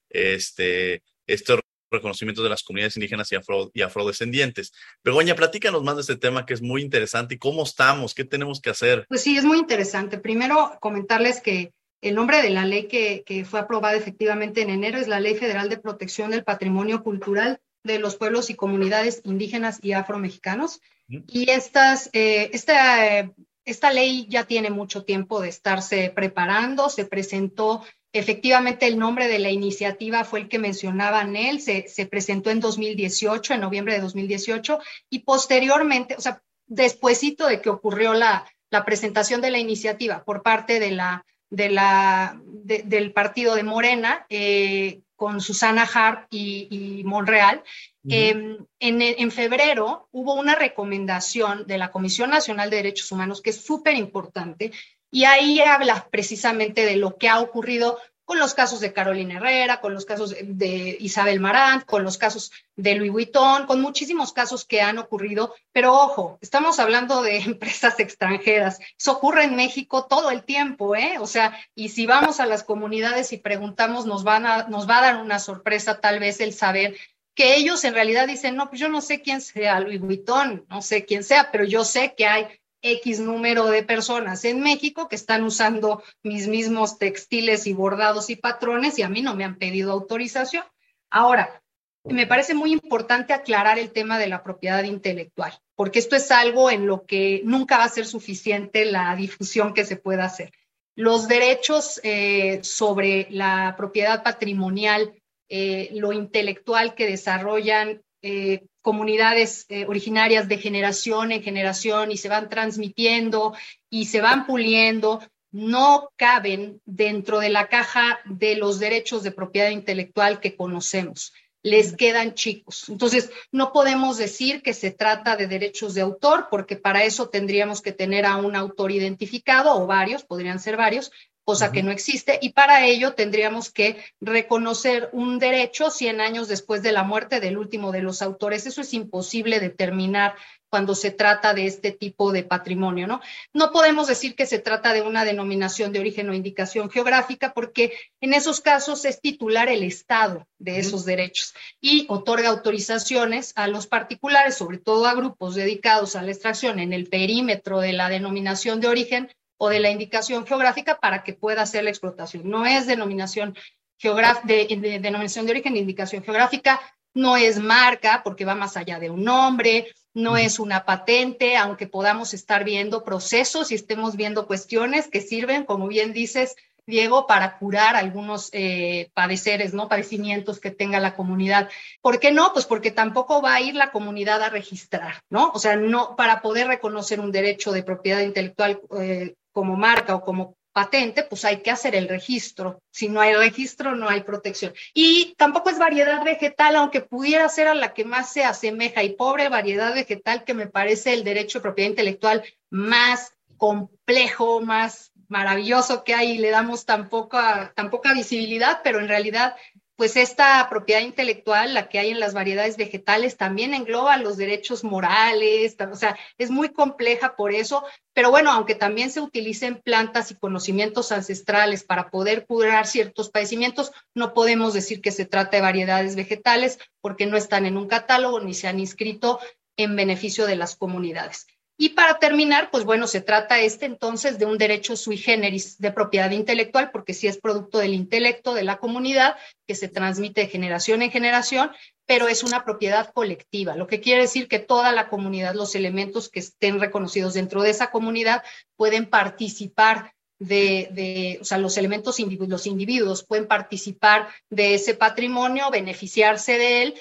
este, 0.09 1.03
este 1.27 1.59
reconocimiento 1.91 2.43
de 2.43 2.49
las 2.49 2.63
comunidades 2.63 2.97
indígenas 2.97 3.31
y, 3.31 3.35
afro, 3.35 3.71
y 3.73 3.81
afrodescendientes. 3.81 4.73
Begoña, 5.03 5.35
platícanos 5.35 5.83
más 5.83 5.95
de 5.95 6.01
este 6.01 6.17
tema 6.17 6.45
que 6.45 6.53
es 6.53 6.61
muy 6.61 6.81
interesante 6.81 7.35
y 7.35 7.37
cómo 7.37 7.63
estamos, 7.63 8.13
qué 8.13 8.25
tenemos 8.25 8.59
que 8.59 8.71
hacer. 8.71 9.05
Pues 9.07 9.21
sí, 9.21 9.37
es 9.37 9.45
muy 9.45 9.59
interesante. 9.59 10.17
Primero, 10.17 10.77
comentarles 10.81 11.41
que 11.41 11.73
el 12.01 12.15
nombre 12.15 12.41
de 12.41 12.49
la 12.49 12.65
ley 12.65 12.87
que, 12.87 13.23
que 13.25 13.45
fue 13.45 13.59
aprobada 13.59 13.95
efectivamente 13.95 14.61
en 14.61 14.69
enero 14.69 14.97
es 14.97 15.07
la 15.07 15.19
Ley 15.19 15.35
Federal 15.35 15.69
de 15.69 15.77
Protección 15.77 16.31
del 16.31 16.43
Patrimonio 16.43 17.01
Cultural 17.03 17.59
de 17.83 17.99
los 17.99 18.15
pueblos 18.15 18.49
y 18.49 18.55
comunidades 18.55 19.21
indígenas 19.23 19.79
y 19.81 19.93
afromexicanos. 19.93 20.81
Y 21.07 21.49
eh, 21.49 21.53
esta, 21.53 23.31
esta 23.65 23.93
ley 23.93 24.27
ya 24.29 24.45
tiene 24.45 24.69
mucho 24.69 25.03
tiempo 25.03 25.41
de 25.41 25.49
estarse 25.49 26.11
preparando, 26.13 26.89
se 26.89 27.05
presentó 27.05 27.83
Efectivamente, 28.17 28.87
el 28.87 28.97
nombre 28.97 29.27
de 29.27 29.39
la 29.39 29.49
iniciativa 29.49 30.23
fue 30.23 30.39
el 30.39 30.47
que 30.47 30.57
mencionaba 30.57 31.25
Nel, 31.25 31.59
se, 31.59 31.89
se, 31.89 32.05
presentó 32.05 32.49
en 32.49 32.61
2018, 32.61 33.53
en 33.53 33.59
noviembre 33.59 33.95
de 33.95 33.99
2018, 33.99 34.79
y 35.09 35.19
posteriormente, 35.19 36.15
o 36.17 36.21
sea, 36.21 36.41
despuesito 36.65 37.45
de 37.45 37.59
que 37.59 37.69
ocurrió 37.69 38.13
la, 38.13 38.45
la 38.69 38.85
presentación 38.85 39.41
de 39.41 39.51
la 39.51 39.59
iniciativa 39.59 40.23
por 40.23 40.43
parte 40.43 40.79
de 40.79 40.91
la, 40.91 41.25
de 41.49 41.69
la, 41.69 42.39
del 42.43 43.11
partido 43.11 43.55
de 43.55 43.63
Morena, 43.63 44.25
eh, 44.29 45.01
con 45.17 45.41
Susana 45.41 45.83
Hart 45.83 46.27
y, 46.29 47.03
Monreal. 47.05 47.63
Em, 48.07 48.65
en, 48.79 49.31
febrero 49.31 50.07
hubo 50.11 50.35
una 50.35 50.55
recomendación 50.55 51.65
de 51.65 51.77
la 51.77 51.91
Comisión 51.91 52.29
Nacional 52.29 52.69
de 52.69 52.77
Derechos 52.77 53.11
Humanos 53.11 53.41
que 53.41 53.49
es 53.49 53.63
súper 53.63 53.95
importante, 53.95 54.71
y 55.11 55.23
ahí 55.23 55.59
habla 55.61 56.07
precisamente 56.11 56.85
de 56.85 56.97
lo 56.97 57.17
que 57.17 57.29
ha 57.29 57.39
ocurrido 57.39 57.97
con 58.25 58.39
los 58.39 58.55
casos 58.55 58.79
de 58.79 58.91
Carolina 58.91 59.35
Herrera, 59.35 59.79
con 59.79 59.93
los 59.93 60.03
casos 60.03 60.35
de 60.41 60.97
Isabel 60.99 61.39
Marant, 61.39 61.85
con 61.85 62.03
los 62.03 62.17
casos 62.17 62.51
de 62.75 62.95
Louis 62.95 63.11
Vuitton, 63.11 63.67
con 63.67 63.81
muchísimos 63.81 64.33
casos 64.33 64.65
que 64.65 64.81
han 64.81 64.97
ocurrido. 64.97 65.53
Pero 65.71 65.93
ojo, 65.93 66.39
estamos 66.41 66.79
hablando 66.79 67.21
de 67.21 67.37
empresas 67.45 67.99
extranjeras. 67.99 68.79
Eso 68.99 69.11
ocurre 69.11 69.43
en 69.43 69.55
México 69.55 70.05
todo 70.05 70.31
el 70.31 70.43
tiempo, 70.43 70.95
¿eh? 70.95 71.17
O 71.19 71.27
sea, 71.27 71.55
y 71.75 71.89
si 71.89 72.07
vamos 72.07 72.39
a 72.39 72.47
las 72.47 72.63
comunidades 72.63 73.31
y 73.31 73.37
preguntamos, 73.37 74.07
nos, 74.07 74.23
van 74.23 74.47
a, 74.47 74.63
nos 74.69 74.89
va 74.89 74.97
a 74.97 75.01
dar 75.01 75.21
una 75.21 75.37
sorpresa 75.37 76.01
tal 76.01 76.19
vez 76.19 76.41
el 76.41 76.51
saber 76.51 76.97
que 77.35 77.55
ellos 77.55 77.83
en 77.83 77.93
realidad 77.93 78.27
dicen, 78.27 78.55
no, 78.55 78.69
pues 78.69 78.79
yo 78.79 78.89
no 78.89 79.01
sé 79.01 79.21
quién 79.21 79.41
sea 79.41 79.79
Louis 79.79 79.99
Vuitton, 79.99 80.65
no 80.69 80.81
sé 80.81 81.05
quién 81.05 81.23
sea, 81.23 81.51
pero 81.51 81.65
yo 81.65 81.83
sé 81.83 82.15
que 82.15 82.25
hay 82.25 82.47
X 82.81 83.19
número 83.19 83.65
de 83.67 83.83
personas 83.83 84.45
en 84.45 84.61
México 84.61 85.09
que 85.09 85.15
están 85.15 85.43
usando 85.43 86.03
mis 86.23 86.47
mismos 86.47 86.97
textiles 86.97 87.67
y 87.67 87.73
bordados 87.73 88.29
y 88.29 88.35
patrones 88.35 88.97
y 88.99 89.03
a 89.03 89.09
mí 89.09 89.21
no 89.21 89.35
me 89.35 89.43
han 89.43 89.57
pedido 89.57 89.91
autorización. 89.91 90.63
Ahora, 91.09 91.61
me 92.03 92.27
parece 92.27 92.53
muy 92.53 92.71
importante 92.71 93.33
aclarar 93.33 93.79
el 93.79 93.91
tema 93.91 94.19
de 94.19 94.27
la 94.27 94.43
propiedad 94.43 94.83
intelectual, 94.83 95.53
porque 95.75 95.99
esto 95.99 96.15
es 96.15 96.29
algo 96.29 96.69
en 96.69 96.85
lo 96.85 97.05
que 97.05 97.41
nunca 97.43 97.79
va 97.79 97.85
a 97.85 97.89
ser 97.89 98.05
suficiente 98.05 98.85
la 98.85 99.15
difusión 99.15 99.73
que 99.73 99.85
se 99.85 99.97
pueda 99.97 100.25
hacer. 100.25 100.51
Los 100.95 101.27
derechos 101.27 101.99
eh, 102.03 102.59
sobre 102.63 103.27
la 103.31 103.73
propiedad 103.75 104.23
patrimonial, 104.23 105.13
eh, 105.49 105.89
lo 105.93 106.11
intelectual 106.11 106.95
que 106.95 107.05
desarrollan 107.07 108.01
eh, 108.21 108.65
comunidades 108.81 109.65
eh, 109.69 109.85
originarias 109.87 110.47
de 110.47 110.57
generación 110.57 111.31
en 111.31 111.43
generación 111.43 112.11
y 112.11 112.17
se 112.17 112.29
van 112.29 112.49
transmitiendo 112.49 113.53
y 113.89 114.05
se 114.05 114.21
van 114.21 114.47
puliendo, 114.47 115.21
no 115.51 116.09
caben 116.15 116.81
dentro 116.85 117.39
de 117.39 117.49
la 117.49 117.67
caja 117.67 118.19
de 118.25 118.55
los 118.55 118.79
derechos 118.79 119.21
de 119.21 119.31
propiedad 119.31 119.69
intelectual 119.69 120.39
que 120.39 120.55
conocemos. 120.55 121.33
Les 121.61 121.95
quedan 121.95 122.33
chicos. 122.33 122.89
Entonces, 122.89 123.31
no 123.51 123.71
podemos 123.71 124.17
decir 124.17 124.61
que 124.61 124.73
se 124.73 124.91
trata 124.91 125.35
de 125.35 125.47
derechos 125.47 125.93
de 125.93 126.01
autor, 126.01 126.47
porque 126.49 126.75
para 126.75 127.03
eso 127.03 127.29
tendríamos 127.29 127.81
que 127.81 127.91
tener 127.91 128.25
a 128.25 128.37
un 128.37 128.55
autor 128.55 128.91
identificado 128.91 129.75
o 129.75 129.87
varios, 129.87 130.23
podrían 130.23 130.59
ser 130.59 130.77
varios, 130.77 131.11
cosa 131.45 131.71
que 131.71 131.83
no 131.83 131.91
existe, 131.91 132.39
y 132.41 132.49
para 132.49 132.85
ello 132.85 133.13
tendríamos 133.13 133.71
que 133.71 134.03
reconocer 134.19 135.09
un 135.13 135.37
derecho 135.37 135.91
100 135.91 136.19
años 136.19 136.47
después 136.47 136.81
de 136.81 136.91
la 136.91 137.03
muerte 137.03 137.39
del 137.39 137.57
último 137.57 137.91
de 137.91 138.01
los 138.01 138.23
autores. 138.23 138.65
Eso 138.65 138.81
es 138.81 138.93
imposible 138.93 139.59
determinar 139.59 140.35
cuando 140.69 140.95
se 140.95 141.11
trata 141.11 141.53
de 141.53 141.67
este 141.67 141.91
tipo 141.91 142.31
de 142.31 142.43
patrimonio, 142.43 143.07
¿no? 143.07 143.21
No 143.53 143.71
podemos 143.71 144.07
decir 144.07 144.35
que 144.35 144.45
se 144.45 144.59
trata 144.59 144.91
de 144.91 145.03
una 145.03 145.23
denominación 145.23 145.93
de 145.93 145.99
origen 145.99 146.29
o 146.29 146.33
indicación 146.33 146.89
geográfica 146.89 147.53
porque 147.53 147.93
en 148.19 148.33
esos 148.33 148.59
casos 148.59 149.05
es 149.05 149.21
titular 149.21 149.69
el 149.69 149.83
Estado 149.83 150.47
de 150.57 150.79
esos 150.79 151.05
derechos 151.05 151.53
y 151.79 152.07
otorga 152.09 152.49
autorizaciones 152.49 153.53
a 153.55 153.67
los 153.67 153.87
particulares, 153.87 154.57
sobre 154.57 154.79
todo 154.79 155.05
a 155.05 155.13
grupos 155.13 155.55
dedicados 155.55 156.15
a 156.15 156.23
la 156.23 156.31
extracción 156.31 156.79
en 156.79 156.91
el 156.91 157.07
perímetro 157.07 157.79
de 157.79 157.93
la 157.93 158.09
denominación 158.09 158.81
de 158.81 158.87
origen 158.87 159.29
o 159.57 159.69
de 159.69 159.79
la 159.79 159.89
indicación 159.89 160.45
geográfica 160.45 160.99
para 160.99 161.23
que 161.23 161.33
pueda 161.33 161.61
hacer 161.61 161.83
la 161.83 161.89
explotación. 161.89 162.49
No 162.49 162.65
es 162.65 162.87
denominación, 162.87 163.55
de, 164.01 164.99
denominación 165.01 165.45
de 165.45 165.51
origen 165.51 165.73
de 165.73 165.79
indicación 165.79 166.23
geográfica, 166.23 166.81
no 167.13 167.37
es 167.37 167.59
marca 167.59 168.21
porque 168.23 168.45
va 168.45 168.55
más 168.55 168.77
allá 168.77 168.99
de 168.99 169.09
un 169.09 169.23
nombre, 169.23 169.87
no 170.13 170.37
es 170.37 170.59
una 170.59 170.85
patente, 170.85 171.57
aunque 171.57 171.87
podamos 171.87 172.33
estar 172.33 172.63
viendo 172.63 173.03
procesos 173.03 173.71
y 173.71 173.75
estemos 173.75 174.15
viendo 174.15 174.47
cuestiones 174.47 175.07
que 175.07 175.21
sirven, 175.21 175.65
como 175.65 175.87
bien 175.87 176.13
dices, 176.13 176.55
Diego, 176.87 177.25
para 177.25 177.57
curar 177.57 177.95
algunos 177.95 178.49
eh, 178.53 179.09
padeceres, 179.13 179.73
¿no? 179.73 179.89
Padecimientos 179.89 180.59
que 180.59 180.71
tenga 180.71 180.99
la 180.99 181.15
comunidad. 181.15 181.69
¿Por 182.01 182.19
qué 182.19 182.31
no? 182.31 182.53
Pues 182.53 182.65
porque 182.65 182.91
tampoco 182.91 183.41
va 183.41 183.55
a 183.55 183.61
ir 183.61 183.75
la 183.75 183.91
comunidad 183.91 184.41
a 184.43 184.49
registrar, 184.49 185.23
¿no? 185.29 185.51
O 185.53 185.59
sea, 185.59 185.75
no, 185.75 186.15
para 186.15 186.41
poder 186.41 186.67
reconocer 186.67 187.19
un 187.19 187.31
derecho 187.31 187.71
de 187.71 187.83
propiedad 187.83 188.21
intelectual 188.21 188.81
eh, 188.99 189.35
como 189.55 189.77
marca 189.77 190.13
o 190.15 190.21
como 190.21 190.57
patente, 190.73 191.23
pues 191.23 191.45
hay 191.45 191.61
que 191.61 191.71
hacer 191.71 191.95
el 191.95 192.09
registro. 192.09 192.83
Si 192.91 193.07
no 193.07 193.21
hay 193.21 193.33
registro, 193.33 193.95
no 193.95 194.09
hay 194.09 194.23
protección. 194.23 194.73
Y 194.93 195.33
tampoco 195.37 195.69
es 195.69 195.79
variedad 195.79 196.21
vegetal, 196.25 196.75
aunque 196.75 196.99
pudiera 196.99 197.47
ser 197.47 197.69
a 197.69 197.73
la 197.73 197.93
que 197.93 198.03
más 198.03 198.33
se 198.33 198.43
asemeja. 198.43 199.01
Y 199.01 199.13
pobre 199.13 199.47
variedad 199.47 199.93
vegetal, 199.95 200.43
que 200.43 200.53
me 200.53 200.67
parece 200.67 201.13
el 201.13 201.23
derecho 201.23 201.59
de 201.59 201.63
propiedad 201.63 201.91
intelectual 201.91 202.43
más 202.69 203.33
complejo, 203.55 204.59
más 204.59 205.13
maravilloso 205.29 206.03
que 206.03 206.13
hay 206.13 206.31
y 206.31 206.37
le 206.37 206.49
damos 206.49 206.85
tan 206.85 207.07
poca, 207.07 207.71
tan 207.73 207.89
poca 207.89 208.13
visibilidad, 208.13 208.81
pero 208.83 208.99
en 208.99 209.07
realidad 209.07 209.55
pues 209.95 210.17
esta 210.17 210.67
propiedad 210.69 211.01
intelectual, 211.01 211.73
la 211.73 211.87
que 211.87 211.99
hay 211.99 212.09
en 212.09 212.19
las 212.19 212.33
variedades 212.33 212.75
vegetales, 212.75 213.37
también 213.37 213.73
engloba 213.73 214.17
los 214.17 214.35
derechos 214.35 214.83
morales, 214.83 215.77
o 215.79 215.95
sea, 215.95 216.17
es 216.37 216.51
muy 216.51 216.69
compleja 216.69 217.35
por 217.35 217.53
eso, 217.53 217.83
pero 218.13 218.29
bueno, 218.29 218.51
aunque 218.51 218.75
también 218.75 219.09
se 219.09 219.21
utilicen 219.21 219.81
plantas 219.81 220.31
y 220.31 220.35
conocimientos 220.35 221.11
ancestrales 221.11 221.83
para 221.83 222.09
poder 222.09 222.45
curar 222.45 222.87
ciertos 222.87 223.29
padecimientos, 223.29 223.93
no 224.13 224.33
podemos 224.33 224.73
decir 224.73 225.01
que 225.01 225.11
se 225.11 225.25
trata 225.25 225.57
de 225.57 225.61
variedades 225.61 226.15
vegetales 226.15 226.79
porque 226.99 227.25
no 227.25 227.37
están 227.37 227.65
en 227.65 227.77
un 227.77 227.87
catálogo 227.87 228.41
ni 228.41 228.53
se 228.53 228.67
han 228.67 228.79
inscrito 228.79 229.39
en 229.77 229.95
beneficio 229.95 230.45
de 230.45 230.55
las 230.55 230.75
comunidades. 230.75 231.47
Y 231.77 231.89
para 231.89 232.19
terminar, 232.19 232.71
pues 232.71 232.85
bueno, 232.85 233.05
se 233.05 233.19
trata 233.19 233.59
este 233.59 233.85
entonces 233.85 234.39
de 234.39 234.45
un 234.45 234.57
derecho 234.57 234.95
sui 234.95 235.17
generis 235.17 235.77
de 235.77 235.91
propiedad 235.91 236.31
intelectual, 236.31 236.89
porque 236.91 237.13
sí 237.13 237.27
es 237.27 237.37
producto 237.37 237.79
del 237.79 237.93
intelecto 237.93 238.53
de 238.53 238.63
la 238.63 238.77
comunidad 238.77 239.35
que 239.67 239.75
se 239.75 239.89
transmite 239.89 240.41
de 240.41 240.47
generación 240.47 241.01
en 241.01 241.11
generación, 241.11 241.71
pero 242.05 242.27
es 242.27 242.43
una 242.43 242.63
propiedad 242.63 243.11
colectiva, 243.13 243.75
lo 243.75 243.87
que 243.87 243.99
quiere 243.99 244.21
decir 244.21 244.47
que 244.47 244.59
toda 244.59 244.91
la 244.91 245.09
comunidad, 245.09 245.55
los 245.55 245.75
elementos 245.75 246.29
que 246.29 246.39
estén 246.39 246.79
reconocidos 246.79 247.33
dentro 247.33 247.61
de 247.61 247.71
esa 247.71 247.91
comunidad 247.91 248.43
pueden 248.77 249.07
participar 249.09 250.13
de, 250.39 250.89
de, 250.91 251.39
o 251.41 251.45
sea, 251.45 251.57
los 251.57 251.77
elementos, 251.77 252.19
los 252.19 252.67
individuos 252.67 253.25
pueden 253.25 253.47
participar 253.47 254.29
de 254.49 254.75
ese 254.75 254.93
patrimonio, 254.93 255.71
beneficiarse 255.71 256.57
de 256.57 256.83
él 256.83 256.95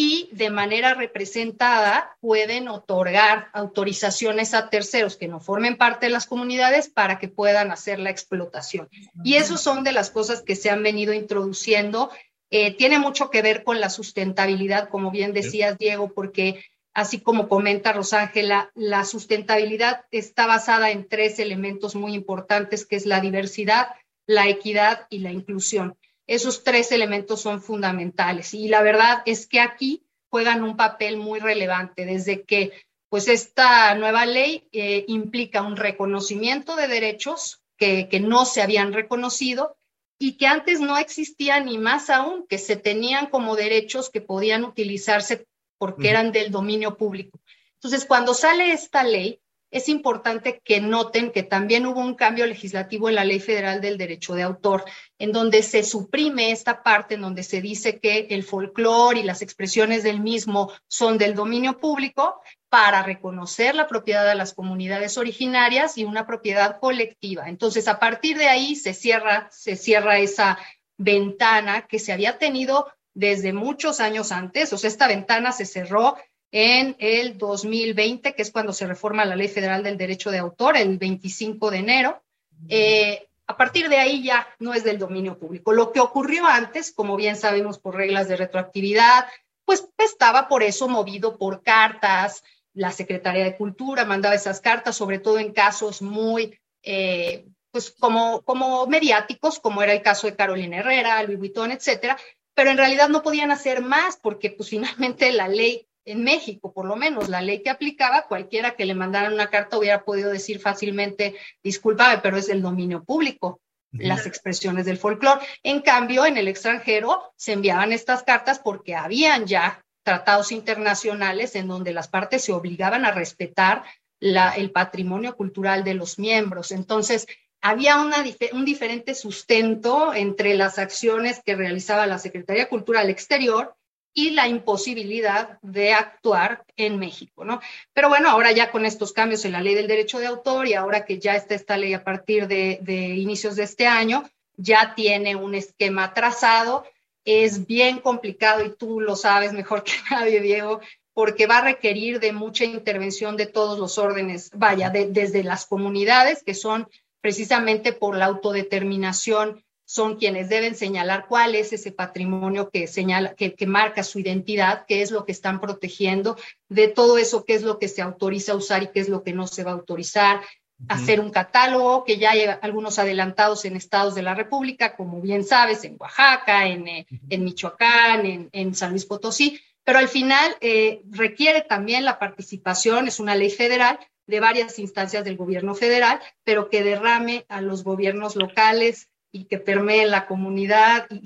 y 0.00 0.28
de 0.30 0.48
manera 0.48 0.94
representada 0.94 2.16
pueden 2.20 2.68
otorgar 2.68 3.48
autorizaciones 3.52 4.54
a 4.54 4.70
terceros 4.70 5.16
que 5.16 5.26
no 5.26 5.40
formen 5.40 5.76
parte 5.76 6.06
de 6.06 6.12
las 6.12 6.24
comunidades 6.24 6.88
para 6.88 7.18
que 7.18 7.26
puedan 7.26 7.72
hacer 7.72 7.98
la 7.98 8.10
explotación. 8.10 8.88
Y 9.24 9.34
eso 9.34 9.56
son 9.56 9.82
de 9.82 9.90
las 9.90 10.10
cosas 10.10 10.40
que 10.42 10.54
se 10.54 10.70
han 10.70 10.84
venido 10.84 11.12
introduciendo. 11.12 12.12
Eh, 12.48 12.76
tiene 12.76 13.00
mucho 13.00 13.28
que 13.28 13.42
ver 13.42 13.64
con 13.64 13.80
la 13.80 13.90
sustentabilidad, 13.90 14.88
como 14.88 15.10
bien 15.10 15.32
decías, 15.32 15.76
Diego, 15.78 16.12
porque 16.14 16.64
así 16.94 17.18
como 17.18 17.48
comenta 17.48 17.92
Rosángela, 17.92 18.70
la 18.76 19.04
sustentabilidad 19.04 20.04
está 20.12 20.46
basada 20.46 20.92
en 20.92 21.08
tres 21.08 21.40
elementos 21.40 21.96
muy 21.96 22.14
importantes, 22.14 22.86
que 22.86 22.94
es 22.94 23.04
la 23.04 23.20
diversidad, 23.20 23.88
la 24.26 24.46
equidad 24.46 25.08
y 25.10 25.18
la 25.18 25.32
inclusión. 25.32 25.96
Esos 26.28 26.62
tres 26.62 26.92
elementos 26.92 27.40
son 27.40 27.60
fundamentales 27.60 28.54
y 28.54 28.68
la 28.68 28.82
verdad 28.82 29.22
es 29.26 29.46
que 29.46 29.60
aquí 29.60 30.04
juegan 30.30 30.62
un 30.62 30.76
papel 30.76 31.16
muy 31.16 31.40
relevante 31.40 32.04
desde 32.04 32.44
que 32.44 32.72
pues 33.08 33.26
esta 33.26 33.94
nueva 33.94 34.26
ley 34.26 34.68
eh, 34.70 35.04
implica 35.08 35.62
un 35.62 35.76
reconocimiento 35.76 36.76
de 36.76 36.86
derechos 36.86 37.62
que, 37.76 38.08
que 38.08 38.20
no 38.20 38.44
se 38.44 38.62
habían 38.62 38.92
reconocido 38.92 39.76
y 40.18 40.36
que 40.36 40.46
antes 40.46 40.80
no 40.80 40.98
existían 40.98 41.66
ni 41.66 41.78
más 41.78 42.10
aún, 42.10 42.46
que 42.46 42.58
se 42.58 42.76
tenían 42.76 43.26
como 43.26 43.56
derechos 43.56 44.10
que 44.10 44.20
podían 44.20 44.64
utilizarse 44.64 45.46
porque 45.78 46.10
eran 46.10 46.32
del 46.32 46.50
dominio 46.50 46.96
público. 46.96 47.40
Entonces, 47.74 48.04
cuando 48.04 48.34
sale 48.34 48.72
esta 48.72 49.04
ley, 49.04 49.40
es 49.70 49.88
importante 49.88 50.60
que 50.64 50.80
noten 50.80 51.30
que 51.30 51.42
también 51.42 51.86
hubo 51.86 52.00
un 52.00 52.14
cambio 52.14 52.46
legislativo 52.46 53.08
en 53.08 53.16
la 53.16 53.24
Ley 53.24 53.40
Federal 53.40 53.80
del 53.80 53.98
Derecho 53.98 54.34
de 54.34 54.42
Autor, 54.42 54.84
en 55.18 55.32
donde 55.32 55.62
se 55.62 55.82
suprime 55.82 56.50
esta 56.50 56.82
parte 56.82 57.14
en 57.14 57.20
donde 57.20 57.42
se 57.42 57.60
dice 57.60 58.00
que 58.00 58.28
el 58.30 58.44
folclore 58.44 59.20
y 59.20 59.24
las 59.24 59.42
expresiones 59.42 60.02
del 60.02 60.20
mismo 60.20 60.72
son 60.86 61.18
del 61.18 61.34
dominio 61.34 61.78
público 61.78 62.40
para 62.68 63.02
reconocer 63.02 63.74
la 63.74 63.86
propiedad 63.86 64.26
de 64.26 64.34
las 64.34 64.54
comunidades 64.54 65.18
originarias 65.18 65.98
y 65.98 66.04
una 66.04 66.26
propiedad 66.26 66.78
colectiva. 66.80 67.48
Entonces, 67.48 67.88
a 67.88 67.98
partir 67.98 68.38
de 68.38 68.48
ahí 68.48 68.76
se 68.76 68.94
cierra, 68.94 69.48
se 69.50 69.76
cierra 69.76 70.18
esa 70.18 70.58
ventana 70.96 71.86
que 71.86 71.98
se 71.98 72.12
había 72.12 72.38
tenido 72.38 72.92
desde 73.14 73.52
muchos 73.52 74.00
años 74.00 74.30
antes, 74.32 74.72
o 74.72 74.78
sea, 74.78 74.88
esta 74.88 75.08
ventana 75.08 75.50
se 75.50 75.64
cerró 75.64 76.16
en 76.50 76.96
el 76.98 77.36
2020, 77.36 78.34
que 78.34 78.42
es 78.42 78.50
cuando 78.50 78.72
se 78.72 78.86
reforma 78.86 79.24
la 79.24 79.36
Ley 79.36 79.48
Federal 79.48 79.82
del 79.82 79.98
Derecho 79.98 80.30
de 80.30 80.38
Autor, 80.38 80.76
el 80.76 80.98
25 80.98 81.70
de 81.70 81.78
enero. 81.78 82.22
Eh, 82.68 83.28
a 83.46 83.56
partir 83.56 83.88
de 83.88 83.98
ahí 83.98 84.22
ya 84.22 84.46
no 84.58 84.74
es 84.74 84.84
del 84.84 84.98
dominio 84.98 85.38
público. 85.38 85.72
Lo 85.72 85.92
que 85.92 86.00
ocurrió 86.00 86.46
antes, 86.46 86.92
como 86.92 87.16
bien 87.16 87.36
sabemos 87.36 87.78
por 87.78 87.96
reglas 87.96 88.28
de 88.28 88.36
retroactividad, 88.36 89.26
pues 89.64 89.88
estaba 89.98 90.48
por 90.48 90.62
eso 90.62 90.88
movido 90.88 91.38
por 91.38 91.62
cartas. 91.62 92.42
La 92.74 92.92
Secretaría 92.92 93.44
de 93.44 93.56
Cultura 93.56 94.04
mandaba 94.04 94.34
esas 94.34 94.60
cartas, 94.60 94.96
sobre 94.96 95.18
todo 95.18 95.38
en 95.38 95.52
casos 95.52 96.02
muy, 96.02 96.58
eh, 96.82 97.46
pues 97.70 97.90
como, 97.90 98.42
como 98.42 98.86
mediáticos, 98.86 99.58
como 99.58 99.82
era 99.82 99.92
el 99.92 100.02
caso 100.02 100.26
de 100.26 100.36
Carolina 100.36 100.78
Herrera, 100.78 101.22
Louis 101.22 101.38
Vuitton, 101.38 101.72
etcétera, 101.72 102.18
pero 102.54 102.70
en 102.70 102.76
realidad 102.76 103.08
no 103.08 103.22
podían 103.22 103.50
hacer 103.50 103.82
más 103.82 104.16
porque 104.16 104.50
pues 104.50 104.68
finalmente 104.68 105.32
la 105.32 105.48
ley 105.48 105.87
en 106.08 106.24
México, 106.24 106.72
por 106.72 106.86
lo 106.86 106.96
menos 106.96 107.28
la 107.28 107.42
ley 107.42 107.62
que 107.62 107.70
aplicaba, 107.70 108.26
cualquiera 108.26 108.74
que 108.76 108.86
le 108.86 108.94
mandaran 108.94 109.34
una 109.34 109.50
carta 109.50 109.78
hubiera 109.78 110.04
podido 110.04 110.30
decir 110.30 110.58
fácilmente, 110.58 111.36
discúlpame, 111.62 112.18
pero 112.18 112.36
es 112.36 112.48
el 112.48 112.62
dominio 112.62 113.04
público, 113.04 113.60
las 113.92 114.26
expresiones 114.26 114.86
del 114.86 114.98
folclore. 114.98 115.40
En 115.62 115.80
cambio, 115.80 116.26
en 116.26 116.36
el 116.36 116.48
extranjero 116.48 117.32
se 117.36 117.52
enviaban 117.52 117.92
estas 117.92 118.22
cartas 118.22 118.58
porque 118.58 118.94
habían 118.94 119.46
ya 119.46 119.84
tratados 120.02 120.52
internacionales 120.52 121.54
en 121.54 121.68
donde 121.68 121.92
las 121.92 122.08
partes 122.08 122.44
se 122.44 122.52
obligaban 122.52 123.04
a 123.04 123.12
respetar 123.12 123.84
la, 124.20 124.52
el 124.52 124.70
patrimonio 124.72 125.36
cultural 125.36 125.84
de 125.84 125.94
los 125.94 126.18
miembros. 126.18 126.72
Entonces, 126.72 127.26
había 127.60 128.00
una, 128.00 128.24
un 128.52 128.64
diferente 128.64 129.14
sustento 129.14 130.14
entre 130.14 130.54
las 130.54 130.78
acciones 130.78 131.42
que 131.44 131.56
realizaba 131.56 132.06
la 132.06 132.18
Secretaría 132.18 132.64
de 132.64 132.68
Cultura 132.68 133.00
al 133.00 133.10
exterior 133.10 133.74
y 134.18 134.30
la 134.30 134.48
imposibilidad 134.48 135.60
de 135.62 135.92
actuar 135.92 136.64
en 136.76 136.98
México, 136.98 137.44
¿no? 137.44 137.60
Pero 137.92 138.08
bueno, 138.08 138.28
ahora 138.28 138.50
ya 138.50 138.72
con 138.72 138.84
estos 138.84 139.12
cambios 139.12 139.44
en 139.44 139.52
la 139.52 139.60
ley 139.60 139.76
del 139.76 139.86
derecho 139.86 140.18
de 140.18 140.26
autor 140.26 140.66
y 140.66 140.74
ahora 140.74 141.04
que 141.04 141.20
ya 141.20 141.36
está 141.36 141.54
esta 141.54 141.76
ley 141.76 141.94
a 141.94 142.02
partir 142.02 142.48
de, 142.48 142.80
inicios 143.16 143.54
de 143.54 143.62
este 143.62 143.86
año, 143.86 144.28
ya 144.56 144.96
tiene 144.96 145.36
un 145.36 145.54
esquema 145.54 146.14
trazado, 146.14 146.84
es 147.24 147.64
bien 147.68 148.00
complicado 148.00 148.64
y 148.64 148.74
tú 148.74 149.00
lo 149.00 149.14
sabes 149.14 149.52
mejor 149.52 149.84
que 149.84 149.92
nadie, 150.10 150.40
Diego, 150.40 150.80
porque 151.14 151.46
va 151.46 151.58
a 151.58 151.66
requerir 151.66 152.18
de 152.18 152.32
mucha 152.32 152.64
intervención 152.64 153.36
de 153.36 153.46
todos 153.46 153.78
los 153.78 153.98
órdenes, 153.98 154.50
vaya, 154.52 154.90
de, 154.90 155.06
desde 155.06 155.44
las 155.44 155.64
comunidades, 155.64 156.42
que 156.42 156.54
son 156.54 156.88
precisamente 157.20 157.92
por 157.92 158.16
la 158.16 158.24
autodeterminación 158.24 159.64
son 159.88 160.16
quienes 160.16 160.50
deben 160.50 160.74
señalar 160.74 161.24
cuál 161.28 161.54
es 161.54 161.72
ese 161.72 161.92
patrimonio 161.92 162.68
que 162.68 162.86
señala, 162.86 163.34
que, 163.34 163.56
marca 163.66 164.02
su 164.02 164.18
identidad, 164.18 164.84
qué 164.86 165.00
es 165.00 165.10
lo 165.10 165.24
que 165.24 165.32
están 165.32 165.62
protegiendo, 165.62 166.36
de 166.68 166.88
todo 166.88 167.16
eso, 167.16 167.46
qué 167.46 167.54
es 167.54 167.62
lo 167.62 167.78
que 167.78 167.88
se 167.88 168.02
autoriza 168.02 168.52
a 168.52 168.56
usar 168.56 168.82
y 168.82 168.88
qué 168.88 169.00
es 169.00 169.08
lo 169.08 169.22
que 169.22 169.32
no 169.32 169.46
se 169.46 169.64
va 169.64 169.70
a 169.70 169.74
autorizar, 169.74 170.42
hacer 170.88 171.20
un 171.20 171.30
catálogo, 171.30 172.04
que 172.04 172.18
ya 172.18 172.32
hay 172.32 172.42
algunos 172.60 172.98
adelantados 172.98 173.64
en 173.64 173.76
estados 173.76 174.14
de 174.14 174.20
la 174.20 174.34
República, 174.34 174.94
como 174.94 175.22
bien 175.22 175.42
sabes, 175.42 175.82
en 175.84 175.96
Oaxaca, 175.98 176.66
en, 176.66 176.86
eh, 176.86 177.06
Michoacán, 177.38 178.50
en, 178.52 178.74
San 178.74 178.90
Luis 178.90 179.06
Potosí, 179.06 179.58
pero 179.84 180.00
al 180.00 180.08
final 180.08 180.54
eh, 180.60 181.00
requiere 181.08 181.62
también 181.62 182.04
la 182.04 182.18
participación, 182.18 183.08
es 183.08 183.20
una 183.20 183.34
ley 183.34 183.48
federal, 183.48 183.98
de 184.26 184.40
varias 184.40 184.78
instancias 184.78 185.24
del 185.24 185.38
gobierno 185.38 185.74
federal, 185.74 186.20
pero 186.44 186.68
que 186.68 186.82
derrame 186.82 187.46
a 187.48 187.62
los 187.62 187.82
gobiernos 187.84 188.36
locales, 188.36 189.08
y 189.32 189.44
que 189.44 189.58
permeen 189.58 190.10
la 190.10 190.26
comunidad. 190.26 191.06
Y 191.10 191.22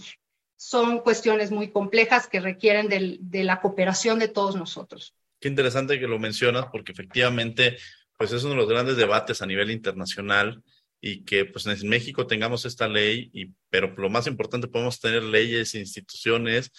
son 0.56 1.00
cuestiones 1.00 1.50
muy 1.50 1.70
complejas 1.70 2.28
que 2.28 2.40
requieren 2.40 2.88
de 2.88 3.44
la 3.44 3.60
cooperación 3.60 4.20
de 4.20 4.28
todos 4.28 4.54
nosotros. 4.54 5.14
Qué 5.40 5.48
interesante 5.48 5.98
que 5.98 6.06
lo 6.06 6.20
mencionas 6.20 6.66
porque 6.70 6.92
efectivamente 6.92 7.76
pues 8.16 8.30
es 8.30 8.44
uno 8.44 8.52
de 8.52 8.60
los 8.60 8.68
grandes 8.68 8.96
debates 8.96 9.42
a 9.42 9.46
nivel 9.46 9.72
internacional 9.72 10.62
y 11.00 11.24
que 11.24 11.44
pues 11.44 11.66
en 11.66 11.88
México 11.88 12.28
tengamos 12.28 12.64
esta 12.64 12.86
ley, 12.86 13.28
y, 13.32 13.52
pero 13.68 13.92
lo 13.96 14.08
más 14.08 14.28
importante 14.28 14.68
podemos 14.68 15.00
tener 15.00 15.24
leyes, 15.24 15.74
instituciones, 15.74 16.70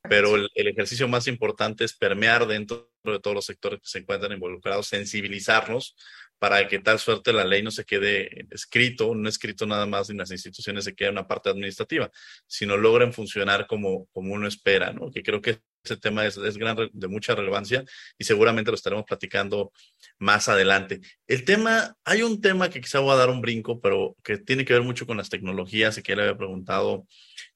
pero 0.00 0.36
el, 0.36 0.48
el, 0.54 0.68
ejercicio 0.68 1.06
más 1.06 1.26
importante 1.26 1.84
es 1.84 1.94
permear 1.94 2.46
dentro 2.46 2.90
de 3.04 3.20
todos 3.20 3.34
los 3.34 3.44
sectores 3.44 3.80
que 3.80 3.88
se 3.88 3.98
encuentran 3.98 4.32
involucrados, 4.32 4.86
sensibilizarnos 4.86 5.94
para 6.38 6.68
que 6.68 6.78
tal 6.78 6.98
suerte 6.98 7.32
la 7.32 7.44
ley 7.44 7.62
no 7.62 7.70
se 7.70 7.84
quede 7.84 8.46
escrito, 8.50 9.14
no 9.14 9.28
escrito 9.28 9.66
nada 9.66 9.86
más 9.86 10.10
en 10.10 10.18
las 10.18 10.30
instituciones 10.30 10.84
se 10.84 10.94
quede 10.94 11.10
una 11.10 11.26
parte 11.26 11.50
administrativa, 11.50 12.10
sino 12.46 12.76
logren 12.76 13.12
funcionar 13.12 13.66
como, 13.66 14.06
como 14.06 14.34
uno 14.34 14.46
espera, 14.46 14.92
¿no? 14.92 15.10
Que 15.10 15.22
creo 15.22 15.40
que 15.40 15.60
ese 15.84 15.96
tema 15.96 16.26
es, 16.26 16.36
es 16.36 16.58
gran, 16.58 16.76
de 16.92 17.08
mucha 17.08 17.34
relevancia 17.34 17.84
y 18.18 18.24
seguramente 18.24 18.70
lo 18.70 18.74
estaremos 18.74 19.04
platicando 19.04 19.72
más 20.18 20.48
adelante. 20.48 21.00
El 21.26 21.44
tema, 21.44 21.96
hay 22.04 22.22
un 22.22 22.40
tema 22.40 22.68
que 22.68 22.80
quizá 22.80 22.98
voy 22.98 23.12
a 23.12 23.16
dar 23.16 23.30
un 23.30 23.40
brinco, 23.40 23.80
pero 23.80 24.16
que 24.22 24.38
tiene 24.38 24.64
que 24.64 24.72
ver 24.72 24.82
mucho 24.82 25.06
con 25.06 25.16
las 25.16 25.30
tecnologías 25.30 25.96
y 25.96 26.02
que 26.02 26.16
le 26.16 26.22
había 26.22 26.36
preguntado 26.36 27.06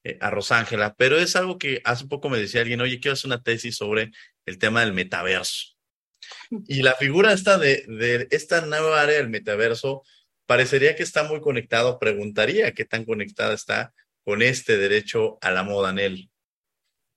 eh, 0.03 0.17
a 0.21 0.29
Rosángela, 0.29 0.95
pero 0.95 1.17
es 1.17 1.35
algo 1.35 1.57
que 1.57 1.81
hace 1.83 2.07
poco 2.07 2.29
me 2.29 2.39
decía 2.39 2.61
alguien, 2.61 2.81
oye, 2.81 2.99
quiero 2.99 3.13
hacer 3.13 3.27
una 3.27 3.43
tesis 3.43 3.75
sobre 3.75 4.11
el 4.45 4.57
tema 4.57 4.81
del 4.81 4.93
metaverso. 4.93 5.70
Y 6.67 6.81
la 6.81 6.93
figura 6.95 7.33
esta 7.33 7.57
de, 7.57 7.83
de 7.87 8.27
esta 8.31 8.65
nueva 8.65 9.01
área 9.01 9.17
del 9.17 9.29
metaverso 9.29 10.03
parecería 10.45 10.95
que 10.95 11.03
está 11.03 11.23
muy 11.23 11.41
conectado. 11.41 11.99
Preguntaría 11.99 12.73
qué 12.73 12.85
tan 12.85 13.05
conectada 13.05 13.53
está 13.53 13.93
con 14.23 14.41
este 14.41 14.77
derecho 14.77 15.37
a 15.41 15.51
la 15.51 15.63
moda, 15.63 15.93
Nel. 15.93 16.30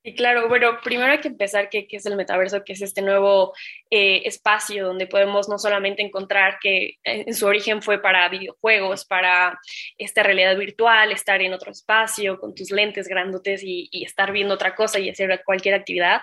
Y 0.06 0.14
claro, 0.14 0.50
bueno, 0.50 0.80
primero 0.84 1.12
hay 1.12 1.20
que 1.20 1.28
empezar 1.28 1.70
qué, 1.70 1.86
es 1.90 2.04
el 2.04 2.14
metaverso, 2.14 2.62
que 2.62 2.74
es 2.74 2.82
este 2.82 3.00
nuevo 3.00 3.54
eh, 3.88 4.20
espacio 4.26 4.84
donde 4.84 5.06
podemos 5.06 5.48
no 5.48 5.58
solamente 5.58 6.02
encontrar 6.02 6.58
que 6.60 6.98
en 7.04 7.32
su 7.32 7.46
origen 7.46 7.80
fue 7.80 8.02
para 8.02 8.28
videojuegos, 8.28 9.06
para 9.06 9.58
esta 9.96 10.22
realidad 10.22 10.58
virtual, 10.58 11.10
estar 11.10 11.40
en 11.40 11.54
otro 11.54 11.72
espacio 11.72 12.38
con 12.38 12.54
tus 12.54 12.70
lentes 12.70 13.08
grandotes 13.08 13.62
y, 13.64 13.88
estar 14.04 14.30
viendo 14.30 14.52
otra 14.52 14.74
cosa 14.74 14.98
y 14.98 15.08
hacer 15.08 15.42
cualquier 15.42 15.74
actividad. 15.74 16.20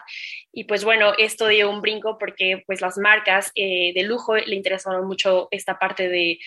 Y 0.54 0.66
pues 0.66 0.84
bueno, 0.84 1.14
esto 1.18 1.48
dio 1.48 1.68
un 1.68 1.82
brinco 1.82 2.20
porque 2.20 2.62
pues 2.68 2.82
las 2.82 3.00
marcas 3.00 3.52
eh, 3.56 3.94
de 3.96 4.04
lujo 4.04 4.36
le 4.36 4.56
interesaron 4.56 5.08
mucho 5.08 5.48
esta 5.50 5.80
parte 5.80 6.08
de, 6.08 6.38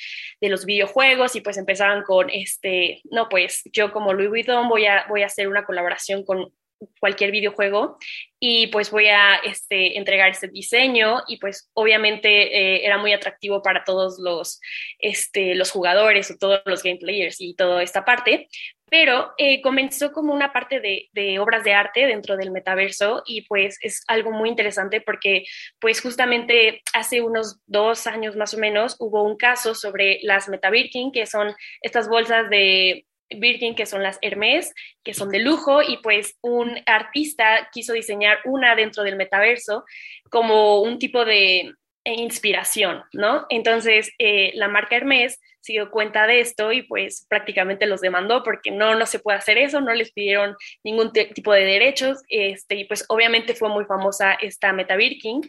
de, 0.40 0.48
los 0.48 0.66
videojuegos 0.66 1.34
y 1.34 1.40
pues 1.40 1.56
empezaron 1.56 2.04
con 2.04 2.30
este, 2.30 3.00
no, 3.10 3.28
pues 3.28 3.62
yo 3.72 3.90
como 3.90 4.12
Louis 4.12 4.28
Vuitton 4.28 4.68
voy 4.68 4.86
a, 4.86 5.06
voy 5.08 5.22
a 5.22 5.26
hacer 5.26 5.48
una 5.48 5.64
colaboración 5.64 6.24
con 6.24 6.52
cualquier 7.00 7.30
videojuego 7.30 7.98
y 8.38 8.66
pues 8.68 8.90
voy 8.90 9.08
a 9.08 9.36
este, 9.36 9.96
entregar 9.98 10.30
este 10.30 10.48
diseño 10.48 11.22
y 11.26 11.38
pues 11.38 11.70
obviamente 11.72 12.28
eh, 12.28 12.86
era 12.86 12.98
muy 12.98 13.12
atractivo 13.12 13.62
para 13.62 13.84
todos 13.84 14.18
los, 14.18 14.60
este, 14.98 15.54
los 15.54 15.70
jugadores 15.70 16.30
o 16.30 16.36
todos 16.38 16.60
los 16.66 16.82
game 16.82 16.98
players 16.98 17.40
y 17.40 17.54
toda 17.54 17.82
esta 17.82 18.04
parte, 18.04 18.48
pero 18.90 19.32
eh, 19.38 19.60
comenzó 19.62 20.12
como 20.12 20.32
una 20.32 20.52
parte 20.52 20.80
de, 20.80 21.08
de, 21.12 21.38
obras 21.38 21.64
de 21.64 21.72
arte 21.72 22.06
dentro 22.06 22.36
del 22.36 22.50
metaverso 22.50 23.22
y 23.26 23.42
pues 23.42 23.78
es 23.80 24.04
algo 24.06 24.30
muy 24.30 24.48
interesante 24.48 25.00
porque 25.00 25.44
pues 25.80 26.00
justamente 26.00 26.82
hace 26.92 27.20
unos 27.20 27.60
dos 27.66 28.06
años 28.06 28.36
más 28.36 28.54
o 28.54 28.58
menos 28.58 28.96
hubo 28.98 29.22
un 29.22 29.36
caso 29.36 29.74
sobre 29.74 30.20
las 30.22 30.48
MetaBirkin, 30.48 31.12
que 31.12 31.26
son 31.26 31.54
estas 31.82 32.08
bolsas 32.08 32.48
de 32.50 33.06
Birkin, 33.30 33.74
que 33.74 33.86
son 33.86 34.02
las 34.02 34.18
Hermes, 34.22 34.72
que 35.02 35.14
son 35.14 35.30
de 35.30 35.38
lujo, 35.38 35.82
y 35.82 35.98
pues 35.98 36.36
un 36.40 36.78
artista 36.86 37.68
quiso 37.72 37.92
diseñar 37.92 38.38
una 38.44 38.74
dentro 38.74 39.02
del 39.02 39.16
metaverso 39.16 39.84
como 40.30 40.80
un 40.80 40.98
tipo 40.98 41.24
de 41.24 41.72
inspiración, 42.04 43.02
¿no? 43.12 43.46
Entonces, 43.48 44.12
eh, 44.18 44.52
la 44.54 44.68
marca 44.68 44.96
Hermes 44.96 45.40
se 45.60 45.72
dio 45.72 45.90
cuenta 45.90 46.26
de 46.26 46.40
esto 46.40 46.72
y 46.72 46.82
pues 46.82 47.26
prácticamente 47.28 47.86
los 47.86 48.02
demandó 48.02 48.42
porque 48.42 48.70
no, 48.70 48.94
no 48.94 49.06
se 49.06 49.18
puede 49.18 49.38
hacer 49.38 49.56
eso, 49.56 49.80
no 49.80 49.94
les 49.94 50.12
pidieron 50.12 50.54
ningún 50.82 51.10
tipo 51.12 51.54
de 51.54 51.64
derechos, 51.64 52.22
este, 52.28 52.74
y 52.74 52.84
pues 52.84 53.06
obviamente 53.08 53.54
fue 53.54 53.70
muy 53.70 53.86
famosa 53.86 54.34
esta 54.34 54.72
Meta 54.74 54.96
Birkin. 54.96 55.40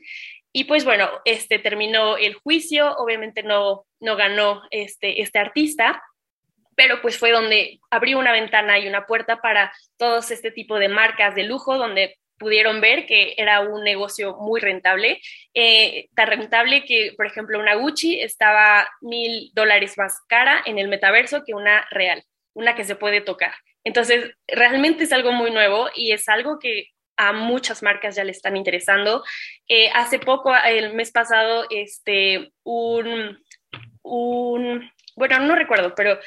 Y 0.53 0.63
pues 0.63 0.85
bueno, 0.85 1.09
este 1.25 1.59
terminó 1.59 2.15
el 2.15 2.35
juicio, 2.35 2.95
obviamente 2.95 3.43
no, 3.43 3.85
no 3.99 4.15
ganó 4.15 4.61
este, 4.71 5.21
este 5.21 5.37
artista, 5.37 6.01
pero 6.75 7.01
pues 7.01 7.17
fue 7.17 7.31
donde 7.31 7.79
abrió 7.89 8.19
una 8.19 8.31
ventana 8.31 8.77
y 8.79 8.87
una 8.87 9.05
puerta 9.05 9.41
para 9.41 9.71
todos 9.97 10.31
este 10.31 10.51
tipo 10.51 10.77
de 10.77 10.89
marcas 10.89 11.35
de 11.35 11.43
lujo, 11.43 11.77
donde 11.77 12.17
pudieron 12.37 12.81
ver 12.81 13.05
que 13.05 13.33
era 13.37 13.61
un 13.61 13.83
negocio 13.83 14.35
muy 14.37 14.59
rentable, 14.59 15.21
eh, 15.53 16.09
tan 16.15 16.27
rentable 16.27 16.83
que, 16.85 17.13
por 17.15 17.25
ejemplo, 17.25 17.59
una 17.59 17.75
Gucci 17.75 18.19
estaba 18.19 18.89
mil 19.01 19.51
dólares 19.53 19.97
más 19.97 20.19
cara 20.27 20.61
en 20.65 20.77
el 20.77 20.87
metaverso 20.87 21.43
que 21.45 21.53
una 21.53 21.87
real, 21.91 22.23
una 22.53 22.75
que 22.75 22.83
se 22.83 22.95
puede 22.95 23.21
tocar. 23.21 23.53
Entonces, 23.83 24.31
realmente 24.47 25.03
es 25.03 25.13
algo 25.13 25.31
muy 25.31 25.51
nuevo 25.51 25.89
y 25.95 26.11
es 26.11 26.27
algo 26.27 26.59
que 26.59 26.89
a 27.17 27.31
muchas 27.31 27.81
marcas 27.81 28.15
ya 28.15 28.23
le 28.23 28.31
están 28.31 28.57
interesando. 28.57 29.23
Eh, 29.69 29.89
hace 29.93 30.19
poco, 30.19 30.53
el 30.55 30.93
mes 30.93 31.11
pasado, 31.11 31.65
este, 31.69 32.51
un, 32.63 33.41
un 34.01 34.91
bueno, 35.15 35.39
no 35.39 35.55
recuerdo, 35.55 35.95
pero 35.95 36.19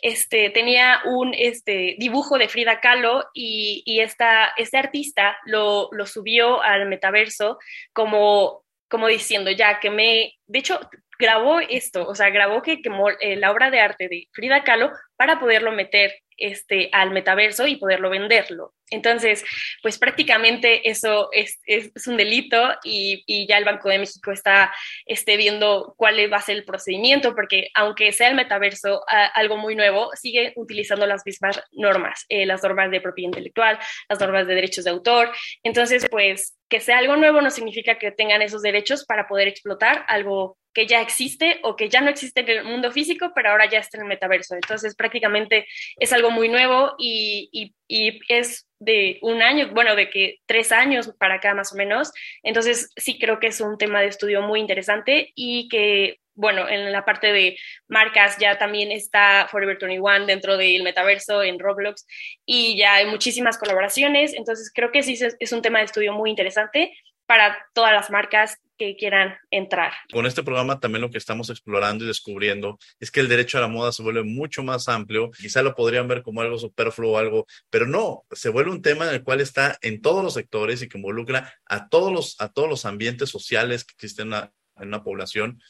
este, 0.00 0.50
tenía 0.50 1.00
un 1.04 1.34
este, 1.34 1.96
dibujo 1.98 2.38
de 2.38 2.48
Frida 2.48 2.80
Kahlo 2.80 3.24
y, 3.34 3.82
y 3.84 4.00
esta, 4.00 4.52
este 4.56 4.78
artista 4.78 5.36
lo, 5.44 5.88
lo 5.92 6.06
subió 6.06 6.62
al 6.62 6.86
metaverso 6.86 7.58
como, 7.92 8.64
como 8.88 9.08
diciendo, 9.08 9.50
ya 9.50 9.80
que 9.80 9.90
me, 9.90 10.34
de 10.46 10.58
hecho, 10.58 10.80
grabó 11.18 11.60
esto, 11.60 12.06
o 12.06 12.14
sea, 12.14 12.30
grabó 12.30 12.62
que 12.62 12.82
quemó 12.82 13.10
eh, 13.10 13.36
la 13.36 13.50
obra 13.50 13.70
de 13.70 13.80
arte 13.80 14.08
de 14.08 14.28
Frida 14.32 14.64
Kahlo 14.64 14.92
para 15.16 15.40
poderlo 15.40 15.72
meter 15.72 16.14
este, 16.36 16.90
al 16.92 17.10
metaverso 17.10 17.66
y 17.66 17.76
poderlo 17.76 18.10
venderlo. 18.10 18.74
Entonces, 18.90 19.44
pues 19.82 19.98
prácticamente 19.98 20.88
eso 20.88 21.28
es, 21.32 21.58
un 22.06 22.16
delito 22.16 22.74
y, 22.84 23.46
ya 23.48 23.58
el 23.58 23.64
Banco 23.64 23.88
de 23.88 23.98
México 23.98 24.32
está 24.32 24.72
este, 25.06 25.36
viendo 25.36 25.94
cuál 25.96 26.16
va 26.32 26.38
a 26.38 26.42
ser 26.42 26.56
el 26.56 26.64
procedimiento, 26.64 27.34
porque 27.34 27.68
aunque 27.74 28.12
sea 28.12 28.28
el 28.28 28.34
metaverso 28.34 29.02
algo 29.34 29.56
muy 29.56 29.74
nuevo, 29.74 30.10
sigue 30.14 30.52
utilizando 30.56 31.06
las 31.06 31.22
mismas 31.26 31.62
normas, 31.72 32.24
eh, 32.28 32.46
las 32.46 32.62
normas 32.62 32.90
de 32.90 33.00
propiedad 33.00 33.28
intelectual, 33.28 33.78
las 34.08 34.20
normas 34.20 34.46
de 34.46 34.54
derechos 34.54 34.84
de 34.84 34.90
autor. 34.90 35.32
Entonces, 35.62 36.06
pues 36.10 36.56
que 36.68 36.80
sea 36.80 36.98
algo 36.98 37.16
nuevo 37.16 37.40
no 37.40 37.50
significa 37.50 37.98
que 37.98 38.10
tengan 38.10 38.42
esos 38.42 38.62
derechos 38.62 39.04
para 39.04 39.28
poder 39.28 39.48
explotar 39.48 40.04
algo 40.08 40.58
que 40.76 40.86
ya 40.86 41.00
existe 41.00 41.60
o 41.62 41.74
que 41.74 41.88
ya 41.88 42.02
no 42.02 42.10
existe 42.10 42.40
en 42.40 42.48
el 42.50 42.64
mundo 42.64 42.92
físico, 42.92 43.32
pero 43.34 43.50
ahora 43.50 43.68
ya 43.70 43.78
está 43.78 43.96
en 43.96 44.02
el 44.02 44.08
metaverso. 44.08 44.56
Entonces, 44.56 44.94
prácticamente 44.94 45.66
es 45.98 46.12
algo 46.12 46.30
muy 46.30 46.48
nuevo 46.48 46.94
y, 46.98 47.74
es 47.88 48.66
de 48.78 49.18
un 49.22 49.42
año, 49.42 49.70
bueno, 49.72 49.96
de 49.96 50.10
que 50.10 50.40
tres 50.46 50.72
años 50.72 51.12
para 51.18 51.36
acá 51.36 51.54
más 51.54 51.72
o 51.72 51.76
menos. 51.76 52.12
Entonces, 52.42 52.90
sí 52.96 53.18
creo 53.18 53.38
que 53.40 53.48
es 53.48 53.60
un 53.60 53.78
tema 53.78 54.00
de 54.00 54.08
estudio 54.08 54.42
muy 54.42 54.60
interesante 54.60 55.32
y 55.34 55.68
que, 55.68 56.20
bueno, 56.34 56.68
en 56.68 56.92
la 56.92 57.04
parte 57.04 57.32
de 57.32 57.56
marcas 57.88 58.36
ya 58.38 58.58
también 58.58 58.92
está 58.92 59.48
Forever 59.50 59.78
21 59.78 60.26
dentro 60.26 60.56
del 60.56 60.82
metaverso 60.82 61.42
en 61.42 61.58
Roblox 61.58 62.06
y 62.44 62.76
ya 62.78 62.96
hay 62.96 63.06
muchísimas 63.06 63.58
colaboraciones. 63.58 64.34
Entonces, 64.34 64.70
creo 64.74 64.92
que 64.92 65.02
sí 65.02 65.18
es 65.38 65.52
un 65.52 65.62
tema 65.62 65.78
de 65.78 65.86
estudio 65.86 66.12
muy 66.12 66.30
interesante 66.30 66.92
para 67.26 67.58
todas 67.72 67.92
las 67.92 68.10
marcas 68.10 68.58
que 68.76 68.96
quieran 68.96 69.36
entrar. 69.50 69.92
Con 70.12 70.26
este 70.26 70.42
programa 70.42 70.80
también 70.80 71.02
lo 71.02 71.10
que 71.10 71.18
estamos 71.18 71.50
explorando 71.50 72.04
y 72.04 72.08
descubriendo 72.08 72.78
es 73.00 73.10
que 73.10 73.20
el 73.20 73.28
derecho 73.28 73.58
a 73.58 73.62
la 73.62 73.68
moda 73.68 73.92
se 73.92 74.02
vuelve 74.02 74.22
mucho 74.22 74.62
más 74.62 74.88
amplio. 74.88 75.30
Quizá 75.30 75.62
lo 75.62 75.74
podrían 75.74 76.08
ver 76.08 76.22
como 76.22 76.40
algo 76.40 76.58
superfluo 76.58 77.12
o 77.12 77.18
algo, 77.18 77.46
pero 77.70 77.86
no, 77.86 78.24
se 78.30 78.48
vuelve 78.48 78.70
un 78.70 78.82
tema 78.82 79.08
en 79.08 79.14
el 79.14 79.22
cual 79.22 79.40
está 79.40 79.78
en 79.82 80.00
todos 80.00 80.22
los 80.22 80.34
sectores 80.34 80.82
y 80.82 80.88
que 80.88 80.98
involucra 80.98 81.54
a 81.64 81.88
todos 81.88 82.12
los, 82.12 82.40
a 82.40 82.48
todos 82.48 82.68
los 82.68 82.84
ambientes 82.84 83.30
sociales 83.30 83.84
que 83.84 83.92
existen 83.94 84.32
en 84.32 84.50
una, 84.76 85.02
población. 85.02 85.60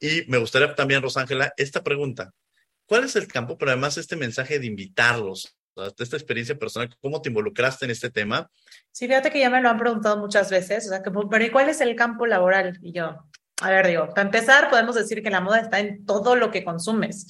Y 0.00 0.22
me 0.28 0.38
gustaría 0.38 0.74
también, 0.74 1.02
Rosángela, 1.02 1.52
esta 1.56 1.82
pregunta. 1.82 2.32
¿Cuál 2.86 3.04
es 3.04 3.16
el 3.16 3.26
campo? 3.26 3.56
Pero 3.56 3.70
además 3.70 3.96
este 3.96 4.16
mensaje 4.16 4.58
de 4.58 4.66
invitarlos 4.66 5.56
esta 5.98 6.16
experiencia 6.16 6.56
personal, 6.56 6.94
¿cómo 7.00 7.20
te 7.20 7.28
involucraste 7.28 7.84
en 7.84 7.90
este 7.90 8.10
tema? 8.10 8.50
Sí, 8.92 9.06
fíjate 9.06 9.30
que 9.30 9.40
ya 9.40 9.50
me 9.50 9.60
lo 9.60 9.68
han 9.68 9.78
preguntado 9.78 10.16
muchas 10.16 10.50
veces, 10.50 10.86
o 10.86 10.88
sea, 10.90 11.02
que, 11.02 11.10
pero 11.10 11.52
¿cuál 11.52 11.68
es 11.68 11.80
el 11.80 11.96
campo 11.96 12.26
laboral? 12.26 12.78
Y 12.82 12.92
yo, 12.92 13.26
a 13.60 13.70
ver, 13.70 13.86
digo, 13.86 14.08
para 14.10 14.22
empezar, 14.22 14.70
podemos 14.70 14.94
decir 14.94 15.22
que 15.22 15.30
la 15.30 15.40
moda 15.40 15.60
está 15.60 15.80
en 15.80 16.04
todo 16.06 16.36
lo 16.36 16.50
que 16.50 16.64
consumes, 16.64 17.26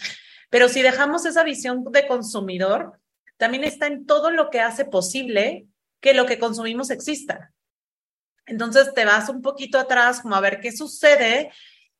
pero 0.50 0.68
si 0.68 0.82
dejamos 0.82 1.24
esa 1.24 1.42
visión 1.42 1.84
de 1.90 2.06
consumidor, 2.06 3.00
también 3.36 3.64
está 3.64 3.86
en 3.86 4.06
todo 4.06 4.30
lo 4.30 4.50
que 4.50 4.60
hace 4.60 4.84
posible 4.84 5.66
que 6.00 6.14
lo 6.14 6.26
que 6.26 6.38
consumimos 6.38 6.90
exista. 6.90 7.52
Entonces 8.46 8.92
te 8.94 9.04
vas 9.04 9.28
un 9.28 9.42
poquito 9.42 9.78
atrás 9.78 10.20
como 10.20 10.36
a 10.36 10.40
ver 10.40 10.60
qué 10.60 10.70
sucede 10.70 11.50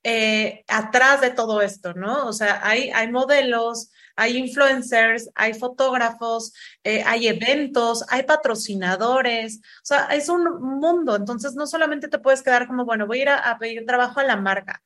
eh, 0.02 0.62
atrás 0.68 1.22
de 1.22 1.30
todo 1.30 1.62
esto, 1.62 1.94
¿no? 1.94 2.26
O 2.26 2.32
sea, 2.32 2.60
hay, 2.62 2.90
hay 2.90 3.10
modelos, 3.10 3.90
hay 4.16 4.36
influencers, 4.36 5.30
hay 5.34 5.54
fotógrafos, 5.54 6.52
eh, 6.82 7.02
hay 7.06 7.28
eventos, 7.28 8.04
hay 8.08 8.22
patrocinadores, 8.22 9.58
o 9.58 9.84
sea, 9.84 10.06
es 10.06 10.28
un 10.28 10.44
mundo, 10.60 11.16
entonces 11.16 11.54
no 11.54 11.66
solamente 11.66 12.08
te 12.08 12.18
puedes 12.18 12.42
quedar 12.42 12.66
como, 12.66 12.84
bueno, 12.84 13.06
voy 13.06 13.20
a 13.20 13.22
ir 13.22 13.28
a, 13.28 13.58
pedir 13.58 13.84
trabajo 13.86 14.20
a 14.20 14.24
la 14.24 14.36
marca, 14.36 14.82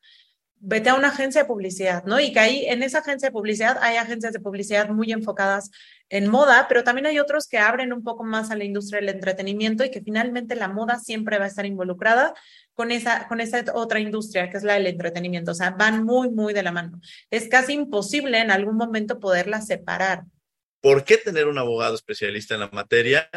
vete 0.57 0.89
a 0.89 0.95
una 0.95 1.09
agencia 1.09 1.41
de 1.41 1.47
publicidad, 1.47 2.03
¿no? 2.05 2.19
Y 2.19 2.33
que 2.33 2.39
ahí 2.39 2.65
en 2.65 2.83
esa 2.83 2.99
agencia 2.99 3.29
de 3.29 3.33
publicidad 3.33 3.77
hay 3.81 3.97
agencias 3.97 4.33
de 4.33 4.39
publicidad 4.39 4.89
muy 4.89 5.11
enfocadas 5.11 5.71
en 6.09 6.27
moda, 6.27 6.65
pero 6.67 6.83
también 6.83 7.05
hay 7.05 7.19
otros 7.19 7.47
que 7.47 7.59
abren 7.59 7.93
un 7.93 8.03
poco 8.03 8.23
más 8.23 8.49
a 8.49 8.55
la 8.55 8.63
industria 8.63 8.99
del 8.99 9.09
entretenimiento 9.09 9.83
y 9.83 9.91
que 9.91 10.01
finalmente 10.01 10.55
la 10.55 10.67
moda 10.67 10.99
siempre 10.99 11.37
va 11.37 11.45
a 11.45 11.47
estar 11.47 11.65
involucrada 11.65 12.33
con 12.73 12.91
esa, 12.91 13.27
con 13.27 13.41
esa 13.41 13.63
otra 13.73 13.99
industria 13.99 14.49
que 14.49 14.57
es 14.57 14.63
la 14.63 14.73
del 14.73 14.87
entretenimiento. 14.87 15.51
O 15.51 15.55
sea, 15.55 15.71
van 15.71 16.03
muy, 16.03 16.29
muy 16.29 16.53
de 16.53 16.63
la 16.63 16.71
mano. 16.71 16.99
Es 17.29 17.47
casi 17.47 17.73
imposible 17.73 18.39
en 18.39 18.49
algún 18.49 18.75
momento 18.75 19.19
poderlas 19.19 19.67
separar. 19.67 20.23
¿Por 20.81 21.03
qué 21.03 21.17
tener 21.17 21.47
un 21.47 21.57
abogado 21.57 21.93
especialista 21.93 22.55
en 22.55 22.61
la 22.61 22.69
materia? 22.71 23.29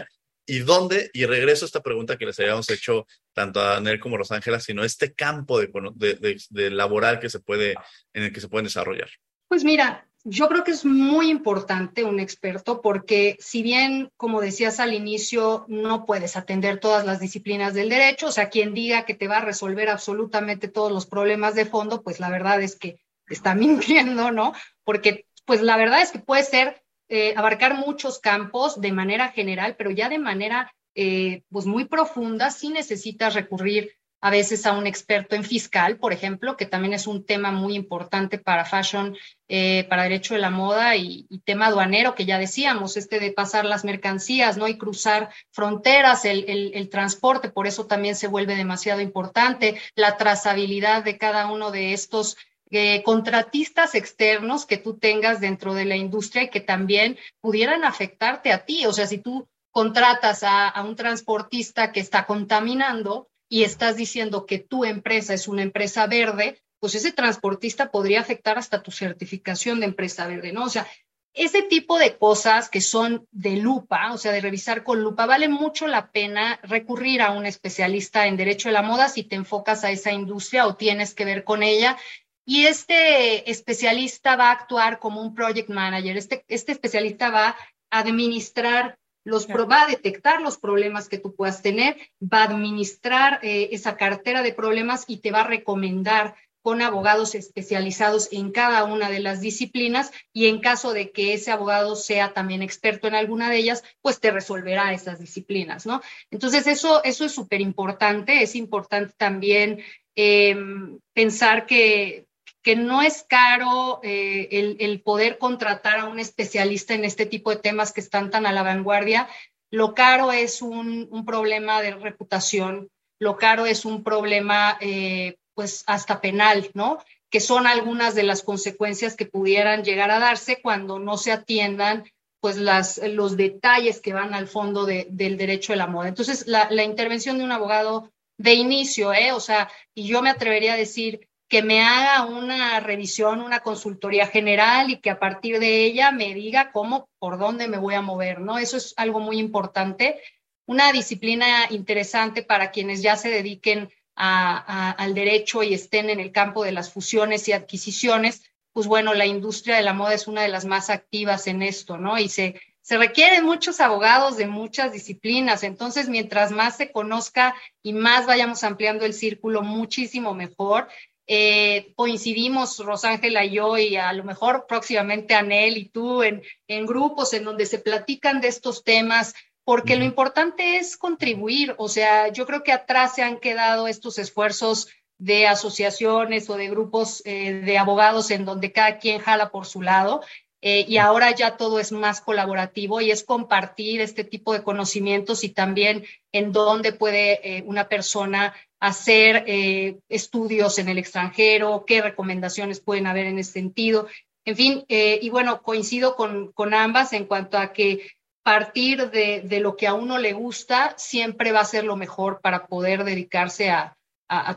¿Y 0.46 0.60
dónde? 0.60 1.10
Y 1.12 1.26
regreso 1.26 1.64
a 1.64 1.66
esta 1.66 1.82
pregunta 1.82 2.16
que 2.16 2.26
les 2.26 2.38
habíamos 2.40 2.70
hecho 2.70 3.06
tanto 3.32 3.60
a 3.60 3.74
Daniel 3.74 4.00
como 4.00 4.16
a 4.16 4.18
Rosángela, 4.18 4.60
sino 4.60 4.82
este 4.82 5.12
campo 5.12 5.60
de, 5.60 5.68
de, 5.96 6.40
de 6.50 6.70
laboral 6.70 7.20
que 7.20 7.30
se 7.30 7.40
puede, 7.40 7.74
en 8.12 8.24
el 8.24 8.32
que 8.32 8.40
se 8.40 8.48
pueden 8.48 8.64
desarrollar. 8.64 9.10
Pues 9.48 9.64
mira, 9.64 10.08
yo 10.24 10.48
creo 10.48 10.62
que 10.62 10.70
es 10.70 10.84
muy 10.84 11.30
importante 11.30 12.04
un 12.04 12.20
experto 12.20 12.80
porque 12.80 13.36
si 13.40 13.62
bien, 13.62 14.10
como 14.16 14.40
decías 14.40 14.78
al 14.78 14.94
inicio, 14.94 15.64
no 15.68 16.06
puedes 16.06 16.36
atender 16.36 16.78
todas 16.78 17.04
las 17.04 17.18
disciplinas 17.18 17.74
del 17.74 17.88
derecho, 17.88 18.28
o 18.28 18.32
sea, 18.32 18.48
quien 18.48 18.72
diga 18.72 19.04
que 19.04 19.14
te 19.14 19.26
va 19.26 19.38
a 19.38 19.44
resolver 19.44 19.88
absolutamente 19.88 20.68
todos 20.68 20.92
los 20.92 21.06
problemas 21.06 21.54
de 21.54 21.66
fondo, 21.66 22.02
pues 22.02 22.20
la 22.20 22.30
verdad 22.30 22.62
es 22.62 22.76
que 22.76 22.98
está 23.28 23.54
mintiendo, 23.56 24.30
¿no? 24.30 24.52
Porque 24.84 25.26
pues 25.44 25.60
la 25.60 25.76
verdad 25.76 26.02
es 26.02 26.12
que 26.12 26.20
puede 26.20 26.44
ser 26.44 26.82
eh, 27.08 27.34
abarcar 27.36 27.74
muchos 27.74 28.20
campos 28.20 28.80
de 28.80 28.92
manera 28.92 29.28
general, 29.28 29.74
pero 29.76 29.90
ya 29.90 30.08
de 30.08 30.18
manera 30.18 30.72
eh, 30.94 31.42
pues 31.50 31.66
muy 31.66 31.86
profundas, 31.86 32.58
sí 32.58 32.68
necesitas 32.68 33.34
recurrir 33.34 33.92
a 34.22 34.30
veces 34.30 34.66
a 34.66 34.72
un 34.72 34.86
experto 34.86 35.34
en 35.34 35.42
fiscal, 35.42 35.98
por 35.98 36.12
ejemplo, 36.12 36.56
que 36.56 36.64
también 36.64 36.94
es 36.94 37.08
un 37.08 37.26
tema 37.26 37.50
muy 37.50 37.74
importante 37.74 38.38
para 38.38 38.64
fashion, 38.64 39.16
eh, 39.48 39.84
para 39.90 40.04
derecho 40.04 40.34
de 40.34 40.40
la 40.40 40.48
moda 40.48 40.94
y, 40.94 41.26
tema 41.44 41.66
aduanero, 41.66 42.14
que 42.14 42.24
ya 42.24 42.38
decíamos, 42.38 42.96
este 42.96 43.18
de 43.18 43.32
pasar 43.32 43.64
las 43.64 43.84
mercancías, 43.84 44.56
¿no? 44.56 44.68
Y 44.68 44.78
cruzar 44.78 45.30
fronteras, 45.50 46.24
el, 46.24 46.44
el, 46.48 46.88
transporte, 46.88 47.50
por 47.50 47.66
eso 47.66 47.86
también 47.86 48.14
se 48.14 48.28
vuelve 48.28 48.54
demasiado 48.54 49.00
importante, 49.00 49.80
la 49.96 50.16
trazabilidad 50.16 51.02
de 51.02 51.18
cada 51.18 51.50
uno 51.50 51.72
de 51.72 51.92
estos 51.92 52.36
eh, 52.70 53.02
contratistas 53.02 53.96
externos 53.96 54.66
que 54.66 54.76
tú 54.76 54.98
tengas 54.98 55.40
dentro 55.40 55.74
de 55.74 55.84
la 55.84 55.96
industria 55.96 56.44
y 56.44 56.50
que 56.50 56.60
también 56.60 57.18
pudieran 57.40 57.82
afectarte 57.82 58.52
a 58.52 58.64
ti. 58.64 58.86
O 58.86 58.92
sea, 58.92 59.08
si 59.08 59.18
tú 59.18 59.48
contratas 59.72 60.44
a, 60.44 60.68
a 60.68 60.84
un 60.84 60.94
transportista 60.94 61.90
que 61.90 61.98
está 61.98 62.24
contaminando, 62.24 63.31
y 63.52 63.64
estás 63.64 63.96
diciendo 63.96 64.46
que 64.46 64.60
tu 64.60 64.86
empresa 64.86 65.34
es 65.34 65.46
una 65.46 65.60
empresa 65.60 66.06
verde, 66.06 66.62
pues 66.80 66.94
ese 66.94 67.12
transportista 67.12 67.90
podría 67.90 68.20
afectar 68.20 68.56
hasta 68.56 68.82
tu 68.82 68.90
certificación 68.90 69.78
de 69.78 69.84
empresa 69.84 70.26
verde, 70.26 70.52
¿no? 70.52 70.64
O 70.64 70.68
sea, 70.70 70.86
ese 71.34 71.60
tipo 71.60 71.98
de 71.98 72.16
cosas 72.16 72.70
que 72.70 72.80
son 72.80 73.28
de 73.30 73.58
lupa, 73.58 74.14
o 74.14 74.16
sea, 74.16 74.32
de 74.32 74.40
revisar 74.40 74.84
con 74.84 75.02
lupa, 75.02 75.26
vale 75.26 75.50
mucho 75.50 75.86
la 75.86 76.10
pena 76.10 76.60
recurrir 76.62 77.20
a 77.20 77.32
un 77.32 77.44
especialista 77.44 78.26
en 78.26 78.38
derecho 78.38 78.70
de 78.70 78.72
la 78.72 78.80
moda 78.80 79.10
si 79.10 79.22
te 79.22 79.36
enfocas 79.36 79.84
a 79.84 79.90
esa 79.90 80.12
industria 80.12 80.66
o 80.66 80.76
tienes 80.76 81.12
que 81.12 81.26
ver 81.26 81.44
con 81.44 81.62
ella. 81.62 81.98
Y 82.46 82.64
este 82.64 83.50
especialista 83.50 84.34
va 84.34 84.48
a 84.48 84.52
actuar 84.52 84.98
como 84.98 85.20
un 85.20 85.34
project 85.34 85.68
manager. 85.68 86.16
Este, 86.16 86.42
este 86.48 86.72
especialista 86.72 87.28
va 87.28 87.48
a 87.90 87.98
administrar 87.98 88.98
los 89.24 89.46
va 89.48 89.82
a 89.82 89.86
detectar 89.86 90.40
los 90.40 90.58
problemas 90.58 91.08
que 91.08 91.18
tú 91.18 91.34
puedas 91.34 91.62
tener, 91.62 91.96
va 92.20 92.42
a 92.42 92.44
administrar 92.44 93.40
eh, 93.42 93.68
esa 93.72 93.96
cartera 93.96 94.42
de 94.42 94.52
problemas 94.52 95.04
y 95.06 95.18
te 95.18 95.30
va 95.30 95.40
a 95.40 95.46
recomendar 95.46 96.34
con 96.62 96.80
abogados 96.80 97.34
especializados 97.34 98.28
en 98.32 98.52
cada 98.52 98.84
una 98.84 99.10
de 99.10 99.18
las 99.18 99.40
disciplinas 99.40 100.12
y 100.32 100.46
en 100.46 100.60
caso 100.60 100.92
de 100.92 101.10
que 101.10 101.34
ese 101.34 101.50
abogado 101.50 101.96
sea 101.96 102.32
también 102.32 102.62
experto 102.62 103.08
en 103.08 103.16
alguna 103.16 103.50
de 103.50 103.56
ellas, 103.56 103.82
pues 104.00 104.20
te 104.20 104.30
resolverá 104.30 104.92
esas 104.92 105.18
disciplinas, 105.18 105.86
¿no? 105.86 106.00
Entonces, 106.30 106.68
eso, 106.68 107.02
eso 107.02 107.24
es 107.24 107.32
súper 107.32 107.60
importante. 107.60 108.42
Es 108.42 108.54
importante 108.54 109.12
también 109.16 109.80
em, 110.14 111.00
pensar 111.12 111.66
que 111.66 112.26
que 112.62 112.76
no 112.76 113.02
es 113.02 113.24
caro 113.28 114.00
eh, 114.02 114.76
el, 114.78 115.00
poder 115.02 115.38
contratar 115.38 115.98
a 115.98 116.04
un 116.06 116.20
especialista 116.20 116.94
en 116.94 117.04
este 117.04 117.26
tipo 117.26 117.50
de 117.50 117.56
temas 117.56 117.92
que 117.92 118.00
están 118.00 118.30
tan 118.30 118.46
a 118.46 118.52
la 118.52 118.62
vanguardia. 118.62 119.28
Lo 119.70 119.94
caro 119.94 120.32
es 120.32 120.62
un, 120.62 121.08
problema 121.26 121.82
de 121.82 121.92
reputación, 121.92 122.88
lo 123.18 123.36
caro 123.36 123.66
es 123.66 123.84
un 123.84 124.04
problema 124.04 124.78
eh, 124.80 125.36
pues 125.54 125.82
hasta 125.86 126.20
penal, 126.20 126.70
¿no? 126.74 126.98
Que 127.30 127.40
son 127.40 127.66
algunas 127.66 128.14
de 128.14 128.22
las 128.22 128.42
consecuencias 128.42 129.16
que 129.16 129.26
pudieran 129.26 129.82
llegar 129.82 130.10
a 130.10 130.20
darse 130.20 130.60
cuando 130.62 130.98
no 130.98 131.16
se 131.16 131.32
atiendan 131.32 132.04
pues 132.40 132.56
las, 132.56 132.98
los 132.98 133.36
detalles 133.36 134.00
que 134.00 134.12
van 134.12 134.34
al 134.34 134.48
fondo 134.48 134.84
del 134.84 135.36
derecho 135.36 135.72
de 135.72 135.76
la 135.76 135.86
moda. 135.86 136.08
Entonces, 136.08 136.46
la, 136.48 136.68
la 136.70 136.82
intervención 136.82 137.38
de 137.38 137.44
un 137.44 137.52
abogado 137.52 138.12
de 138.36 138.54
inicio, 138.54 139.12
¿eh? 139.12 139.32
O 139.32 139.38
sea, 139.38 139.70
y 139.94 140.06
yo 140.08 140.22
me 140.22 140.30
atrevería 140.30 140.74
a 140.74 140.76
decir, 140.76 141.28
que 141.52 141.62
me 141.62 141.82
haga 141.82 142.24
una 142.24 142.80
revisión, 142.80 143.42
una 143.42 143.60
consultoría 143.60 144.26
general 144.26 144.88
y 144.88 145.00
que 145.00 145.10
a 145.10 145.18
partir 145.18 145.58
de 145.58 145.84
ella 145.84 146.10
me 146.10 146.32
diga 146.32 146.72
cómo, 146.72 147.10
por 147.18 147.38
dónde 147.38 147.68
me 147.68 147.76
voy 147.76 147.92
a 147.92 148.00
mover, 148.00 148.40
¿no? 148.40 148.56
Eso 148.56 148.78
es 148.78 148.94
algo 148.96 149.20
muy 149.20 149.38
importante. 149.38 150.18
Una 150.64 150.92
disciplina 150.92 151.66
interesante 151.68 152.42
para 152.42 152.70
quienes 152.70 153.02
ya 153.02 153.16
se 153.16 153.28
dediquen 153.28 153.90
al 154.14 155.12
derecho 155.12 155.62
y 155.62 155.74
estén 155.74 156.08
en 156.08 156.20
el 156.20 156.32
campo 156.32 156.64
de 156.64 156.72
las 156.72 156.90
fusiones 156.90 157.46
y 157.48 157.52
adquisiciones, 157.52 158.50
pues 158.72 158.86
bueno, 158.86 159.12
la 159.12 159.26
industria 159.26 159.76
de 159.76 159.82
la 159.82 159.92
moda 159.92 160.14
es 160.14 160.26
una 160.26 160.40
de 160.40 160.48
las 160.48 160.64
más 160.64 160.88
activas 160.88 161.46
en 161.48 161.60
esto, 161.60 161.98
¿no? 161.98 162.18
Y 162.18 162.30
se, 162.30 162.62
se 162.80 162.96
requieren 162.96 163.44
muchos 163.44 163.82
abogados 163.82 164.38
de 164.38 164.46
muchas 164.46 164.90
disciplinas, 164.90 165.64
entonces 165.64 166.08
mientras 166.08 166.50
más 166.50 166.78
se 166.78 166.90
conozca 166.90 167.54
y 167.82 167.92
más 167.92 168.24
vayamos 168.24 168.64
ampliando 168.64 169.04
el 169.04 169.12
círculo, 169.12 169.60
muchísimo 169.60 170.32
mejor. 170.32 170.88
Eh, 171.26 171.92
coincidimos 171.94 172.78
Rosángela 172.78 173.44
y 173.44 173.50
yo 173.50 173.78
y 173.78 173.96
a 173.96 174.12
lo 174.12 174.24
mejor 174.24 174.66
próximamente 174.66 175.34
Anel 175.34 175.76
y 175.76 175.88
tú 175.88 176.22
en, 176.22 176.42
en 176.66 176.86
grupos 176.86 177.32
en 177.32 177.44
donde 177.44 177.66
se 177.66 177.78
platican 177.78 178.40
de 178.40 178.48
estos 178.48 178.82
temas, 178.82 179.34
porque 179.64 179.96
lo 179.96 180.04
importante 180.04 180.78
es 180.78 180.96
contribuir, 180.96 181.74
o 181.78 181.88
sea, 181.88 182.28
yo 182.28 182.46
creo 182.46 182.64
que 182.64 182.72
atrás 182.72 183.14
se 183.14 183.22
han 183.22 183.38
quedado 183.38 183.86
estos 183.86 184.18
esfuerzos 184.18 184.88
de 185.18 185.46
asociaciones 185.46 186.50
o 186.50 186.56
de 186.56 186.68
grupos 186.68 187.22
eh, 187.24 187.62
de 187.64 187.78
abogados 187.78 188.32
en 188.32 188.44
donde 188.44 188.72
cada 188.72 188.98
quien 188.98 189.20
jala 189.20 189.52
por 189.52 189.66
su 189.66 189.80
lado. 189.80 190.20
Eh, 190.62 190.86
y 190.88 190.96
ahora 190.96 191.34
ya 191.34 191.56
todo 191.56 191.80
es 191.80 191.92
más 191.92 192.20
colaborativo 192.20 193.00
y 193.00 193.10
es 193.10 193.24
compartir 193.24 194.00
este 194.00 194.24
tipo 194.24 194.52
de 194.52 194.62
conocimientos 194.62 195.44
y 195.44 195.50
también 195.50 196.04
en 196.30 196.52
dónde 196.52 196.92
puede 196.92 197.62
una 197.66 197.88
persona 197.88 198.54
hacer 198.82 199.44
eh, 199.46 200.00
estudios 200.08 200.76
en 200.80 200.88
el 200.88 200.98
extranjero, 200.98 201.84
qué 201.86 202.02
recomendaciones 202.02 202.80
pueden 202.80 203.06
haber 203.06 203.26
en 203.26 203.38
ese 203.38 203.52
sentido. 203.52 204.08
En 204.44 204.56
fin, 204.56 204.84
eh, 204.88 205.20
y 205.22 205.30
bueno, 205.30 205.62
coincido 205.62 206.16
con, 206.16 206.74
ambas 206.74 207.12
en 207.12 207.26
cuanto 207.26 207.58
a 207.58 207.72
que 207.72 208.10
partir 208.42 209.12
de, 209.12 209.60
lo 209.60 209.76
que 209.76 209.86
a 209.86 209.94
uno 209.94 210.18
le 210.18 210.32
gusta 210.32 210.94
siempre 210.98 211.52
va 211.52 211.60
a 211.60 211.64
ser 211.64 211.84
lo 211.84 211.94
mejor 211.94 212.40
para 212.40 212.66
poder 212.66 213.04
dedicarse 213.04 213.70
a, 213.70 213.96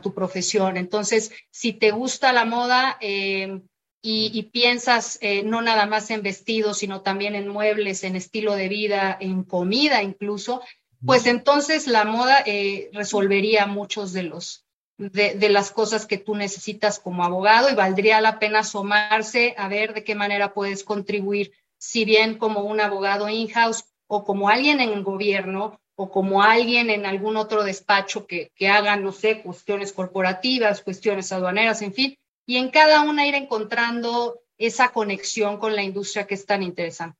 tu 0.02 0.12
profesión. 0.14 0.78
Entonces, 0.78 1.32
si 1.50 1.74
te 1.74 1.90
gusta 1.90 2.32
la 2.32 2.46
moda 2.46 2.96
eh, 2.98 3.60
y, 4.02 4.30
y, 4.32 4.44
piensas 4.44 5.18
no 5.44 5.62
nada 5.62 5.86
más 5.86 6.10
en 6.10 6.22
vestidos, 6.22 6.78
sino 6.78 7.00
también 7.00 7.34
en 7.34 7.48
muebles, 7.48 8.04
en 8.04 8.14
estilo 8.14 8.54
de 8.54 8.68
vida, 8.68 9.16
en 9.20 9.42
comida 9.42 10.02
incluso, 10.02 10.62
pues 11.04 11.26
entonces 11.26 11.86
la 11.86 12.04
moda 12.04 12.42
eh, 12.46 12.90
resolvería 12.92 13.66
muchos 13.66 14.12
de 14.12 14.24
los 14.24 14.64
de, 14.98 15.48
las 15.50 15.70
cosas 15.70 16.06
que 16.06 16.16
tú 16.16 16.34
necesitas 16.34 16.98
como 16.98 17.22
abogado 17.22 17.68
y 17.68 17.74
valdría 17.74 18.22
la 18.22 18.38
pena 18.38 18.60
asomarse 18.60 19.54
a 19.58 19.68
ver 19.68 19.92
de 19.92 20.04
qué 20.04 20.14
manera 20.14 20.54
puedes 20.54 20.84
contribuir, 20.84 21.52
si 21.76 22.06
bien 22.06 22.38
como 22.38 22.62
un 22.62 22.80
abogado 22.80 23.28
in-house 23.28 23.84
o 24.06 24.24
como 24.24 24.48
alguien 24.48 24.80
en 24.80 24.90
el 24.90 25.02
gobierno 25.02 25.78
o 25.96 26.10
como 26.10 26.42
alguien 26.42 26.88
en 26.88 27.04
algún 27.04 27.36
otro 27.36 27.62
despacho 27.62 28.26
que, 28.26 28.52
que 28.54 28.68
haga, 28.68 28.96
no 28.96 29.12
sé, 29.12 29.42
cuestiones 29.42 29.92
corporativas, 29.92 30.80
cuestiones 30.80 31.30
aduaneras, 31.30 31.82
en 31.82 31.92
fin, 31.92 32.18
y 32.46 32.56
en 32.56 32.70
cada 32.70 33.02
una 33.02 33.26
ir 33.26 33.34
encontrando 33.34 34.40
esa 34.56 34.92
conexión 34.92 35.58
con 35.58 35.74
la 35.74 35.82
industria 35.82 36.26
que 36.26 36.34
es 36.34 36.46
tan 36.46 36.62
interesante. 36.62 37.18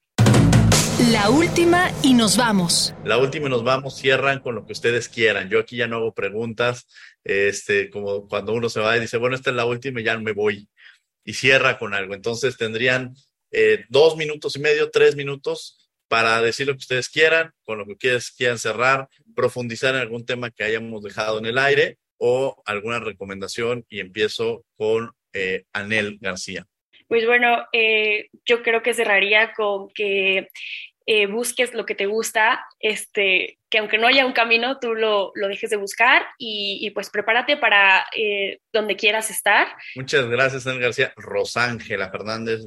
La 1.11 1.29
última 1.29 1.93
y 2.03 2.15
nos 2.15 2.39
vamos. 2.39 2.95
La 3.05 3.19
última 3.19 3.49
y 3.49 3.51
nos 3.51 3.63
vamos, 3.63 3.97
cierran 3.97 4.41
con 4.41 4.55
lo 4.55 4.65
que 4.65 4.73
ustedes 4.73 5.11
quieran. 5.11 5.51
Yo 5.51 5.59
aquí 5.59 5.77
ya 5.77 5.89
no 5.89 5.97
hago 5.97 6.15
preguntas, 6.15 6.87
este, 7.23 7.91
como 7.91 8.29
cuando 8.29 8.55
uno 8.55 8.71
se 8.71 8.81
va 8.81 8.97
y 8.97 9.01
dice, 9.01 9.19
bueno, 9.19 9.37
esta 9.37 9.51
es 9.51 9.57
la 9.57 9.67
última 9.67 10.01
y 10.01 10.05
ya 10.05 10.17
me 10.17 10.33
voy. 10.33 10.69
Y 11.23 11.35
cierra 11.35 11.79
con 11.79 11.93
algo. 11.93 12.15
Entonces 12.15 12.57
tendrían 12.57 13.15
eh, 13.51 13.85
dos 13.91 14.17
minutos 14.17 14.57
y 14.57 14.61
medio, 14.61 14.91
tres 14.91 15.17
minutos 15.17 15.91
para 16.09 16.41
decir 16.41 16.69
lo 16.69 16.75
que 16.75 16.79
ustedes 16.79 17.09
quieran, 17.09 17.53
con 17.65 17.79
lo 17.79 17.85
que 17.85 17.93
ustedes 17.93 18.31
quieran 18.31 18.59
cerrar, 18.59 19.09
profundizar 19.35 19.95
en 19.95 20.01
algún 20.01 20.25
tema 20.25 20.51
que 20.51 20.65
hayamos 20.65 21.03
dejado 21.03 21.39
en 21.41 21.47
el 21.47 21.59
aire 21.59 21.99
o 22.17 22.63
alguna 22.65 23.01
recomendación. 23.01 23.85
Y 23.91 24.01
empiezo 24.01 24.65
con 24.77 25.11
eh, 25.37 25.65
Anel 25.73 26.19
García. 26.21 26.65
Pues 27.09 27.27
bueno, 27.27 27.65
eh, 27.73 28.29
yo 28.45 28.63
creo 28.63 28.83
que 28.83 28.95
cerraría 28.95 29.53
con 29.53 29.89
que 29.91 30.49
eh, 31.09 31.27
busques 31.27 31.73
lo 31.73 31.87
que 31.87 31.95
te 31.95 32.07
gusta, 32.07 32.67
este, 32.81 33.61
que 33.71 33.79
aunque 33.79 33.97
no 33.97 34.09
haya 34.09 34.27
un 34.27 34.33
camino, 34.33 34.81
tú 34.81 34.95
lo, 34.95 35.31
lo 35.37 35.47
dejes 35.47 35.71
de 35.71 35.77
buscar 35.77 36.27
y, 36.37 36.91
pues 36.91 37.11
prepárate 37.11 37.57
para 37.57 38.07
eh, 38.17 38.59
donde 38.73 38.97
quieras 38.97 39.31
estar. 39.31 39.69
Muchas 39.95 40.27
gracias, 40.27 40.67
Ana 40.67 40.81
García. 40.81 41.13
Rosángela 41.17 42.11
Fernández, 42.11 42.63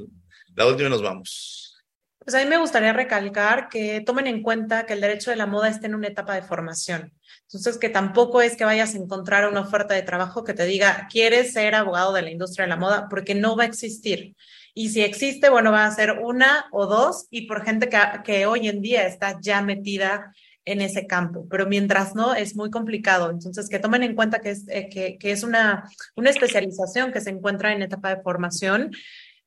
la 0.56 0.66
última 0.66 0.88
y 0.88 0.90
nos 0.90 1.02
vamos. 1.02 1.84
Pues 2.18 2.34
a 2.34 2.38
mí 2.38 2.46
me 2.46 2.56
gustaría 2.56 2.94
recalcar 2.94 3.68
que 3.68 4.00
tomen 4.00 4.26
en 4.26 4.42
cuenta 4.42 4.86
que 4.86 4.94
el 4.94 5.02
derecho 5.02 5.30
de 5.30 5.36
la 5.36 5.46
moda 5.46 5.68
está 5.68 5.86
en 5.86 5.94
una 5.94 6.08
etapa 6.08 6.34
de 6.34 6.42
formación. 6.42 7.12
Entonces, 7.52 7.78
que 7.78 7.88
tampoco 7.88 8.40
es 8.42 8.56
que 8.56 8.64
vayas 8.64 8.94
a 8.94 8.98
encontrar 8.98 9.48
una 9.48 9.62
oferta 9.62 9.92
de 9.92 10.02
trabajo 10.02 10.44
que 10.44 10.54
te 10.54 10.64
diga, 10.66 11.08
quieres 11.10 11.52
ser 11.52 11.74
abogado 11.74 12.12
de 12.12 12.22
la 12.22 12.30
industria 12.30 12.64
de 12.64 12.68
la 12.68 12.76
moda, 12.76 13.08
porque 13.10 13.34
no 13.34 13.56
va 13.56 13.64
a 13.64 13.66
existir. 13.66 14.36
Y 14.72 14.90
si 14.90 15.02
existe, 15.02 15.50
bueno, 15.50 15.72
va 15.72 15.84
a 15.84 15.90
ser 15.90 16.20
una 16.22 16.66
o 16.70 16.86
dos 16.86 17.26
y 17.28 17.48
por 17.48 17.64
gente 17.64 17.88
que, 17.88 17.98
que 18.24 18.46
hoy 18.46 18.68
en 18.68 18.80
día 18.82 19.04
está 19.04 19.40
ya 19.40 19.62
metida 19.62 20.32
en 20.64 20.80
ese 20.80 21.08
campo, 21.08 21.48
pero 21.50 21.66
mientras 21.66 22.14
no, 22.14 22.34
es 22.34 22.54
muy 22.54 22.70
complicado. 22.70 23.30
Entonces, 23.30 23.68
que 23.68 23.80
tomen 23.80 24.04
en 24.04 24.14
cuenta 24.14 24.40
que 24.40 24.50
es, 24.50 24.68
eh, 24.68 24.88
que, 24.88 25.18
que, 25.18 25.32
es 25.32 25.42
una, 25.42 25.90
una 26.14 26.30
especialización 26.30 27.12
que 27.12 27.20
se 27.20 27.30
encuentra 27.30 27.72
en 27.72 27.82
etapa 27.82 28.14
de 28.14 28.22
formación 28.22 28.92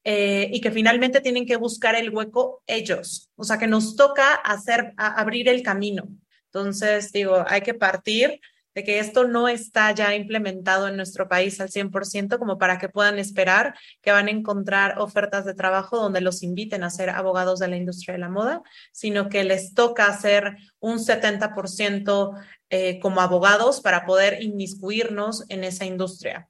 eh, 0.03 0.49
y 0.51 0.59
que 0.59 0.71
finalmente 0.71 1.21
tienen 1.21 1.45
que 1.45 1.55
buscar 1.55 1.95
el 1.95 2.09
hueco 2.09 2.61
ellos. 2.67 3.29
O 3.37 3.45
sea, 3.45 3.57
que 3.57 3.67
nos 3.67 3.95
toca 3.95 4.33
hacer, 4.33 4.93
abrir 4.97 5.47
el 5.47 5.63
camino. 5.63 6.09
Entonces, 6.53 7.11
digo, 7.11 7.43
hay 7.47 7.61
que 7.61 7.73
partir 7.73 8.39
de 8.75 8.83
que 8.83 8.99
esto 8.99 9.27
no 9.27 9.47
está 9.47 9.91
ya 9.91 10.15
implementado 10.15 10.87
en 10.87 10.95
nuestro 10.95 11.27
país 11.27 11.59
al 11.59 11.69
100% 11.69 12.37
como 12.37 12.59
para 12.59 12.77
que 12.77 12.89
puedan 12.89 13.17
esperar 13.17 13.75
que 14.01 14.11
van 14.11 14.27
a 14.27 14.31
encontrar 14.31 14.99
ofertas 14.99 15.45
de 15.45 15.55
trabajo 15.55 15.97
donde 15.97 16.21
los 16.21 16.43
inviten 16.43 16.83
a 16.83 16.91
ser 16.91 17.09
abogados 17.09 17.59
de 17.59 17.67
la 17.69 17.77
industria 17.77 18.13
de 18.13 18.19
la 18.19 18.29
moda, 18.29 18.61
sino 18.91 19.29
que 19.29 19.43
les 19.43 19.73
toca 19.73 20.05
hacer 20.05 20.57
un 20.79 20.99
70% 20.99 22.39
eh, 22.69 22.99
como 22.99 23.21
abogados 23.21 23.81
para 23.81 24.05
poder 24.05 24.41
inmiscuirnos 24.43 25.45
en 25.49 25.63
esa 25.63 25.85
industria. 25.85 26.49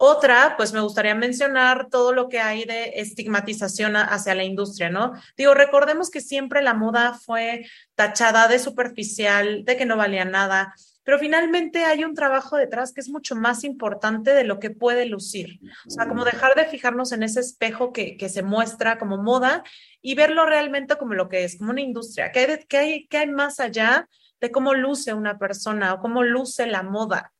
Otra, 0.00 0.54
pues 0.56 0.72
me 0.72 0.80
gustaría 0.80 1.16
mencionar 1.16 1.88
todo 1.90 2.12
lo 2.12 2.28
que 2.28 2.38
hay 2.38 2.64
de 2.64 2.92
estigmatización 3.00 3.96
hacia 3.96 4.36
la 4.36 4.44
industria, 4.44 4.90
¿no? 4.90 5.12
Digo, 5.36 5.54
recordemos 5.54 6.08
que 6.08 6.20
siempre 6.20 6.62
la 6.62 6.72
moda 6.72 7.14
fue 7.14 7.66
tachada 7.96 8.46
de 8.46 8.60
superficial, 8.60 9.64
de 9.64 9.76
que 9.76 9.86
no 9.86 9.96
valía 9.96 10.24
nada, 10.24 10.72
pero 11.02 11.18
finalmente 11.18 11.84
hay 11.84 12.04
un 12.04 12.14
trabajo 12.14 12.56
detrás 12.56 12.92
que 12.92 13.00
es 13.00 13.08
mucho 13.08 13.34
más 13.34 13.64
importante 13.64 14.34
de 14.34 14.44
lo 14.44 14.60
que 14.60 14.70
puede 14.70 15.04
lucir. 15.06 15.58
O 15.86 15.90
sea, 15.90 16.06
como 16.06 16.24
dejar 16.24 16.54
de 16.54 16.66
fijarnos 16.66 17.10
en 17.10 17.24
ese 17.24 17.40
espejo 17.40 17.92
que, 17.92 18.16
que 18.16 18.28
se 18.28 18.44
muestra 18.44 18.98
como 18.98 19.16
moda 19.16 19.64
y 20.00 20.14
verlo 20.14 20.46
realmente 20.46 20.94
como 20.96 21.14
lo 21.14 21.28
que 21.28 21.42
es, 21.42 21.58
como 21.58 21.70
una 21.70 21.80
industria. 21.80 22.30
¿Qué 22.30 22.40
hay, 22.40 22.64
qué 22.68 22.76
hay, 22.76 23.06
qué 23.08 23.18
hay 23.18 23.30
más 23.30 23.58
allá 23.58 24.08
de 24.40 24.52
cómo 24.52 24.74
luce 24.74 25.12
una 25.12 25.38
persona 25.38 25.94
o 25.94 25.98
cómo 25.98 26.22
luce 26.22 26.66
la 26.66 26.84
moda? 26.84 27.32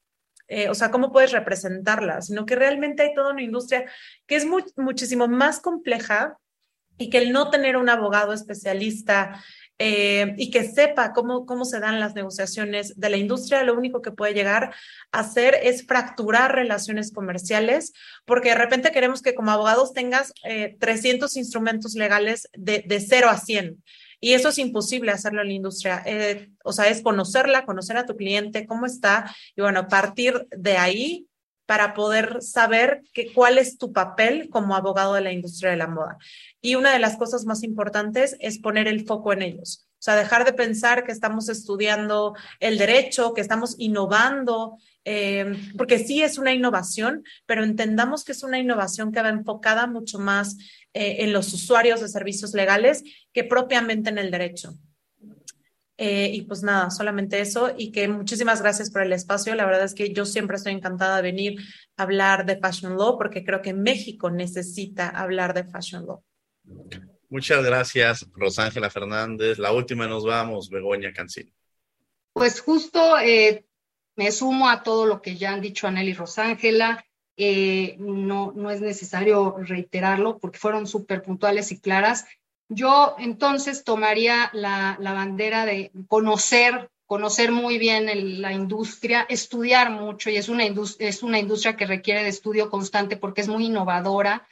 Eh, 0.49 0.69
o 0.71 0.75
sea, 0.75 0.91
cómo 0.91 1.13
puedes 1.13 1.33
representarla, 1.33 2.23
sino 2.23 2.47
que 2.47 2.57
realmente 2.57 3.03
hay 3.03 3.15
toda 3.15 3.33
una 3.33 3.43
industria 3.43 3.85
que 4.27 4.37
es 4.37 4.47
muchísimo 4.77 5.29
más 5.29 5.61
compleja 5.61 6.39
y 6.97 7.11
que 7.11 7.19
el 7.19 7.33
no 7.33 7.51
tener 7.51 7.77
un 7.77 7.89
abogado 7.89 8.33
especialista 8.33 9.43
eh, 9.79 10.35
y 10.37 10.51
que 10.51 10.65
sepa 10.65 11.13
cómo, 11.13 11.47
cómo 11.47 11.65
se 11.65 11.79
dan 11.79 12.01
las 12.01 12.15
negociaciones 12.15 12.99
de 12.99 13.11
la 13.11 13.17
industria, 13.17 13.63
lo 13.63 13.75
único 13.75 14.03
que 14.03 14.11
puede 14.11 14.35
llegar 14.35 14.75
a 15.13 15.21
hacer 15.21 15.57
es 15.63 15.87
fracturar 15.87 16.55
relaciones 16.55 17.13
comerciales, 17.13 17.93
porque 18.25 18.49
de 18.49 18.57
repente 18.57 18.91
queremos 18.91 19.23
que 19.23 19.37
como 19.37 19.53
abogados 19.53 19.93
tengas 19.93 20.33
300 20.81 21.37
eh, 21.37 21.39
instrumentos 21.39 21.95
legales 21.95 22.49
de, 22.55 22.83
de 22.87 22.99
0 22.99 23.29
a 23.31 23.37
100. 23.37 23.85
Y 24.21 24.33
eso 24.33 24.49
es 24.49 24.59
imposible 24.59 25.13
hacerlo 25.13 25.43
en 25.43 25.49
la 25.49 25.55
industria. 25.55 26.03
Eh, 26.07 26.51
o 26.65 26.73
sea, 26.73 26.89
es 26.89 27.03
conocerla, 27.03 27.65
conocer 27.65 27.97
a 27.97 28.07
tu 28.07 28.17
cliente, 28.17 28.67
cómo 28.67 28.87
está, 28.87 29.35
y 29.57 29.63
bueno, 29.63 29.89
partir 29.89 30.47
de 30.51 30.77
ahí 30.77 31.29
para 31.67 31.93
poder 31.93 32.41
saber 32.41 33.03
que, 33.13 33.33
cuál 33.33 33.59
es 33.59 33.77
tu 33.77 33.93
papel 33.93 34.49
como 34.49 34.75
abogado 34.75 35.15
de 35.15 35.21
la 35.21 35.33
industria 35.33 35.71
de 35.71 35.77
la 35.77 35.87
moda. 35.87 36.17
Y 36.63 36.77
una 36.77 36.95
de 36.95 36.99
las 36.99 37.19
cosas 37.19 37.45
más 37.45 37.63
importantes 37.63 38.37
es 38.41 38.59
poner 38.59 38.89
el 38.89 39.05
foco 39.05 39.35
en 39.35 39.43
ellos. 39.43 39.88
O 39.99 40.01
sea, 40.01 40.15
dejar 40.15 40.45
de 40.45 40.53
pensar 40.53 41.05
que 41.05 41.11
estamos 41.11 41.49
estudiando 41.49 42.35
el 42.61 42.79
derecho, 42.79 43.35
que 43.35 43.41
estamos 43.41 43.75
innovando, 43.79 44.77
eh, 45.05 45.57
porque 45.77 45.99
sí 45.99 46.23
es 46.23 46.39
una 46.39 46.53
innovación, 46.55 47.25
pero 47.47 47.65
entendamos 47.65 48.25
que 48.25 48.31
es 48.33 48.45
una 48.45 48.61
innovación 48.61 49.11
que 49.11 49.23
va 49.23 49.29
enfocada 49.29 49.89
mucho 49.89 50.21
más 50.21 50.57
eh, 50.95 51.25
en 51.25 51.33
los 51.33 51.53
usuarios 51.53 52.01
de 52.01 52.09
servicios 52.09 52.55
legales 52.55 53.03
que 53.33 53.43
propiamente 53.43 54.11
en 54.11 54.19
el 54.19 54.31
derecho. 54.31 54.79
Eh, 56.01 56.31
y 56.33 56.43
pues 56.43 56.63
nada, 56.63 56.91
solamente 56.91 57.41
eso 57.41 57.75
y 57.77 57.91
que 57.91 58.07
muchísimas 58.07 58.63
gracias 58.63 58.91
por 58.91 59.03
el 59.03 59.13
espacio. 59.13 59.57
La 59.57 59.67
verdad 59.67 59.83
es 59.83 59.95
que 59.95 60.13
yo 60.13 60.25
siempre 60.25 60.57
estoy 60.57 60.73
encantada 60.73 61.17
de 61.17 61.23
venir 61.23 61.61
a 61.97 62.05
hablar 62.05 62.47
de 62.47 62.57
Fashion 62.57 62.97
Law 62.97 63.19
porque 63.19 63.45
creo 63.45 63.63
que 63.63 63.75
México 63.75 64.31
necesita 64.31 65.09
hablar 65.09 65.55
de 65.55 65.65
Fashion 65.65 66.07
Law. 66.07 66.23
Muchas 67.31 67.63
gracias, 67.65 68.27
Rosángela 68.33 68.91
Fernández. 68.91 69.59
La 69.59 69.73
última 69.73 70.07
nos 70.07 70.25
vamos, 70.25 70.71
Begoña 70.71 71.13
Cancino. 71.13 71.53
Pues 72.33 72.61
justo 72.61 73.19
eh, 73.19 73.67
me 74.17 74.33
sumo 74.33 74.69
a 74.69 74.83
todo 74.83 75.07
lo 75.07 75.21
que 75.21 75.37
ya 75.37 75.53
han 75.53 75.61
dicho 75.61 75.87
Anel 75.87 76.09
y 76.09 76.15
Rosángela. 76.15 77.05
Eh, 77.37 77.97
no, 77.99 78.53
no 78.57 78.71
es 78.71 78.81
necesario 78.81 79.57
reiterarlo 79.59 80.39
porque 80.39 80.59
fueron 80.59 80.87
súper 80.87 81.23
puntuales 81.23 81.71
y 81.71 81.81
claras. 81.81 82.25
Yo 82.69 83.15
entonces 83.19 83.85
tomaría 83.85 84.51
la, 84.53 84.99
bandera 85.01 85.65
de 85.65 85.91
conocer, 86.07 86.91
conocer 87.07 87.51
muy 87.53 87.79
bien 87.79 88.43
la 88.43 88.53
industria, 88.53 89.25
estudiar 89.29 89.91
mucho, 89.91 90.31
y 90.31 90.37
es 90.37 90.49
una, 90.49 90.65
es 90.65 91.23
una 91.23 91.39
industria 91.39 91.77
que 91.77 91.87
requiere 91.87 92.23
de 92.23 92.29
estudio 92.29 92.71
constante 92.71 93.17
porque 93.17 93.41
es 93.41 93.49
muy 93.49 93.67
innovadora. 93.67 94.47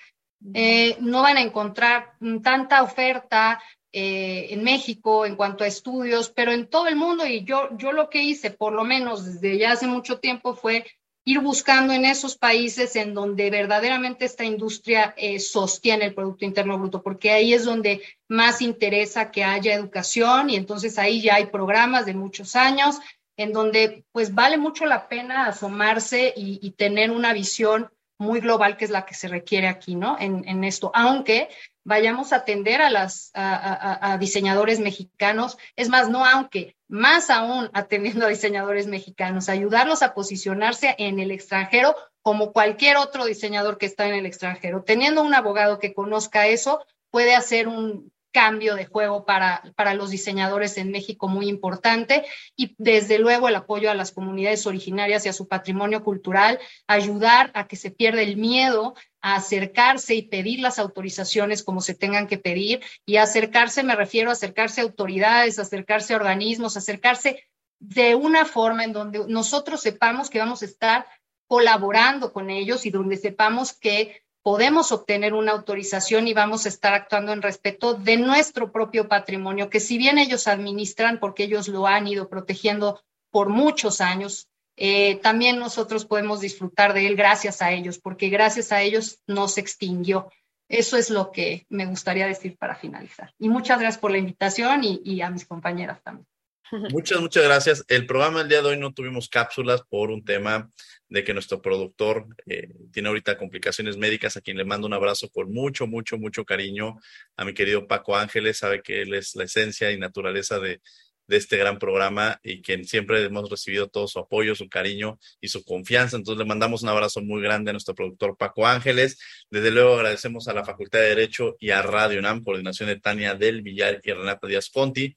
Eh, 0.55 0.97
no 1.01 1.23
van 1.23 1.39
a 1.39 1.43
encontrar 1.43 2.13
tanta 2.43 2.83
oferta 2.83 3.61
eh, 3.93 4.49
en 4.51 4.63
México 4.63 5.25
en 5.25 5.37
cuanto 5.37 5.65
a 5.65 5.67
estudios, 5.67 6.31
pero 6.31 6.53
en 6.53 6.69
todo 6.69 6.89
el 6.89 6.97
mundo, 6.97 7.27
y 7.27 7.45
yo, 7.45 7.69
yo 7.79 7.93
lo 7.93 8.11
que 8.11 8.23
hice, 8.23 8.51
por 8.51 8.73
lo 8.73 8.85
menos 8.85 9.25
desde 9.25 9.59
ya 9.59 9.73
hace 9.73 9.87
mucho 9.87 10.19
tiempo, 10.19 10.55
fue 10.55 10.85
ir 11.25 11.41
buscando 11.41 11.93
en 11.93 12.05
esos 12.05 12.37
países 12.37 12.95
en 12.95 13.13
donde 13.13 13.51
verdaderamente 13.51 14.25
esta 14.25 14.45
industria 14.45 15.13
eh, 15.17 15.41
sostiene 15.41 16.05
el 16.05 16.15
Producto 16.15 16.45
Interno 16.45 16.79
Bruto, 16.79 17.03
porque 17.03 17.33
ahí 17.33 17.53
es 17.53 17.65
donde 17.65 18.01
más 18.29 18.63
interesa 18.63 19.33
que 19.33 19.43
haya 19.43 19.75
educación 19.75 20.51
y 20.51 20.57
entonces 20.57 20.99
ahí 20.99 21.21
ya 21.21 21.35
hay 21.35 21.47
programas 21.47 22.07
de 22.07 22.15
muchos 22.15 22.55
años 22.55 23.01
en 23.37 23.53
donde 23.53 24.05
pues 24.13 24.35
vale 24.35 24.57
mucho 24.57 24.87
la 24.87 25.09
pena 25.09 25.47
asomarse 25.47 26.33
y, 26.37 26.71
tener 26.73 27.11
una 27.11 27.33
visión 27.33 27.91
muy 28.19 28.41
global 28.41 28.77
que 28.77 28.85
es 28.85 28.91
la 28.91 29.05
que 29.05 29.15
se 29.15 29.29
requiere 29.29 29.69
aquí, 29.69 29.95
¿no? 29.95 30.17
En, 30.19 30.47
en 30.49 30.65
esto, 30.65 30.91
aunque 30.95 31.49
vayamos 31.87 32.33
a 32.33 32.37
atender 32.37 32.83
a, 32.83 32.91
las, 32.91 33.31
a, 33.35 34.17
diseñadores 34.19 34.81
mexicanos, 34.81 35.57
es 35.77 35.89
más, 35.89 36.09
no 36.09 36.27
aunque, 36.27 36.77
más 36.89 37.31
aún 37.31 37.71
atendiendo 37.75 38.27
a 38.27 38.29
diseñadores 38.29 38.89
mexicanos, 38.89 39.49
ayudarlos 39.49 40.03
a 40.03 40.13
posicionarse 40.13 40.97
en 40.99 41.21
el 41.21 41.31
extranjero 41.31 41.95
como 42.23 42.53
cualquier 42.53 42.97
otro 42.97 43.25
diseñador 43.25 43.79
que 43.79 43.87
está 43.87 44.09
en 44.09 44.17
el 44.17 44.27
extranjero. 44.27 44.83
Teniendo 44.83 45.23
un 45.23 45.33
abogado 45.33 45.79
que 45.79 45.95
conozca 45.95 46.49
eso, 46.49 46.85
puede 47.11 47.37
hacer 47.37 47.69
un, 47.69 48.11
cambio 48.37 48.75
de 48.75 48.85
juego 48.85 49.25
para, 49.25 49.63
para 49.77 49.95
los 49.95 50.11
diseñadores 50.11 50.77
en 50.77 50.91
México 50.91 51.27
muy 51.27 51.49
importante. 51.49 52.27
Y 52.55 52.75
desde 52.77 53.19
luego 53.19 53.49
el 53.49 53.55
apoyo 53.55 53.91
a 53.91 53.95
las 53.95 54.13
comunidades 54.13 54.67
originarias 54.67 55.25
y 55.25 55.31
a 55.31 55.33
su 55.33 55.49
patrimonio 55.49 56.05
cultural, 56.05 56.59
ayudar 56.87 57.51
a 57.55 57.67
que 57.67 57.77
se 57.77 57.91
pierda 57.91 58.21
el 58.21 58.37
miedo 58.37 58.95
a 59.23 59.37
acercarse 59.37 60.15
y 60.15 60.29
pedir 60.29 60.61
las 60.61 60.79
autorizaciones 60.79 61.63
como 61.63 61.81
se 61.81 61.95
tengan 61.95 62.27
que 62.27 62.37
pedir. 62.37 62.83
Y 63.07 63.17
acercarse, 63.17 63.83
me 63.83 63.97
refiero 63.97 64.29
a 64.29 64.35
acercarse 64.35 64.83
a 64.83 64.85
autoridades, 64.85 65.59
acercarse 65.59 66.13
a 66.13 66.19
organismos, 66.19 66.77
acercarse 66.77 67.43
de 67.79 68.17
una 68.17 68.45
forma 68.45 68.85
en 68.85 68.93
donde 68.93 69.25
nosotros 69.29 69.81
sepamos 69.81 70.29
que 70.29 70.41
vamos 70.41 70.61
a 70.61 70.67
estar 70.67 71.07
colaborando 71.49 72.35
con 72.35 72.51
ellos 72.51 72.85
y 72.85 72.91
donde 72.91 73.17
sepamos 73.17 73.73
que 73.73 74.26
podemos 74.47 74.93
obtener 74.93 75.35
una 75.35 75.51
autorización 75.51 76.29
y 76.29 76.33
vamos 76.33 76.67
a 76.67 76.69
estar 76.69 76.95
actuando 76.95 77.33
en 77.33 77.43
respeto 77.43 77.95
de 77.95 78.17
nuestro 78.17 78.71
propio 78.71 79.09
patrimonio, 79.09 79.69
que 79.69 79.81
si 79.81 79.99
bien 79.99 80.19
ellos 80.19 80.47
administran, 80.47 81.19
porque 81.19 81.43
ellos 81.43 81.67
lo 81.67 81.89
han 81.89 82.07
ido 82.07 82.29
protegiendo 82.29 83.03
por 83.33 83.49
muchos 83.49 84.01
años, 84.01 84.47
eh, 84.77 85.17
también 85.17 85.59
nosotros 85.59 86.05
podemos 86.05 86.41
disfrutar 86.41 86.95
de 86.95 87.09
él 87.09 87.17
gracias 87.17 87.61
a 87.61 87.73
ellos, 87.73 87.99
porque 87.99 88.29
gracias 88.29 88.71
a 88.71 88.83
ellos 88.83 89.19
no 89.27 89.49
se 89.49 89.63
extinguió. 89.63 90.31
Eso 90.69 90.97
es 90.97 91.11
lo 91.11 91.33
que 91.33 91.67
me 91.69 91.87
gustaría 91.87 92.29
decir 92.29 92.57
para 92.57 92.77
finalizar. 92.77 93.35
Y 93.41 93.49
muchas 93.49 93.81
gracias 93.81 94.01
por 94.01 94.13
la 94.13 94.19
invitación 94.19 94.85
y, 94.85 95.01
y 95.05 95.23
a 95.23 95.31
mis 95.31 95.45
compañeras 95.45 96.01
también. 96.05 96.29
Muchas, 96.73 97.21
muchas 97.21 97.45
gracias. 97.45 97.85
El 97.89 98.07
programa 98.07 98.41
del 98.41 98.49
día 98.49 98.63
de 98.63 98.69
hoy 98.69 98.79
no 98.79 98.93
tuvimos 98.93 99.29
cápsulas 99.29 99.83
por 99.89 100.11
un 100.11 100.25
tema 100.25 100.71
de 101.09 101.23
que 101.23 101.33
nuestro 101.33 101.63
productor 101.63 102.27
eh, 102.47 102.69
tiene 102.93 103.09
ahorita 103.09 103.39
complicaciones 103.39 103.97
médicas, 103.97 104.37
a 104.37 104.41
quien 104.41 104.57
le 104.57 104.65
mando 104.65 104.87
un 104.87 104.95
abrazo 104.95 105.29
con 105.31 105.53
mucho, 105.53 105.87
mucho, 105.87 106.19
mucho 106.19 106.45
cariño. 106.45 106.97
A 107.37 107.45
mi 107.45 107.55
querido 107.55 107.87
Paco 107.87 108.17
Ángeles, 108.17 108.59
sabe 108.59 108.83
que 108.83 109.03
él 109.03 109.15
es 109.15 109.37
la 109.37 109.45
esencia 109.45 109.93
y 109.93 109.99
naturaleza 109.99 110.59
de, 110.59 110.81
de 111.29 111.37
este 111.37 111.57
gran 111.57 111.79
programa 111.79 112.41
y 112.43 112.63
que 112.63 112.83
siempre 112.85 113.25
hemos 113.25 113.51
recibido 113.51 113.89
todo 113.89 114.09
su 114.09 114.19
apoyo, 114.19 114.55
su 114.55 114.69
cariño 114.69 115.19
y 115.41 115.49
su 115.49 115.65
confianza. 115.65 116.17
Entonces 116.17 116.39
le 116.39 116.49
mandamos 116.49 116.83
un 116.83 116.89
abrazo 116.89 117.21
muy 117.21 117.43
grande 117.43 117.71
a 117.71 117.73
nuestro 117.73 117.95
productor 117.95 118.37
Paco 118.37 118.67
Ángeles. 118.67 119.19
Desde 119.51 119.71
luego 119.71 119.95
agradecemos 119.95 120.49
a 120.49 120.55
la 120.55 120.65
Facultad 120.65 121.01
de 121.01 121.09
Derecho 121.09 121.57
y 121.59 121.71
a 121.71 121.83
Radio 121.83 122.19
UNAM, 122.19 122.43
coordinación 122.43 122.89
de 122.89 123.01
Tania 123.01 123.35
del 123.35 123.63
Villar 123.63 124.01
y 124.03 124.13
Renata 124.13 124.47
Díaz 124.47 124.71
Conti, 124.71 125.17